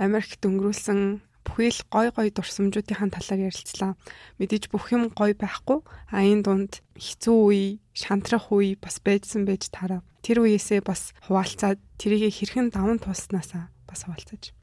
Америкт 0.00 0.40
өнгөрүүлсэн 0.48 1.20
бүхий 1.44 1.68
л 1.68 1.84
гой 1.92 2.08
гой 2.08 2.32
дурсамжуудын 2.32 3.12
талаар 3.12 3.52
ярилцлаа. 3.52 4.00
Мэдээж 4.40 4.72
бүх 4.72 4.88
юм 4.96 5.12
гой 5.12 5.36
байхгүй. 5.36 5.84
А 6.08 6.24
энэ 6.24 6.48
дунд 6.48 6.80
хэцүү 6.96 7.36
үе, 7.52 7.84
шантрах 7.92 8.48
үе 8.48 8.80
бас 8.80 9.04
байжсан 9.04 9.44
байж 9.44 9.68
таараа. 9.68 10.00
Тэр 10.24 10.40
үеэсээ 10.40 10.80
бас 10.80 11.12
хуваалцаад 11.28 11.76
тэрийг 12.00 12.32
хэрхэн 12.32 12.72
даван 12.72 12.96
тууснасаа 12.96 13.68
бас 13.84 14.08
хуваалцаж. 14.08 14.56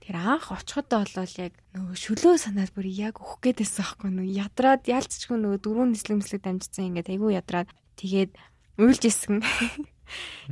Тэр 0.00 0.16
анх 0.16 0.56
очиход 0.56 0.88
бол 0.88 1.36
яг 1.36 1.52
нөгөө 1.76 2.00
шөлөө 2.00 2.40
санаад 2.40 2.72
бүр 2.72 2.88
яг 2.88 3.20
өөх 3.20 3.44
гээдээс 3.44 3.76
аахгүй 3.84 4.08
нөгөө 4.08 4.40
ядраад 4.40 4.88
ялцчихгүй 4.88 5.36
нөгөө 5.36 5.60
дөрөв 5.60 5.92
нислэг 5.92 6.16
мэслэг 6.16 6.40
дамжсан 6.40 6.96
ингээд 6.96 7.12
айгүй 7.12 7.36
ядраад 7.36 7.68
тэгээд 8.00 8.32
уйлж 8.80 9.02
исэн. 9.04 9.44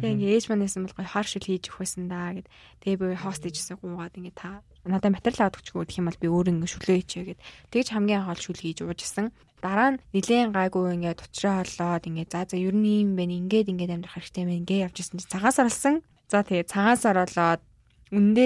Яг 0.02 0.10
ингээ 0.14 0.34
ээж 0.36 0.44
манайсан 0.50 0.84
бол 0.84 0.96
гоё 0.96 1.08
хар 1.08 1.26
шил 1.26 1.44
хийж 1.44 1.70
өгөх 1.70 1.80
байсан 1.82 2.08
да 2.10 2.34
гэд. 2.34 2.48
Тэгээ 2.82 3.00
би 3.00 3.06
хост 3.16 3.42
хийжсэн 3.44 3.78
гуугаад 3.78 4.14
ингээ 4.18 4.34
та 4.34 4.62
надад 4.84 5.14
материал 5.14 5.48
аваад 5.48 5.58
өгч 5.58 5.68
гэх 5.72 5.98
юм 6.00 6.08
бол 6.10 6.22
би 6.22 6.28
өөр 6.28 6.50
ингээ 6.52 6.72
шүлгээ 6.72 6.98
хийчээ 7.00 7.24
гэд. 7.32 7.44
Тэгж 7.72 7.88
хамгийн 7.92 8.20
анх 8.22 8.32
ол 8.34 8.42
шүл 8.42 8.60
хийж 8.60 8.78
уужсэн. 8.84 9.32
Дараа 9.64 9.96
нь 9.96 10.00
нилээн 10.12 10.52
гайгүй 10.52 10.92
ингээ 11.00 11.14
тутраа 11.16 11.64
холлоод 11.64 12.04
ингээ 12.04 12.28
за 12.28 12.44
за 12.44 12.56
ер 12.60 12.76
нь 12.76 13.08
юм 13.08 13.16
байна 13.16 13.32
ингээд 13.32 13.72
ингээд 13.72 13.94
амьдрах 13.96 14.20
хэрэгтэй 14.20 14.44
мэн 14.44 14.60
ингээ 14.62 14.84
явж 14.86 14.96
исэн 15.00 15.18
чи 15.18 15.26
цагаас 15.32 15.56
орлсон. 15.56 16.04
За 16.28 16.44
тэгээ 16.44 16.68
цагаас 16.68 17.08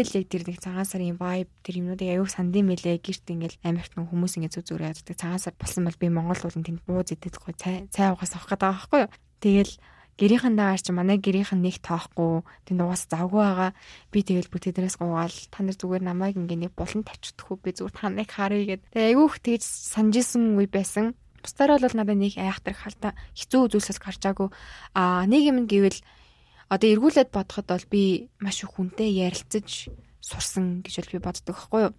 л 0.06 0.16
яг 0.16 0.26
тэр 0.30 0.42
нэг 0.48 0.62
цагаан 0.64 0.86
сарын 0.88 1.18
vibe 1.18 1.50
тэр 1.60 1.74
юмнуудыг 1.82 2.08
аяуг 2.08 2.30
сандын 2.30 2.70
мэлээ 2.72 3.02
гэрт 3.04 3.26
ингээл 3.28 3.60
Америкт 3.66 3.98
нэг 3.98 4.08
хүмүүс 4.08 4.38
ингээд 4.38 4.54
зүг 4.54 4.64
зүгээр 4.64 4.88
яддаг 4.96 5.16
цагаан 5.18 5.42
сар 5.42 5.54
болсон 5.60 5.84
бол 5.84 5.98
би 6.00 6.08
Монгол 6.08 6.40
уулын 6.40 6.64
тэнд 6.64 6.80
бууз 6.88 7.12
идэт 7.12 7.36
гой 7.36 7.52
цай 7.52 7.84
цай 7.92 8.08
угаас 8.14 8.32
авах 8.32 8.48
гэдэг 8.48 8.64
байгаа 8.64 8.78
байхгүй 8.78 9.00
юу. 9.04 9.12
Тэгэл 9.44 9.72
гэрийнхэн 10.18 10.58
дагаар 10.58 10.82
чи 10.82 10.90
манай 10.90 11.22
гэрийнхэн 11.22 11.62
нэг 11.62 11.78
тоохгүй 11.78 12.42
тэнд 12.66 12.82
угаас 12.82 13.06
завгүй 13.06 13.38
байгаа. 13.38 13.70
Би 14.10 14.26
тэгэл 14.26 14.50
бүр 14.50 14.60
тэднээс 14.66 14.98
гуугаал 14.98 15.38
та 15.54 15.62
нар 15.62 15.78
зүгээр 15.78 16.02
намайг 16.02 16.34
ингээ 16.34 16.68
нэг 16.68 16.72
булан 16.74 17.06
тавьчихдаггүй 17.06 17.56
би 17.62 17.70
зүгээр 17.78 17.94
та 17.94 18.10
нарыг 18.10 18.30
харъя 18.34 18.64
гэд. 18.66 18.82
Тэгээ 18.90 19.08
айгүйх 19.14 19.34
тэгж 19.38 19.62
санджисэн 19.62 20.58
үе 20.58 20.66
байсан. 20.66 21.14
Бусдаар 21.38 21.78
бол 21.78 21.94
надад 21.94 22.18
нэг 22.18 22.34
айхтар 22.34 22.74
халта 22.74 23.14
хэцүү 23.38 23.78
үзүүлсээс 23.78 24.02
гарчаагүй. 24.02 24.50
А 24.98 25.22
нэг 25.30 25.42
юм 25.46 25.70
гэвэл 25.70 26.02
одоо 26.66 26.88
эргүүлээд 26.90 27.30
бодоход 27.30 27.70
бол 27.70 27.86
би 27.86 28.26
маш 28.42 28.66
их 28.66 28.74
хүнтэй 28.74 29.22
ярилцаж 29.22 29.86
сурсан 30.18 30.82
гэж 30.82 31.14
би 31.14 31.22
боддог 31.22 31.54
байхгүй 31.54 31.80
юу 31.88 31.94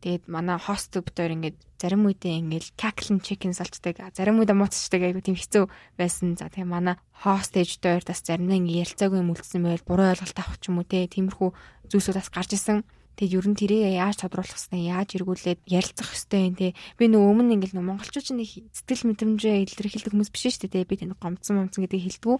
Тэгээд 0.00 0.24
манай 0.28 0.58
хост 0.60 0.92
бүтэөр 0.92 1.34
ингээд 1.36 1.56
зарим 1.80 2.04
үедээ 2.08 2.40
ингээд 2.40 2.76
cackling 2.76 3.20
chicken 3.20 3.52
салцдаг. 3.56 4.00
Зарим 4.16 4.40
үедээ 4.40 4.56
муцчдаг 4.56 5.02
айгу 5.02 5.20
тийм 5.24 5.36
хэцүү 5.36 5.64
байсан. 5.96 6.36
За 6.36 6.48
тэгээ 6.52 6.68
манай 6.68 6.96
хост 7.12 7.56
ээжтэй 7.56 8.00
бас 8.04 8.20
заримдаа 8.24 8.60
ингээд 8.60 8.80
ярилцаагүй 8.84 9.18
юм 9.20 9.32
үлдсэн 9.32 9.64
байвал 9.64 9.88
буруу 9.88 10.12
ойлголт 10.12 10.38
авах 10.40 10.60
ч 10.60 10.68
юм 10.68 10.80
уу 10.80 10.88
те. 10.88 11.08
Тиймэрхүү 11.08 11.48
зүйлсүүд 11.88 12.16
бас 12.20 12.28
гарч 12.32 12.50
исэн. 12.56 12.84
Тэгээд 13.16 13.36
ер 13.40 13.48
нь 13.48 13.56
тэрийг 13.56 13.96
яаж 13.96 14.20
тодруулах 14.20 14.60
хэвээр 14.60 14.92
яаж 14.92 15.08
эргүүлээд 15.16 15.60
ярилцах 15.64 16.12
хэвээр 16.12 16.48
юм 16.52 16.56
те. 16.60 16.76
Би 17.00 17.08
нөгөө 17.08 17.32
өмнө 17.32 17.56
нөгөө 17.64 17.88
монголчууд 17.96 18.28
чинь 18.28 18.44
сэтгэл 18.44 19.08
мэдрэмжээ 19.08 19.64
илэрхийлдэг 19.64 20.12
хүмүүс 20.12 20.28
биш 20.36 20.44
шүү 20.60 20.68
дээ. 20.68 20.84
Би 20.84 21.00
тэнд 21.00 21.16
гомцсон 21.16 21.56
момцсон 21.56 21.88
гэдгийг 21.88 22.20
хэлдэггүй. 22.20 22.36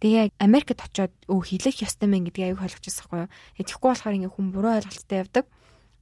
Тэгээ 0.00 0.24
Америкт 0.40 0.80
очиод 0.80 1.12
өө 1.28 1.40
хэлэх 1.60 1.84
ёстой 1.84 2.08
мэн 2.08 2.32
гэдгийг 2.32 2.56
аяг 2.56 2.64
ойлгочихсон 2.64 3.04
байхгүй 3.04 3.20
юу. 3.28 3.32
Тэгэхгүй 3.60 3.88
болохоор 3.92 4.16
ингээд 4.16 4.34
хүн 4.40 4.48
буруу 4.56 4.72
ойлголттой 4.80 5.18
явдаг. 5.20 5.44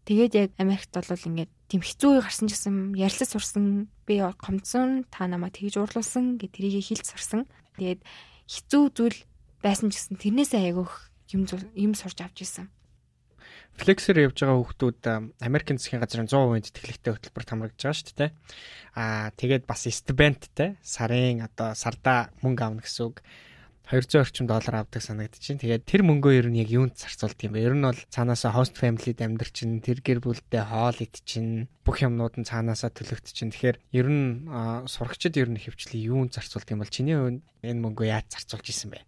Тэгээд 0.04 0.32
яг 0.36 0.50
Америкт 0.60 0.92
бол 0.92 1.08
ингээд 1.08 1.52
тийм 1.72 1.80
хэцүү 1.80 2.10
үе 2.12 2.20
гарсан 2.20 2.48
ч 2.48 2.60
гэсэн 2.60 2.92
ярилцаж 2.92 3.30
сурсан 3.32 3.88
би 4.04 4.20
гомцсон 4.20 5.08
та 5.08 5.24
намайг 5.24 5.56
тэгж 5.56 5.80
уурлуулсан 5.80 6.36
гэ 6.36 6.52
тэрийг 6.52 6.84
хэлж 6.84 7.08
сурсан. 7.08 7.48
Тэгээд 7.80 8.04
хэцүү 8.44 8.82
зүйл 8.92 9.18
байсан 9.64 9.88
ч 9.88 9.96
гэсэн 9.96 10.20
тэрнээсээ 10.20 10.60
айгүйх 10.68 10.92
юм 11.32 11.48
юм 11.72 11.92
сурч 11.96 12.20
авч 12.20 12.44
ирсэн. 12.44 12.68
Флексээр 13.74 14.30
явж 14.30 14.38
байгаа 14.38 14.60
хүүхдүүд 14.60 15.02
Америкийн 15.42 15.80
засгийн 15.80 15.98
газрын 16.04 16.30
100% 16.30 16.70
тэтгэлэгтэй 16.70 17.12
хөтөлбөрт 17.16 17.48
хамрагдж 17.50 17.80
байгаа 17.82 17.98
шүү 17.98 18.16
дээ. 18.20 18.30
Аа 18.94 19.34
тэгээд 19.34 19.64
бас 19.66 19.82
стипендтэй 19.88 20.78
сарын 20.78 21.42
одоо 21.42 21.74
сарда 21.74 22.30
мөнгө 22.44 22.62
авна 22.62 22.84
гэсэн 22.86 23.10
үг. 23.10 23.24
200 23.84 24.16
орчим 24.16 24.46
доллар 24.48 24.80
авдаг 24.80 25.04
санагдчихээн. 25.04 25.60
Тэгээд 25.60 25.84
тэр 25.84 26.02
мөнгөө 26.08 26.32
ер 26.40 26.48
нь 26.48 26.60
яг 26.64 26.72
юунд 26.72 26.96
зарцуулт 26.96 27.36
юм 27.44 27.52
бэ? 27.52 27.68
Ер 27.68 27.76
нь 27.76 27.84
бол 27.84 28.00
цаанаасаа 28.08 28.56
host 28.56 28.80
family-д 28.80 29.20
амьдар 29.20 29.52
чинь, 29.52 29.84
тэр 29.84 30.00
гэр 30.00 30.24
бүлдээ 30.24 30.64
хоол 30.72 30.98
ид 31.04 31.20
чинь, 31.28 31.68
бүх 31.84 32.00
юмнууд 32.00 32.40
нь 32.40 32.48
цаанаасаа 32.48 32.88
төлөгд 32.96 33.28
чинь. 33.28 33.52
Тэгэхээр 33.52 33.76
ер 33.92 34.08
нь 34.08 34.48
сурагчид 34.88 35.36
ер 35.36 35.52
нь 35.52 35.60
хөвчлээ 35.60 36.08
юунд 36.08 36.32
зарцуулт 36.32 36.72
юм 36.72 36.80
бол 36.80 36.88
чиний 36.88 37.12
хувьд 37.12 37.44
энэ 37.60 37.82
мөнгөө 37.84 38.06
яаж 38.08 38.32
зарцуулж 38.32 38.66
исэн 38.72 38.96
бэ? 38.96 39.04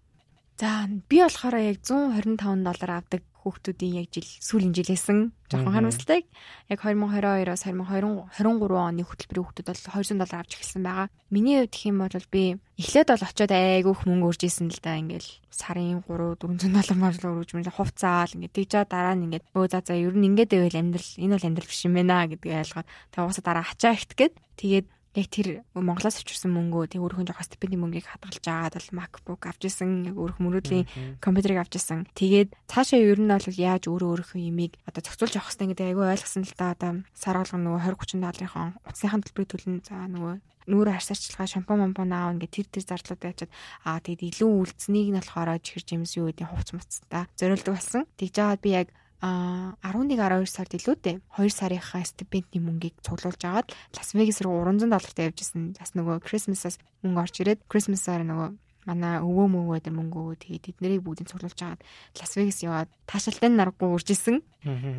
За 0.60 0.84
би 0.88 1.24
болохоор 1.24 1.56
яг 1.56 1.80
125 1.80 2.36
доллар 2.64 2.90
авдаг 3.00 3.24
хүүхдүүдийн 3.46 4.02
яг 4.02 4.10
жил 4.10 4.26
сүүлийн 4.26 4.74
жилээсэн 4.74 5.30
жоохон 5.46 5.74
харамсалтай. 5.78 6.26
Яг 6.66 6.82
2022-оос 6.82 7.62
2023 7.70 8.42
оны 8.74 9.06
хөтөлбөрийн 9.06 9.46
хүүхдүүд 9.46 9.68
бол 9.70 9.82
200 9.86 10.18
доллар 10.18 10.42
авч 10.42 10.52
эхэлсэн 10.58 10.82
байгаа. 10.82 11.08
Миний 11.30 11.62
хувьд 11.62 11.70
гэх 11.70 11.86
юм 11.86 11.98
бол 12.02 12.26
би 12.34 12.42
эхлээд 12.74 13.08
бол 13.14 13.22
очиод 13.22 13.52
айгүйх 13.54 14.02
мөнгө 14.02 14.26
урж 14.26 14.42
исэн 14.42 14.74
л 14.74 14.82
да 14.82 14.98
ингээл 14.98 15.30
сарын 15.54 16.02
3 16.02 16.42
400 16.42 16.74
доллар 16.74 16.98
марлуу 16.98 17.30
өргөж 17.38 17.50
мөн 17.54 17.70
хувцаал 17.70 18.34
ингээд 18.34 18.56
тэгжаа 18.58 18.84
дараа 18.84 19.14
нь 19.14 19.30
ингээд 19.30 19.46
өө 19.54 19.66
за 19.70 19.80
за 19.86 19.94
ер 19.94 20.12
нь 20.12 20.26
ингээд 20.34 20.50
байвал 20.52 20.80
амьдрал 20.82 21.10
энэ 21.16 21.34
бол 21.38 21.46
амьдрал 21.46 21.70
биш 21.70 21.82
юм 21.86 21.94
байна 21.94 22.26
гэдгийг 22.26 22.60
ойлгоод 22.60 22.88
тэгээ 23.14 23.24
угаасаа 23.24 23.44
дараа 23.46 23.64
хачаа 23.64 23.92
ихт 23.94 24.12
гээд 24.18 24.34
тэгээд 24.60 24.86
яг 25.16 25.28
тэр 25.32 25.48
Монголоос 25.72 26.20
авчирсан 26.20 26.52
мөнгөө 26.52 26.92
тэг 26.92 27.00
өөрийнхөө 27.00 27.32
жоох 27.32 27.42
стипендийн 27.42 27.80
мөнгийг 27.80 28.06
хадгалж 28.06 28.44
агаад 28.44 28.76
бол 28.76 28.96
MacBook 29.00 29.42
авч 29.48 29.62
исэн 29.66 30.12
яг 30.12 30.16
өөрөх 30.20 30.38
мөрөөдлийн 30.38 30.84
компьютерийг 31.24 31.64
авч 31.64 31.80
исэн. 31.80 32.04
Тэгээд 32.12 32.52
цаашаа 32.68 33.00
ер 33.00 33.18
нь 33.18 33.32
бол 33.32 33.48
яаж 33.48 33.88
өөрөө 33.88 34.08
өөрийнхөө 34.12 34.40
имийг 34.44 34.76
одоо 34.84 35.00
зохицуулж 35.00 35.34
явах 35.40 35.48
хэрэгтэй 35.50 35.68
гэдэг 35.72 35.88
айгүй 35.90 36.06
ойлгосон 36.12 36.44
л 36.44 36.54
да 36.60 36.66
одоо 36.76 36.92
сар 37.16 37.36
болгон 37.40 37.62
нөгөө 37.64 37.80
20 37.96 38.20
30 38.20 38.20
долларын 38.20 38.76
утасныхаа 38.84 39.20
төлбөрийг 39.24 39.50
төлнө. 39.50 39.80
За 39.88 39.96
нөгөө 40.04 40.34
нүүрэ 40.66 40.98
харьцаарчлага 40.98 41.46
шампунь 41.46 41.82
мампун 41.82 42.10
аав 42.10 42.34
ингээд 42.34 42.54
тэр 42.54 42.66
тэр 42.66 42.84
зардлууд 42.90 43.22
ячаад 43.22 43.50
аа 43.86 44.02
тэгэд 44.02 44.26
илүү 44.34 44.50
үлдсэнийг 44.50 45.08
нь 45.14 45.18
болохоор 45.22 45.62
чихэр 45.62 45.84
жимс 45.86 46.18
юу 46.18 46.26
гэдэг 46.28 46.50
хувц 46.50 46.70
муцтай 46.74 47.24
зориулдаг 47.38 47.72
болсон. 47.78 48.02
Тэгж 48.18 48.34
жагаад 48.34 48.60
би 48.66 48.70
яг 48.74 48.88
а 49.26 49.74
11 49.82 50.14
12 50.14 50.46
сард 50.46 50.72
илүү 50.78 50.96
дээ 51.02 51.16
2 51.34 51.50
сарынхаа 51.50 52.06
стипендийн 52.06 52.62
мөнгийг 52.62 52.94
цуглуулж 53.02 53.42
агаад 53.42 53.74
Лас 53.96 54.14
Вегас 54.14 54.38
руу 54.44 54.62
300 54.62 54.86
доллартай 54.86 55.26
явж 55.26 55.42
исэн. 55.42 55.74
Бас 55.74 55.90
нөгөө 55.98 56.22
Christmas-аас 56.22 56.78
мөнгө 57.02 57.22
орж 57.26 57.34
ирээд 57.42 57.60
Christmas-аар 57.66 58.22
нөгөө 58.22 58.48
манай 58.86 59.18
өвөө 59.18 59.46
мөвөө 59.50 59.78
дээр 59.82 59.98
мөнгө 59.98 60.18
өгөө 60.22 60.36
тэгээд 60.46 60.64
тэднийг 60.78 61.02
бүгдийг 61.02 61.26
цуглуулж 61.26 61.58
агаад 61.58 61.82
Лас 62.14 62.32
Вегас 62.38 62.58
яваад 62.62 62.88
таашаалтай 63.10 63.50
наргагүй 63.50 63.88
урж 63.90 64.08
исэн. 64.14 64.36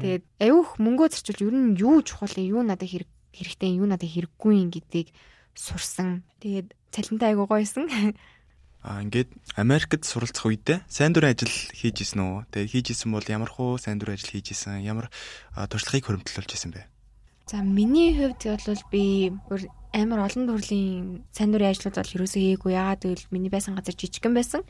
Тэгээд 0.03 0.23
аюух 0.43 0.75
мөнгөө 0.75 1.07
зарчулж 1.15 1.39
ер 1.47 1.55
нь 1.55 1.79
юу 1.79 2.03
чухал 2.03 2.35
юу 2.35 2.67
надад 2.67 2.91
хэрэг 2.91 3.07
хэрэгтэй 3.31 3.79
юу 3.79 3.87
надад 3.87 4.11
хэрэггүй 4.11 4.53
юм 4.59 4.69
гэдгийг 4.75 5.15
сурсан. 5.55 6.27
Тэгээд 6.43 6.75
цалинтай 6.91 7.31
айгуу 7.31 7.47
гойсон. 7.47 7.87
А 8.87 9.03
ингээд 9.03 9.27
Америкт 9.59 10.07
суралцах 10.07 10.47
үедээ 10.47 10.87
сайн 10.87 11.11
дурын 11.11 11.35
ажил 11.35 11.51
хийж 11.51 12.07
исэн 12.07 12.23
үү? 12.23 12.35
Тэгээ 12.55 12.71
хийж 12.71 12.87
исэн 12.95 13.11
бол 13.11 13.27
ямар 13.27 13.51
хуу 13.51 13.75
сайн 13.75 13.99
дурын 13.99 14.15
ажил 14.15 14.31
хийж 14.31 14.55
исэн? 14.55 14.79
Ямар 14.79 15.11
туршлагыг 15.51 16.07
хөрөмтлүүлж 16.07 16.55
исэн 16.55 16.71
бэ? 16.71 16.87
За 17.51 17.59
миний 17.59 18.15
хувьд 18.15 18.39
бол 18.47 18.83
би 18.87 19.35
амар 19.91 20.31
олон 20.31 20.47
төрлийн 20.47 21.27
сайн 21.35 21.51
дурын 21.51 21.75
ажлууд 21.75 21.99
бол 21.99 22.15
ерөөсөө 22.15 22.39
хийгээгүй. 22.39 22.71
Яагаад 22.79 23.03
гэвэл 23.03 23.27
миний 23.35 23.51
байсан 23.51 23.75
газар 23.75 23.91
жижигхэн 23.91 24.31
байсан. 24.31 24.63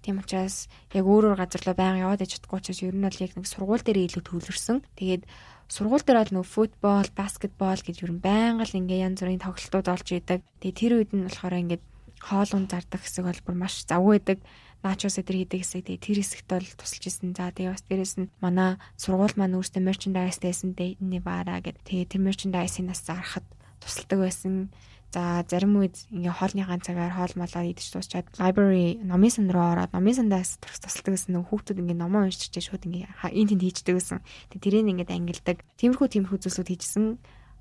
Тийм 0.00 0.16
учраас 0.16 0.72
яг 0.96 1.04
өөр 1.04 1.36
өөр 1.36 1.40
газар 1.44 1.60
руу 1.68 1.76
байнга 1.76 2.08
яваад 2.08 2.24
иж 2.24 2.40
чадахгүй 2.40 2.64
учраас 2.64 2.80
ер 2.80 2.96
нь 2.96 3.04
бол 3.04 3.20
яг 3.20 3.32
нэг 3.36 3.44
сургууль 3.44 3.84
дээр 3.84 4.00
илүү 4.08 4.22
төвлөрсөн. 4.24 4.80
Тэгээд 4.96 5.28
сургууль 5.68 6.06
дээр 6.08 6.20
бол 6.24 6.32
нөгөө 6.40 6.52
футбол, 6.56 7.08
баскетбол 7.12 7.80
гэж 7.84 7.96
ер 8.00 8.12
нь 8.16 8.24
байнга 8.24 8.64
л 8.64 8.78
ингээ 8.80 9.04
янз 9.04 9.20
бүрийн 9.20 9.44
тоглолтууд 9.44 9.88
олж 9.92 10.08
идэг. 10.16 10.40
Тэгээд 10.64 10.80
тэр 10.80 10.92
үед 11.02 11.10
нь 11.12 11.26
болохоор 11.28 11.60
ингээд 11.60 11.84
хоолунд 12.22 12.70
зардаг 12.70 13.00
хэсэг 13.02 13.24
бол 13.24 13.40
бүр 13.44 13.56
маш 13.58 13.84
завгүй 13.86 14.18
байдаг. 14.18 14.38
Начос 14.82 15.18
эдэр 15.18 15.42
хийдэг 15.42 15.60
хэсэг 15.66 15.82
тэгээ 15.90 16.04
тэр 16.06 16.18
хэсэгт 16.22 16.48
бол 16.50 16.68
тусалж 16.78 17.04
исэн. 17.10 17.34
За 17.34 17.50
тэгээ 17.50 17.74
бас 17.74 17.84
дээрэс 17.86 18.14
нь 18.22 18.30
манай 18.38 18.78
сургууль 18.94 19.34
маань 19.34 19.58
өөртөө 19.58 19.82
merchandise 19.82 20.38
байсан 20.38 20.78
дээ 20.78 20.98
баараа 21.22 21.58
гэд. 21.58 21.82
Тэгээ 21.82 22.14
тэр 22.14 22.22
merchandise-аас 22.22 23.02
зарахад 23.02 23.46
тусалдаг 23.82 24.18
байсан. 24.22 24.70
За 25.08 25.40
зарим 25.48 25.80
үед 25.80 25.96
ингээ 26.12 26.36
хоолны 26.36 26.68
ганц 26.68 26.84
цагаар 26.84 27.16
хоол 27.16 27.32
малаа 27.40 27.64
идэж 27.64 27.96
дуусчаад 27.96 28.28
library 28.36 29.00
номын 29.00 29.32
сан 29.32 29.48
руу 29.48 29.72
ороод 29.72 29.96
номын 29.96 30.20
сандаас 30.20 30.60
тусалдаг 30.60 31.16
гэсэн 31.16 31.48
хүүхдүүд 31.48 31.80
ингээ 31.80 31.96
номоо 31.96 32.28
уншиж 32.28 32.52
шууд 32.52 32.84
ингээ 32.84 33.08
энэ 33.24 33.56
тэнд 33.56 33.64
хийждэг 33.64 33.96
гэсэн. 33.96 34.20
Тэгээ 34.52 34.84
тэрийг 34.84 35.08
ингээ 35.08 35.16
ангилдаг. 35.16 35.64
Тиймэрхүү 35.80 36.08
тиймэрхүү 36.12 36.38
зүйлсүүд 36.44 36.68
хийжсэн. 36.68 37.04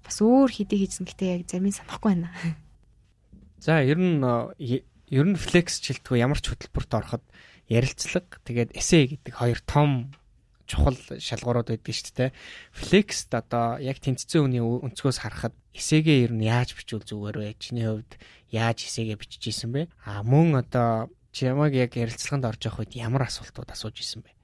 Бас 0.03 0.17
өөр 0.19 0.51
хийдэг 0.51 0.75
хийжсэн 0.75 1.07
гэтээ 1.07 1.29
яг 1.39 1.43
зарим 1.47 1.71
санахгүй 1.71 2.19
байна. 2.19 2.35
За 3.57 3.81
ер 3.81 3.97
нь 3.97 4.21
ер 4.21 5.25
нь 5.25 5.35
флекс 5.39 5.81
жилтгүй 5.81 6.21
ямар 6.21 6.39
ч 6.39 6.51
хөтөлбөрт 6.51 6.91
ороход 6.93 7.23
ярилцлага 7.67 8.39
тэгээд 8.47 8.75
эсэ 8.75 9.17
гэдэг 9.17 9.33
хоёр 9.33 9.59
том 9.65 10.13
чухал 10.67 10.99
шалгуурууд 10.99 11.71
байдаг 11.71 11.95
шүү 11.95 12.13
дээ. 12.13 12.35
Флекст 12.75 13.31
одоо 13.31 13.79
яг 13.79 14.03
тэнцсэн 14.03 14.43
үний 14.43 14.61
өнцгөөс 14.61 15.23
харахад 15.23 15.55
эсэгээ 15.71 16.27
ер 16.27 16.33
нь 16.35 16.43
яаж 16.43 16.75
бичвэл 16.75 17.07
зүгээр 17.07 17.37
вэ? 17.39 17.55
Чиний 17.55 17.87
хувьд 17.87 18.19
яаж 18.51 18.83
эсэгээ 18.83 19.15
бичиж 19.15 19.43
исэн 19.47 19.71
бэ? 19.71 19.87
А 20.03 20.21
мөн 20.27 20.59
одоо 20.59 21.07
чамаг 21.31 21.71
яг 21.71 21.95
ярилцлаганд 21.95 22.45
орж 22.45 22.67
явах 22.67 22.83
үед 22.83 22.99
ямар 22.99 23.31
асуултууд 23.31 23.71
асууж 23.71 23.95
исэн 24.03 24.27
бэ? 24.27 24.36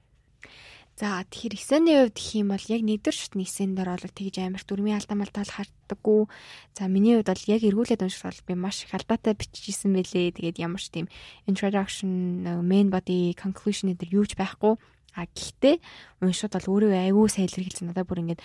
За 0.94 1.26
тэгэхээр 1.26 1.58
эсэний 1.58 1.96
хувьд 2.06 2.14
гэх 2.14 2.38
юм 2.38 2.54
бол 2.54 2.66
яг 2.70 2.82
нэгдүгээр 2.86 3.18
шатны 3.18 3.42
эсэн 3.42 3.74
дээр 3.74 3.98
бол 3.98 4.14
тэгж 4.14 4.36
амар 4.38 4.62
дүрмийн 4.62 5.02
алдаа 5.02 5.18
малтаал 5.18 5.50
харддаггүй. 5.50 6.30
За 6.78 6.86
миний 6.86 7.18
хувьд 7.18 7.34
бол 7.34 7.50
яг 7.50 7.62
эргүүлээд 7.66 8.06
унших 8.06 8.22
бол 8.22 8.42
би 8.46 8.54
маш 8.54 8.86
их 8.86 8.94
алдаатай 8.94 9.34
бичижсэн 9.34 9.90
байлээ. 9.90 10.38
Тэгээд 10.38 10.62
ямар 10.62 10.78
ч 10.78 10.94
тийм 10.94 11.10
introduction, 11.50 12.46
main 12.62 12.94
body, 12.94 13.34
conclusion 13.34 13.90
гэдэг 13.90 14.14
юу 14.14 14.22
ч 14.22 14.38
байхгүй. 14.38 14.78
А 15.18 15.26
гэхдээ 15.26 15.82
уншихад 16.22 16.62
бол 16.62 16.78
өөрөө 16.78 17.10
айгүй 17.10 17.26
сайн 17.26 17.50
илэрхийлсэн. 17.50 17.90
Надад 17.90 18.06
бүр 18.06 18.22
ингээд 18.22 18.42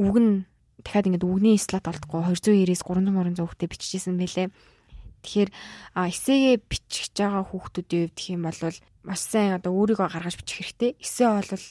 үг 0.00 0.16
нь 0.16 0.48
дахиад 0.80 1.12
ингээд 1.12 1.28
үгний 1.28 1.60
слот 1.60 1.84
олдохгүй 1.84 2.32
290-ээс 2.32 2.80
300 2.80 3.12
300 3.12 3.44
хүүхдэд 3.44 3.68
бичижсэн 3.68 4.16
байлээ. 4.16 4.48
Тэгэхээр 5.24 5.50
эсээгээ 5.96 6.56
бичих 6.68 7.08
байгаа 7.16 7.42
хүүхдүүдийн 7.48 8.12
хувьд 8.12 8.16
гэх 8.20 8.28
юм 8.30 8.42
бол 8.44 8.60
маш 9.04 9.20
сайн 9.24 9.56
одоо 9.56 9.72
өөрийгөө 9.72 10.08
гаргаж 10.12 10.36
бичих 10.36 10.60
хэрэгтэй. 10.60 10.90
Эсээ 11.00 11.28
бол 11.32 11.64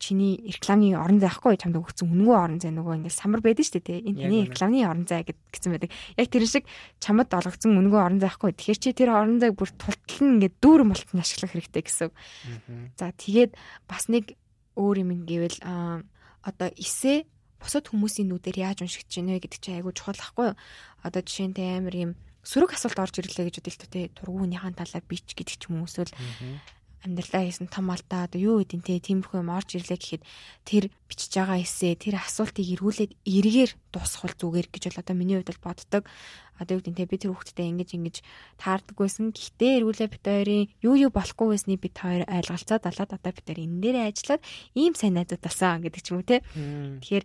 чиний 0.00 0.40
рекламын 0.48 0.96
орон 0.96 1.20
зай 1.20 1.28
ахгүй 1.28 1.60
чамд 1.60 1.76
өгсөн 1.76 2.08
үнэгүй 2.08 2.32
орон 2.32 2.56
зай 2.56 2.72
нөгөө 2.72 3.04
ингээд 3.04 3.20
самар 3.20 3.44
байдаг 3.44 3.68
шүү 3.68 3.84
дээ. 3.84 4.00
Энэ 4.08 4.20
таны 4.24 4.38
рекламын 4.48 4.88
орон 4.88 5.04
зай 5.04 5.28
гэсэн 5.28 5.76
байдаг. 5.76 5.92
Яг 6.16 6.28
тэр 6.32 6.48
шиг 6.48 6.64
чамд 7.04 7.28
олгогдсон 7.28 7.76
үнэгүй 7.76 8.00
орон 8.00 8.16
зай 8.16 8.32
ахгүй. 8.32 8.56
Тэгэхээр 8.56 8.80
чи 8.80 8.90
тэр 8.96 9.12
орон 9.12 9.44
зайг 9.44 9.60
бүр 9.60 9.68
тултлан 9.76 10.40
ингээд 10.40 10.56
дүүрэн 10.64 10.88
болтон 10.88 11.20
ашиглах 11.20 11.52
хэрэгтэй 11.52 11.84
гэсэн. 11.84 12.10
За 12.96 13.12
тэгээд 13.12 13.52
бас 13.84 14.08
нэг 14.08 14.40
өөр 14.80 15.04
юм 15.04 15.28
гэвэл 15.28 15.60
одоо 15.60 16.68
эсээ 16.80 17.28
бусад 17.60 17.92
хүмүүсийн 17.92 18.32
нүдээр 18.32 18.72
яаж 18.72 18.80
уншигдэж 18.80 19.20
байна 19.20 19.36
вэ 19.36 19.44
гэдэг 19.44 19.60
чинь 19.60 19.76
айгүй 19.84 19.92
чухал 19.92 20.16
ахгүй? 20.16 20.48
Одоо 21.04 21.20
жишээлбэл 21.20 21.76
амар 21.76 21.96
юм 22.08 22.12
сөрөг 22.44 22.72
асуулт 22.74 22.98
орж 22.98 23.14
ирлээ 23.20 23.48
гэж 23.48 23.56
бодолтой 23.60 23.88
те 23.90 24.00
тургуунийхаа 24.16 24.72
талаар 24.72 25.04
бич 25.04 25.36
гэдэг 25.36 25.56
ч 25.60 25.62
юм 25.68 25.84
уу 25.84 25.88
эсвэл 25.88 26.12
амьдралаа 27.00 27.48
хийсэн 27.48 27.68
том 27.72 27.88
алдаа 27.88 28.28
одоо 28.28 28.40
юу 28.40 28.56
гэдэг 28.60 28.84
те 28.84 29.00
тиймэрхүү 29.00 29.40
юм 29.40 29.48
орж 29.48 29.80
ирлээ 29.80 29.96
гэхэд 29.96 30.22
тэр 30.68 30.84
бичиж 31.08 31.32
байгаа 31.32 31.64
эсээ 31.64 31.96
тэр 31.96 32.20
асуултыг 32.20 32.66
эргүүлээд 32.76 33.12
эргээр 33.24 33.70
дуусгах 33.88 34.36
зүгээр 34.36 34.68
гэж 34.68 34.82
бол 34.92 35.00
одоо 35.00 35.14
миний 35.16 35.40
хувьд 35.40 35.48
бол 35.48 35.72
боддог. 35.72 36.04
Одоо 36.60 36.76
юу 36.76 36.84
гэдэг 36.84 37.00
те 37.00 37.08
би 37.08 37.16
тэр 37.16 37.32
хүүхдтэй 37.32 37.72
ингэж 37.72 37.90
ингэж 37.96 38.16
таардаггүйсэн. 38.60 39.32
Гэхдээ 39.32 39.72
эргүүлээ 39.80 40.08
бит 40.12 40.24
хоёрын 40.28 40.68
юу 40.84 40.94
юу 41.00 41.08
болохгүй 41.08 41.48
байсныг 41.56 41.80
бит 41.80 41.96
хоёр 41.96 42.28
ойлголцоод 42.28 42.84
алаад 42.84 43.10
одоо 43.16 43.32
бит 43.32 43.48
хоёр 43.48 43.64
энэ 43.64 43.80
дээрээ 43.80 44.08
ажиллаад 44.12 44.42
ийм 44.76 44.92
сайн 44.92 45.16
найзууд 45.16 45.40
болсон 45.40 45.80
гэдэг 45.80 46.02
ч 46.04 46.08
юм 46.12 46.20
уу 46.20 46.28
те. 46.28 46.44
Тэгэхээр 47.00 47.24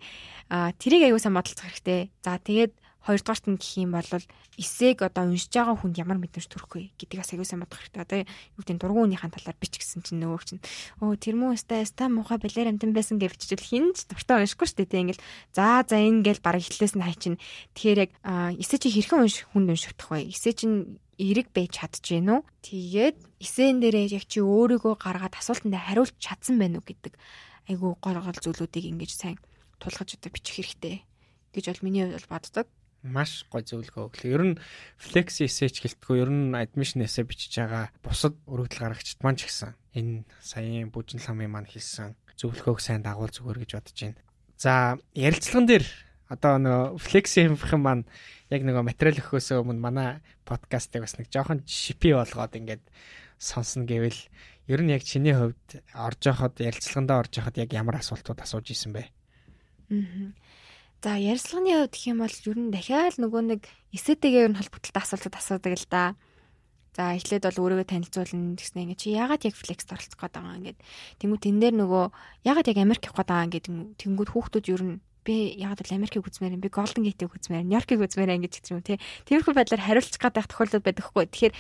тэрийг 0.79 1.03
сайн 1.19 1.35
бодолцох 1.35 1.67
хэрэгтэй. 1.67 2.15
За 2.23 2.39
тэгээд 2.39 2.71
Хоёрдугаарт 3.05 3.45
нь 3.45 3.61
гэх 3.61 3.73
юм 3.77 3.93
бол 3.93 4.09
эсээг 4.57 5.05
одоо 5.05 5.29
уншиж 5.29 5.53
байгаа 5.53 5.77
хүнд 5.77 6.01
ямар 6.01 6.17
мэдрэмж 6.17 6.49
төрөх 6.49 6.73
вэ 6.73 6.89
бас 7.15 7.29
аягүй 7.29 7.45
сайн 7.45 7.61
бодох 7.61 7.79
хэрэгтэй. 7.79 8.01
Одоо 8.01 8.19
юу 8.25 8.63
гэдэг 8.65 8.81
дургуунийхаа 8.81 9.29
талаар 9.29 9.57
бич 9.61 9.77
гисэн 9.77 10.01
чинь 10.01 10.19
нөгөө 10.25 10.41
чинь 10.41 10.63
өө 11.05 11.15
тэр 11.21 11.35
мөн 11.37 11.53
өстэй 11.53 11.85
ста 11.85 12.09
муха 12.09 12.41
балер 12.41 12.73
амтан 12.73 12.97
байсан 12.97 13.21
гэж 13.21 13.37
бичвэл 13.37 13.61
хинж 13.61 14.09
дуртай 14.09 14.41
уншихгүй 14.41 14.65
шүү 14.65 14.89
дээ. 14.89 15.03
Ингээл 15.05 15.25
за 15.53 15.85
за 15.85 15.95
энэ 16.01 16.25
гээл 16.25 16.41
бараг 16.41 16.65
эхлээс 16.65 16.97
нь 16.97 17.05
хайчин. 17.05 17.37
Тэгэхээр 17.77 18.01
яг 18.09 18.11
эсэ 18.57 18.81
чи 18.81 18.89
хэрхэн 18.89 19.21
унших 19.21 19.47
хүнд 19.53 19.69
уншигдах 19.69 20.09
вэ? 20.09 20.33
Эсэ 20.33 20.57
чинь 20.57 20.97
эрэг 21.21 21.53
байж 21.55 21.79
чадчихэв 21.79 22.23
нү. 22.23 22.43
Тэгээд 22.65 23.17
эсэн 23.39 23.79
дээрээ 23.79 24.19
яг 24.19 24.25
чи 24.27 24.43
өөрийгөө 24.43 24.99
гаргаад 24.99 25.39
асуултанд 25.39 25.75
хариулж 25.75 26.15
чадсан 26.19 26.59
байх 26.59 26.75
уу 26.75 26.83
гэдэг 26.83 27.13
айгүй 27.71 27.91
гол 28.03 28.19
гол 28.19 28.39
зүйлүүдийг 28.43 28.85
ингэж 28.91 29.11
сайн 29.15 29.37
тулгаж 29.79 30.19
одоо 30.19 30.31
бичих 30.31 30.59
хэрэгтэй 30.59 30.95
гэж 31.55 31.65
бол 31.71 31.85
миний 31.87 32.03
хувьд 32.03 32.27
бол 32.27 32.33
боддог. 32.35 32.67
Маш 33.05 33.45
гой 33.53 33.61
зөвлөгөө 33.61 34.03
өглөө. 34.09 34.33
Ер 34.33 34.43
нь 34.49 34.55
flex 34.97 35.45
essay 35.45 35.69
гэлтгүй 35.69 36.25
ер 36.25 36.31
нь 36.33 36.57
admission 36.57 37.05
essay 37.05 37.21
бичиж 37.21 37.61
байгаа 37.61 37.93
бусад 38.01 38.33
өргөдөл 38.49 38.81
гаргагчд 38.89 39.21
маань 39.21 39.37
ч 39.37 39.45
гэсэн 39.45 39.77
энэ 39.93 40.25
саяын 40.41 40.89
бүжин 40.89 41.21
ламын 41.21 41.53
маань 41.53 41.69
хэлсэн 41.69 42.17
зөвлөгөөг 42.35 42.81
сайн 42.81 43.05
дагуул 43.05 43.29
зүгээр 43.29 43.61
гэж 43.61 43.71
бодож 43.77 43.97
байна. 44.01 44.19
За 44.57 44.97
ярилцлаган 45.13 45.69
дээр 45.69 45.85
одоо 46.33 46.57
нөгөө 46.57 46.97
flex 46.97 47.37
хийх 47.37 47.69
юм 47.69 47.81
маань 47.85 48.03
яг 48.49 48.61
нөгөө 48.65 48.83
материал 48.89 49.21
өгөхөөс 49.21 49.53
өмнө 49.61 49.81
манай 49.81 50.09
подкастыг 50.49 51.05
бас 51.05 51.15
нэг 51.21 51.29
жоохон 51.29 51.61
шипи 51.69 52.17
болгоод 52.17 52.57
ингээд 52.57 52.83
сонсно 53.37 53.85
гэвэл 53.85 54.17
ер 54.67 54.81
нь 54.81 54.93
яг 54.93 55.03
чиний 55.05 55.37
хувьд 55.37 55.85
орж 55.93 56.21
яхад 56.25 56.57
ярилцлагандаа 56.57 57.21
орж 57.21 57.33
яхад 57.37 57.55
яг 57.61 57.69
ямар 57.73 58.01
асуултууд 58.01 58.41
асууж 58.41 58.73
исэн 58.73 58.91
бэ? 58.97 59.03
Аа. 59.93 60.33
За 61.03 61.17
ярилцлагын 61.19 61.89
хувьд 61.89 61.93
гэх 61.93 62.05
юм 62.11 62.19
бол 62.23 62.35
ер 62.35 62.57
нь 62.59 62.71
дахиад 62.73 63.15
нөгөө 63.19 63.41
нэг 63.55 63.61
эсэтэйгээр 63.95 64.51
нь 64.53 64.59
холбогдлоо 64.59 65.01
асуултууд 65.01 65.35
асуудаг 65.35 65.73
л 65.75 65.87
да. 65.91 66.03
За 66.95 67.11
эхлээд 67.11 67.43
бол 67.43 67.61
өөрийгөө 67.75 67.87
танилцуулна 67.91 68.55
гэснээр 68.55 68.95
ингээ 68.95 69.01
чи 69.03 69.11
яагаад 69.11 69.43
яг 69.43 69.55
флекст 69.59 69.91
оролцох 69.91 70.15
гээд 70.15 70.35
байгаа 70.39 70.57
ингээд. 70.63 70.79
Тэнгүү 71.19 71.39
тэн 71.43 71.57
дээр 71.59 71.75
нөгөө 71.75 72.03
яагаад 72.47 72.69
яг 72.71 72.77
Америк 72.79 73.03
явах 73.03 73.19
гээд 73.19 73.31
байгаа 73.35 73.47
ингээд 73.51 73.67
тэнгүүд 73.99 74.29
хүүхдүүд 74.31 74.65
ер 74.71 74.83
нь 74.87 74.95
би 75.25 75.35
ягаад 75.57 75.81
бол 75.81 75.97
Америкийг 75.97 76.23
үзмээр 76.23 76.55
юм 76.55 76.63
би 76.63 76.69
Golden 76.69 77.03
Gate-ийг 77.03 77.33
үзмээр 77.33 77.65
Нью-Йоркийг 77.65 77.99
үзмээр 78.05 78.37
ингэж 78.37 78.53
гэх 78.61 78.71
юм 78.77 78.85
тий. 78.85 79.01
Тиймэрхүү 79.25 79.53
байдлаар 79.57 79.83
хариулчих 79.83 80.21
гээд 80.21 80.37
байх 80.37 80.47
тохиолдол 80.47 80.85
байдаг 80.85 81.05
хгүй. 81.09 81.25
Тэгэхээр 81.25 81.53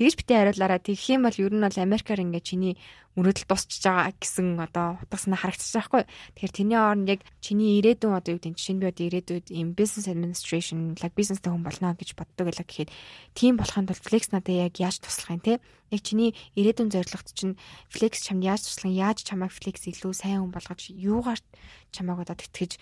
Тэгэж 0.00 0.16
битээ 0.16 0.56
хариулаараа 0.56 0.80
тэгэх 0.80 1.12
юм 1.12 1.28
бол 1.28 1.36
ер 1.36 1.52
нь 1.52 1.60
бол 1.60 1.76
Америкаар 1.76 2.24
ингээ 2.24 2.40
чиний 2.40 2.80
мөрөдөл 3.20 3.52
тусчж 3.52 3.84
байгаа 3.84 4.16
гэсэн 4.16 4.56
одоо 4.56 4.96
утгаснаа 5.04 5.36
харагдчих 5.36 5.76
байхгүй. 5.76 6.08
Тэгэхээр 6.40 6.56
тэрний 6.56 6.80
оронд 6.80 7.12
яг 7.12 7.20
чиний 7.44 7.76
ирээдүйн 7.84 8.16
одоо 8.16 8.32
юу 8.32 8.40
гэдэг 8.40 8.56
чинь 8.56 8.80
би 8.80 8.88
одоо 8.88 9.04
ирээдүйд 9.12 9.52
ийм 9.52 9.76
business 9.76 10.08
administration, 10.08 10.96
like 11.04 11.12
businessтэй 11.12 11.52
хүн 11.52 11.60
болно 11.60 11.92
гэж 11.92 12.16
боддог 12.16 12.48
байлаа 12.48 12.64
гэхэд 12.64 12.88
тийм 13.36 13.60
болохын 13.60 13.92
тулд 13.92 14.00
flex 14.00 14.32
надад 14.32 14.72
яг 14.72 14.80
яаж 14.80 15.04
туслах 15.04 15.36
юм 15.36 15.44
те? 15.44 15.60
Яг 15.92 16.00
чиний 16.00 16.32
ирээдүйн 16.56 16.96
зорилгот 16.96 17.36
чинь 17.36 17.60
flex 17.92 18.24
чамд 18.24 18.40
яаж 18.40 18.64
туслах, 18.64 18.96
яаж 18.96 19.20
чамайг 19.20 19.52
flex 19.52 19.84
илүү 19.84 20.16
сайн 20.16 20.48
хүн 20.48 20.54
болгож 20.56 20.88
юугаар 20.96 21.44
чамайг 21.92 22.24
одоо 22.24 22.40
тэтгэж 22.40 22.80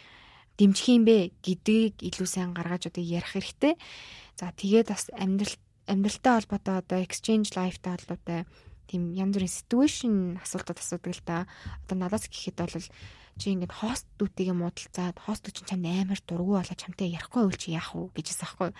дэмжих 0.55 0.87
юм 0.87 1.03
бэ 1.03 1.35
гэдгийг 1.43 1.99
илүү 1.99 2.29
сайн 2.31 2.55
гаргаж 2.55 2.87
одоо 2.87 3.03
ярих 3.03 3.35
хэрэгтэй. 3.35 3.75
За 4.39 4.55
тэгээд 4.55 4.95
бас 4.95 5.11
амьдралд 5.19 5.59
амьдралтай 5.89 6.33
холбоотой 6.37 6.77
одоо 6.85 6.99
exchange 7.01 7.57
life-тай 7.57 7.97
холбоотой 7.97 8.45
тийм 8.89 9.13
янз 9.13 9.37
бүрийн 9.37 9.53
situation 9.53 10.13
асуултууд 10.41 10.81
асуудаг 10.81 11.13
л 11.17 11.25
да. 11.25 11.39
Одоо 11.85 11.97
надаас 11.97 12.29
гэхэд 12.29 12.57
бол 12.61 12.77
чи 13.39 13.55
ингээд 13.55 13.71
хостдүүдтэйгээ 13.71 14.57
муудалцаад 14.59 15.17
хостууд 15.23 15.55
чинь 15.55 15.71
чамд 15.71 15.87
амар 15.87 16.19
дургу 16.27 16.59
болоо 16.59 16.75
чамтай 16.75 17.15
ярихгүй 17.15 17.47
үйл 17.47 17.55
чи 17.55 17.71
яах 17.71 17.95
вэ 17.95 18.11
гэжсэн 18.11 18.43
аахгүй. 18.51 18.71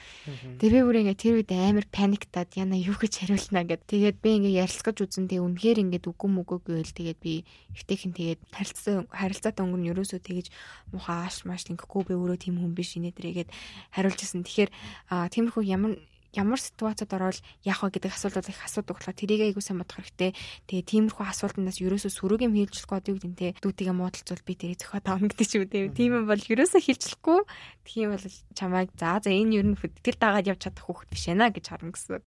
Тэгээ 0.59 0.75
би 0.75 0.83
бүр 0.83 0.99
ингээд 1.07 1.23
тэр 1.23 1.35
үед 1.39 1.51
амар 1.55 1.87
паниктаад 1.87 2.51
яна 2.59 2.75
юу 2.75 2.99
гэж 2.99 3.23
хариулнаа 3.23 3.65
гэд. 3.71 3.87
Тэгээд 3.87 4.19
би 4.19 4.29
ингээд 4.35 4.59
ярилцгаж 4.67 4.99
үзэн 4.99 5.31
тэгээ 5.31 5.47
үнэхээр 5.47 5.79
ингээд 5.79 6.11
үгүй 6.11 6.31
мүгүй 6.35 6.59
гэвэл 6.67 6.91
тэгээд 6.99 7.19
би 7.23 7.47
ихтэйхэн 7.79 8.13
тэгээд 8.19 8.41
харилцаа 8.51 9.07
харилцаатай 9.15 9.63
өнгөрн 9.63 9.91
ерөөсөө 9.95 10.21
тэгэж 10.27 10.47
мухааш 10.91 11.47
маш 11.47 11.71
ингэхгүй 11.71 12.11
би 12.11 12.15
өөрөө 12.19 12.39
тийм 12.43 12.59
хүн 12.59 12.75
биш 12.75 12.99
инээдрэгээд 12.99 13.55
хариулж 13.95 14.19
ирсэн. 14.27 14.43
Тэгэхээр 14.43 14.71
тиймэрхүү 15.07 15.63
ямар 15.71 16.03
ямар 16.39 16.63
ситуацид 16.63 17.11
орвол 17.11 17.35
яах 17.67 17.83
вэ 17.83 17.99
гэдэг 17.99 18.15
асуултууд 18.15 18.49
их 18.55 18.63
асуудаг 18.63 18.95
болохоор 18.95 19.19
тэрийг 19.19 19.43
айгуу 19.51 19.61
сайн 19.61 19.83
бодох 19.83 19.99
хэрэгтэй. 19.99 20.31
Тэгээ 20.71 21.11
тиймэрхүү 21.11 21.27
асуултандаас 21.27 21.83
ерөөсөө 21.83 22.13
юм 22.47 22.55
одоо 23.03 23.11
юу 23.11 23.19
гэдэг 23.19 23.31
нь 23.35 23.41
те 23.43 23.47
дүүтигээ 23.59 23.95
муудалцвал 23.99 24.47
би 24.47 24.55
тэрийг 24.55 24.79
зөхио 24.79 25.03
таавна 25.03 25.27
гэдэг 25.27 25.47
ч 25.51 25.53
юм 25.59 25.67
те. 25.67 25.91
Тийм 25.91 26.11
юм 26.23 26.25
бол 26.31 26.39
ерөөсөө 26.39 26.81
хийлжлэхгүй. 26.87 27.41
Тийм 27.83 28.15
бол 28.15 28.27
чамайг 28.55 28.89
за 28.95 29.19
за 29.19 29.31
энэ 29.35 29.55
ер 29.59 29.67
нь 29.75 29.79
тэр 29.79 30.17
дагаад 30.17 30.47
явж 30.47 30.63
чадах 30.63 30.87
хүүхэд 30.87 31.11
биш 31.11 31.27
ээ 31.27 31.51
гэж 31.59 31.67
харна 31.67 31.91
гэсэн. 31.91 32.23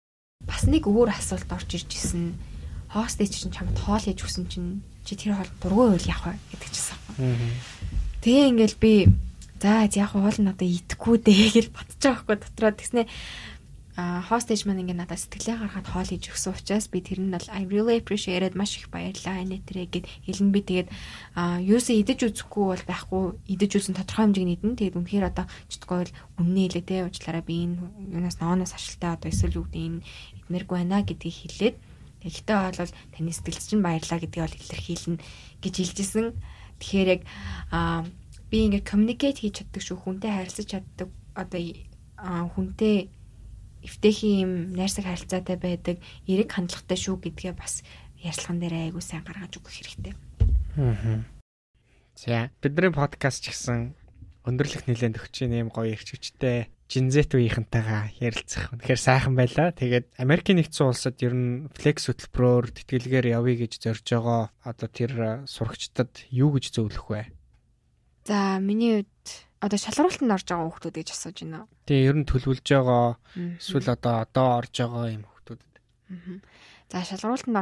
Бас 0.46 0.62
нэг 0.70 0.86
өөр 0.86 1.10
асуулт 1.10 1.50
орж 1.50 1.70
ирж 1.74 1.90
исэн. 1.90 2.38
Хостич 2.92 3.42
чинь 3.42 3.50
чамд 3.50 3.74
хоол 3.82 3.98
хийж 3.98 4.22
өгсөн 4.22 4.46
чинь 4.46 4.84
чи 5.02 5.18
тэр 5.18 5.34
хоол 5.34 5.50
дургүй 5.58 5.86
байл 5.96 6.06
яах 6.06 6.22
вэ 6.30 6.38
гэдэг 6.54 6.70
чийсэн. 6.70 6.98
Тэгээ 8.22 8.50
ингээл 8.54 8.76
би 8.78 8.92
за 9.60 9.88
яг 9.88 10.12
хоол 10.12 10.38
нь 10.38 10.52
одоо 10.52 10.68
идэхгүй 10.68 11.16
дээ 11.24 11.48
гэж 11.56 11.66
бодож 11.72 11.96
байгаа 11.96 12.20
хгүй 12.20 12.36
дотроо 12.36 12.72
тэгснэ 12.76 13.02
хостэж 13.96 14.68
маань 14.68 14.84
ингээ 14.84 15.00
надад 15.00 15.16
сэтгэлээ 15.16 15.56
гаргахад 15.56 15.88
хоол 15.88 16.10
хийж 16.12 16.28
өгсөн 16.28 16.52
учраас 16.52 16.86
би 16.92 17.00
тэр 17.00 17.24
нь 17.24 17.32
бол 17.32 17.48
I 17.48 17.64
really 17.64 17.96
appreciated 17.96 18.52
маш 18.52 18.76
их 18.76 18.92
баярлаа 18.92 19.40
энэ 19.40 19.64
тэрэг 19.64 19.88
гэд 19.88 20.06
хэлэн 20.28 20.50
би 20.52 20.60
тэгээд 20.60 20.88
юусе 21.64 21.96
идэж 22.04 22.28
үзэхгүй 22.28 22.64
бол 22.76 22.84
байхгүй 22.84 23.22
идэж 23.56 23.70
үзэн 23.80 23.96
тодорхой 23.96 24.28
хэмжээний 24.28 24.56
идэн 24.60 24.76
тэгээд 24.76 24.98
үнэхээр 25.00 25.28
одоо 25.32 25.48
читгүй 25.72 25.96
бол 26.04 26.12
үннээ 26.44 26.66
хэлээ 26.76 26.84
те 26.84 26.96
уучлаарай 27.08 27.44
би 27.48 27.54
энэ 27.64 27.76
юунаас 28.12 28.36
ноонос 28.36 28.76
ашилтаа 28.76 29.16
одоо 29.16 29.32
эсвэл 29.32 29.64
юу 29.64 29.66
гэдэг 29.72 29.80
энэ 29.80 30.04
идмэргүй 30.44 30.76
байна 30.76 31.00
гэдгийг 31.00 31.36
хэлээд. 31.40 31.76
Гэхдээ 32.20 32.58
бол 32.76 32.92
таны 33.16 33.32
сэтгэлд 33.32 33.64
чинь 33.64 33.80
баярлаа 33.80 34.18
гэдгийг 34.20 34.44
бол 34.44 34.60
илэрхийлнэ 34.60 35.22
гэж 35.64 35.74
хэлжсэн. 35.80 36.26
Тэгэхээр 36.84 37.08
яг 37.16 37.22
би 38.52 38.56
ингээд 38.68 38.84
communicate 38.84 39.40
хийж 39.40 39.64
чаддаг 39.64 39.82
шүү 39.82 39.96
хүнтэй 40.04 40.30
харилцаж 40.36 40.66
чаддаг 40.68 41.08
одоо 41.32 41.60
хүнтэй 42.52 43.08
эвтэйхэн 43.86 44.34
юм 44.42 44.52
найрсаг 44.74 45.06
харилцаатай 45.06 45.56
байдаг, 45.56 45.96
эрэг 46.26 46.50
хандлагатай 46.50 46.98
шүү 46.98 47.16
гэдгээ 47.22 47.54
бас 47.54 47.86
ярьцлаган 48.20 48.58
дээр 48.58 48.74
айгуу 48.90 49.00
сайн 49.00 49.22
гаргаж 49.22 49.54
өгөх 49.56 49.72
хэрэгтэй. 49.72 50.14
Аа. 50.76 51.22
За 52.18 52.50
бидний 52.60 52.90
подкаст 52.90 53.46
ч 53.46 53.54
гэсэн 53.54 53.94
өндөрлөх 54.44 54.90
нэлээд 54.90 55.22
өгч 55.22 55.46
ийм 55.46 55.70
гоё 55.70 55.94
ирчвчтэй 55.94 56.70
Жинзет 56.86 57.34
үеийнхэнтэйгээ 57.34 58.22
ярилцах. 58.22 58.70
Тэгэхээр 58.78 59.00
сайхан 59.02 59.34
байлаа. 59.34 59.74
Тэгээд 59.74 60.06
Америкийн 60.22 60.62
нэгдсэн 60.62 60.86
улсад 60.86 61.18
ер 61.18 61.34
нь 61.34 61.66
флекс 61.74 62.06
хөтөлбөрөөр 62.06 62.78
тэтгэлгээр 62.78 63.26
явъя 63.34 63.66
гэж 63.66 63.82
зорж 63.82 64.06
байгаа 64.06 64.54
одоо 64.62 64.86
тэр 64.86 65.12
сурагчдад 65.50 66.30
юу 66.30 66.54
гэж 66.54 66.78
зөвлөх 66.78 67.10
вэ? 67.10 67.22
За 68.22 68.62
миний 68.62 69.02
хувьд 69.02 69.10
одоо 69.66 69.78
шалралтанд 69.82 70.30
орж 70.30 70.46
байгаа 70.46 70.70
хүмүүс 70.70 70.94
гэж 70.94 71.08
асууж 71.10 71.38
байна. 71.42 71.66
Тэгээ 71.90 72.06
ер 72.06 72.16
нь 72.22 72.28
төлөвлөж 72.30 72.62
байгаа 72.62 73.18
эсвэл 73.58 73.90
одоо 73.90 74.14
одоо 74.22 74.46
орж 74.62 74.74
байгаа 74.78 75.10
юм 75.10 75.24
хүмүүсд. 75.26 76.46
За 76.86 77.02
шалралтанд 77.02 77.58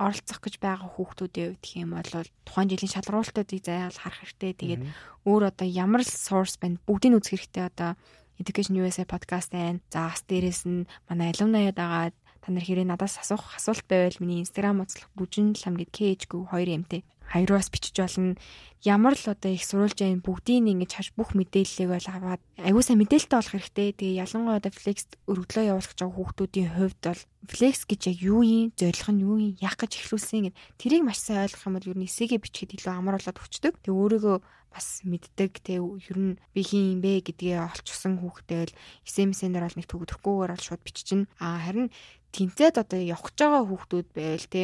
оролцох 0.00 0.40
гэж 0.40 0.54
байгаа 0.56 0.88
хүмүүсийн 0.88 1.52
хувьд 1.52 1.60
гэх 1.60 1.76
юм 1.76 1.92
бол 1.92 2.12
тухайн 2.48 2.68
жилийн 2.72 2.94
шалралтуудыг 2.96 3.60
зайвал 3.60 4.00
харах 4.00 4.24
хэрэгтэй. 4.24 4.52
Тэгээд 4.56 4.82
өөр 5.28 5.42
одоо 5.52 5.68
ямар 5.68 6.00
л 6.00 6.08
source 6.08 6.56
байна 6.56 6.80
бүгдийг 6.88 7.20
үзэх 7.20 7.44
хэрэгтэй 7.44 7.68
одоо 7.68 7.92
Education 8.40 8.80
USA 8.80 9.04
podcast 9.04 9.52
байна. 9.52 9.84
За 9.92 10.08
бас 10.08 10.24
дээрэс 10.24 10.64
нь 10.64 10.88
манай 11.12 11.36
alumni 11.36 11.68
байгаа 11.76 12.16
та 12.40 12.52
нар 12.52 12.64
хэрэг 12.64 12.88
надаас 12.88 13.20
асуух 13.20 13.56
асуулт 13.56 13.84
байвал 13.84 14.16
миний 14.20 14.40
Instagram 14.44 14.84
утас 14.84 15.00
бүжин 15.12 15.52
лам 15.60 15.76
гэд 15.76 15.92
KH-г 15.92 16.32
2 16.52 17.04
хоёроос 17.32 17.68
бичиж 17.72 17.96
болно. 17.96 18.36
Ямар 18.84 19.16
л 19.16 19.24
одоо 19.32 19.48
их 19.48 19.64
сурулж 19.64 19.96
байгаа 19.96 20.20
бүгдийг 20.20 20.68
ингэж 20.68 20.92
хаш 20.92 21.08
бүх 21.16 21.32
мэдээллийг 21.32 21.88
бол 21.88 22.08
аваад 22.12 22.42
аягүй 22.60 22.84
сайн 22.84 23.00
мэдээлэлтэй 23.00 23.38
болох 23.40 23.54
хэрэгтэй. 23.56 23.88
Тэгээ 23.96 24.20
ялангуяа 24.20 24.60
одоо 24.60 24.72
флекс 24.76 25.08
өргөдлөө 25.24 25.64
явуулах 25.72 25.88
гэж 25.88 26.00
байгаа 26.04 26.16
хүүхдүүдийн 26.20 26.70
хувьд 26.76 27.00
бол 27.00 27.22
флекс 27.48 27.82
гэж 27.88 28.00
яг 28.12 28.18
юу 28.20 28.42
юм, 28.44 28.76
зорилго 28.76 29.12
нь 29.16 29.24
юу 29.24 29.36
юм, 29.40 29.56
яах 29.56 29.80
гэж 29.80 29.92
эхлүүлсэн 30.04 30.52
гэд 30.52 30.58
тэрийг 30.76 31.02
маш 31.08 31.18
сайн 31.24 31.48
ойлгох 31.48 31.64
юм 31.64 31.74
бол 31.80 31.88
ер 31.88 31.96
нь 31.96 32.04
эсэгээ 32.04 32.44
бичихэд 32.44 32.76
илүү 32.76 32.92
амар 32.92 33.16
болоод 33.16 33.40
өчтдөг. 33.40 33.74
Тэгээ 33.80 33.96
өөрийгөө 33.96 34.36
бас 34.74 35.06
мэддэг 35.06 35.52
тэг 35.62 35.80
ер 35.80 36.18
нь 36.18 36.36
би 36.50 36.60
хин 36.66 36.98
юм 36.98 37.00
бэ 37.00 37.22
гэдгээ 37.24 37.62
олчихсан 37.62 38.18
хүүхдээ 38.18 38.62
л 38.68 38.76
SMS-ээр 39.06 39.64
бол 39.64 39.78
нэг 39.78 39.86
төгөдөхгүйгээр 39.86 40.52
бол 40.52 40.66
шууд 40.66 40.82
биччихнэ. 40.82 41.30
А 41.38 41.62
харин 41.62 41.94
тэнцээд 42.34 42.82
одоо 42.82 42.98
явах 42.98 43.30
гэж 43.30 43.38
байгаа 43.38 43.62
хүүхдүүд 43.70 44.08
байвал 44.10 44.48
те 44.50 44.62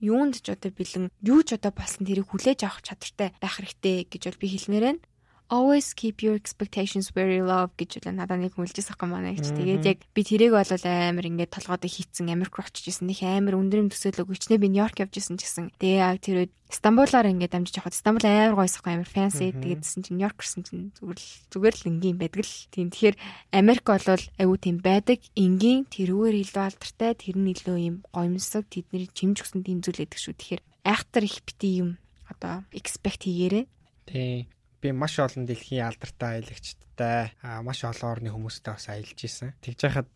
юунд 0.00 0.40
ч 0.44 0.52
одоо 0.52 0.70
бэлэн 0.72 1.08
юу 1.24 1.40
ч 1.46 1.56
одоо 1.56 1.72
болсон 1.72 2.04
тэрийг 2.06 2.28
хүлээж 2.28 2.60
авах 2.64 2.84
чадвартай 2.84 3.32
байх 3.40 3.54
хэрэгтэй 3.56 4.06
гэж 4.10 4.22
бол 4.28 4.40
би 4.42 4.48
хэлмээр 4.52 4.84
байна 4.84 5.00
always 5.48 5.94
keep 5.94 6.22
your 6.22 6.34
expectations 6.34 7.10
very 7.10 7.38
low 7.42 7.70
гэж 7.78 8.02
л 8.02 8.14
надад 8.14 8.42
нэг 8.42 8.58
хүлжээс 8.58 8.90
ахгүй 8.90 9.06
манай 9.06 9.38
гэж. 9.38 9.54
Тэгээд 9.54 9.84
яг 9.86 9.98
би 10.10 10.22
тэрийг 10.26 10.52
бол 10.52 10.66
амар 10.66 11.26
ингээд 11.26 11.54
толгойд 11.54 11.86
хийцэн 11.86 12.34
Америк 12.34 12.58
руу 12.58 12.66
очиж 12.66 12.90
исэн. 12.90 13.06
Них 13.06 13.22
амар 13.22 13.54
өндрийн 13.54 13.86
төсөөлөг 13.90 14.26
өчнөө 14.26 14.58
би 14.58 14.68
Нью-Йорк 14.74 14.98
явж 15.06 15.14
исэн 15.14 15.38
гэсэн. 15.38 15.70
Тэгээ 15.78 16.02
яг 16.02 16.18
тэр 16.18 16.36
үед 16.46 16.52
Стамбулаар 16.66 17.30
ингээд 17.30 17.54
дамжиж 17.54 17.78
явхад 17.78 17.94
Стамбул 17.94 18.26
амар 18.26 18.58
гойсохгүй 18.58 18.92
амар 18.98 19.06
fancy. 19.06 19.54
Тэгээдсэн 19.54 20.02
чинь 20.02 20.18
Нью-Йорк 20.18 20.38
гэсэн 20.42 20.62
чинь 20.66 20.90
зүгээр 20.98 21.18
л 21.22 21.30
зүгээр 21.54 21.76
л 21.78 21.88
энгийн 21.94 22.18
байдаг 22.18 22.42
л. 22.42 22.56
Тийм 22.74 22.90
тэгэхээр 22.90 23.16
Америк 23.54 23.86
бол 23.86 24.02
аюу 24.42 24.56
тийм 24.58 24.82
байдаг. 24.82 25.22
Энгийн 25.38 25.86
тэрүүгээр 25.86 26.36
илүү 26.42 26.62
алдартай, 26.66 27.14
тэр 27.14 27.38
нь 27.38 27.54
илүү 27.54 27.78
юм 27.86 27.96
гомсог 28.10 28.66
тэдний 28.66 29.06
чимж 29.14 29.46
өгсөн 29.46 29.62
тийм 29.62 29.78
зүйл 29.78 30.02
байдаг 30.02 30.18
шүү. 30.18 30.34
Тэгэхээр 30.34 30.62
айхтар 30.90 31.22
их 31.22 31.38
бити 31.46 31.86
юм 31.86 31.90
одоо 32.26 32.66
expect 32.74 33.30
хийгээрэй. 33.30 33.70
Тий 34.10 34.50
би 34.86 34.94
маш 34.94 35.18
олон 35.18 35.50
дэлхийн 35.50 35.90
алдартай 35.90 36.38
аялагчтай 36.38 37.34
маш 37.66 37.82
олон 37.82 38.08
орны 38.14 38.30
хүмүүстэй 38.30 38.70
бас 38.70 38.86
аялж 38.86 39.18
исэн. 39.18 39.58
Тэгж 39.60 39.80
яхад 39.90 40.10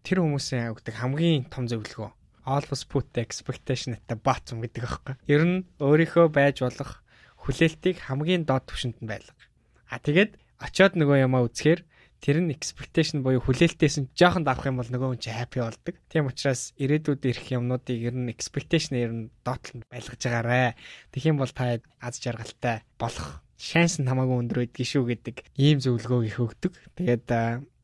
тэр 0.00 0.18
хүмүүсийн 0.24 0.72
өгдөг 0.72 0.96
хамгийн 0.96 1.52
том 1.52 1.68
зөвлөгөө 1.68 2.10
always 2.44 2.84
put 2.84 3.12
the 3.12 3.20
expectation 3.20 3.94
at 3.94 4.04
the 4.08 4.16
bottom 4.16 4.60
гэдэг 4.60 4.84
аахгүй. 4.84 5.14
Ер 5.28 5.42
нь 5.44 5.64
өөрийнхөө 5.80 6.28
байж 6.28 6.60
болох 6.60 7.00
хүлээлтийг 7.44 8.04
хамгийн 8.04 8.44
доод 8.44 8.68
түвшинд 8.68 9.00
нь 9.00 9.08
байлга. 9.08 9.32
А 9.88 10.00
тэгээд 10.00 10.36
очиод 10.60 10.96
нөгөө 10.96 11.24
юмаа 11.24 11.48
үзэхээр 11.48 11.80
тэр 12.20 12.40
нь 12.40 12.52
expectation 12.52 13.20
буюу 13.24 13.40
хүлээлтээс 13.44 13.96
нь 14.00 14.08
жоохон 14.16 14.44
давах 14.44 14.68
юм 14.68 14.80
бол 14.80 14.88
нөгөө 14.88 15.08
хүн 15.12 15.20
чи 15.20 15.32
happy 15.32 15.60
болдог. 15.60 15.96
Тийм 16.08 16.28
учраас 16.28 16.72
ирээдүйд 16.80 17.20
ирэх 17.20 17.52
юмнуудыг 17.52 18.00
ер 18.00 18.16
нь 18.16 18.32
expectation 18.32 18.96
ер 18.96 19.12
нь 19.12 19.28
доотлонд 19.44 19.84
байлгаж 19.92 20.20
байгаарэ. 20.24 20.76
Тэгэх 21.12 21.30
юм 21.32 21.40
бол 21.40 21.52
та 21.52 21.80
аз 22.00 22.20
жаргалтай 22.20 22.80
болох 22.96 23.43
шанс 23.58 23.98
нь 24.00 24.08
хамаагүй 24.08 24.38
өндөр 24.42 24.58
байдгийг 24.64 24.88
шүү 24.88 25.04
гэдэг 25.10 25.36
ийм 25.58 25.78
зөвлөгөөг 25.80 26.24
их 26.26 26.38
өгдөг. 26.42 26.72
Тэгээд 26.98 27.28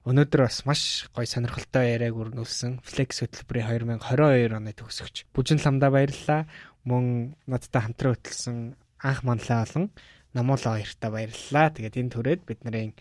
өнөөдөр 0.09 0.41
бас 0.43 0.65
маш 0.65 0.83
гоё 1.13 1.29
сонирхолтой 1.29 1.95
яриаг 1.95 2.17
өрнүүлсэн 2.17 2.81
Flex 2.81 3.21
хөтөлбөрийн 3.21 4.01
2022 4.01 4.57
оны 4.57 4.73
төгсөгч 4.73 5.29
Бүжин 5.37 5.61
ламда 5.61 5.93
баярлалаа. 5.93 6.49
Мөн 6.89 7.37
надтай 7.45 7.85
хамтран 7.85 8.17
хөтлсөн 8.17 8.57
анх 9.05 9.21
манлаа 9.23 9.69
болон 9.69 9.93
Намуула 10.33 10.79
хоёртаа 10.79 11.11
баярлалаа. 11.11 11.75
Тэгээд 11.75 11.99
энэ 12.01 12.13
түрээд 12.15 12.41
бидний 12.47 12.95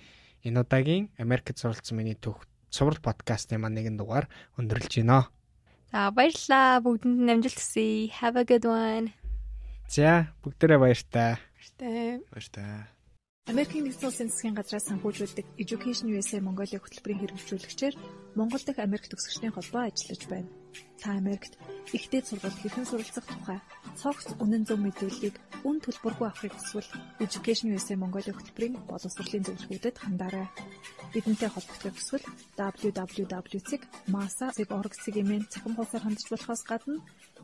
энэ 0.44 0.60
удаагийн 0.60 1.14
Америкт 1.22 1.62
суралцсан 1.62 1.96
миний 1.98 2.18
төх 2.18 2.50
цуврал 2.74 2.98
подкастын 3.00 3.62
маань 3.62 3.78
нэгэн 3.78 3.98
дугаар 3.98 4.26
өндөрлж 4.58 5.00
байна. 5.02 5.30
За 5.94 6.10
баярлалаа. 6.10 6.82
Бүгдэнд 6.82 7.20
нь 7.22 7.34
амжилт 7.34 7.58
хүсье. 7.58 8.10
Have 8.18 8.38
a 8.38 8.46
good 8.46 8.66
one. 8.66 9.14
За 9.90 10.34
бүгдээрээ 10.42 10.80
баяртай. 10.82 11.38
Баяртай. 11.78 12.24
Баяртай. 12.32 13.00
Америкийн 13.50 13.90
нэгдсэн 13.90 14.10
улсын 14.10 14.30
засгийн 14.30 14.54
газраас 14.54 14.86
санхүүжүүлдэг 14.94 15.58
Education 15.58 16.14
USA 16.14 16.38
Mongolia 16.38 16.78
хөтөлбөрийн 16.78 17.34
хэрэгжүүлэгчээр 17.34 17.98
Монгол 18.38 18.62
дахь 18.62 18.78
Америк 18.78 19.10
төгсөгчдийн 19.10 19.58
холбоо 19.58 19.90
ажиллаж 19.90 20.22
байна. 20.30 20.46
Та 21.02 21.18
Америкт 21.18 21.58
ихтэй 21.98 22.22
сургалт 22.22 22.62
хэрхэн 22.62 22.86
суралцах 22.86 23.26
тухай 23.26 23.58
цогц 23.98 24.38
үнэн 24.38 24.70
зөв 24.70 24.78
мэдээллийг 24.86 25.42
үн 25.66 25.82
төлбөргүй 25.82 26.30
авахыг 26.30 26.54
хүсвэл 26.54 26.94
Education 27.26 27.74
USA 27.74 27.98
Mongolia 27.98 28.38
хөтөлбөрийн 28.38 28.86
боловсролын 28.86 29.50
зөвлөгөөдөд 29.50 29.98
хандаарай. 29.98 30.46
Бидэнтэй 31.10 31.50
холбогдох 31.50 31.98
хүсвэл 31.98 32.30
www.masa.org-ийн 32.54 35.50
цахим 35.50 35.74
хуудасаар 35.74 36.06
хандж 36.06 36.30
болохоос 36.30 36.62
гадна 36.70 37.02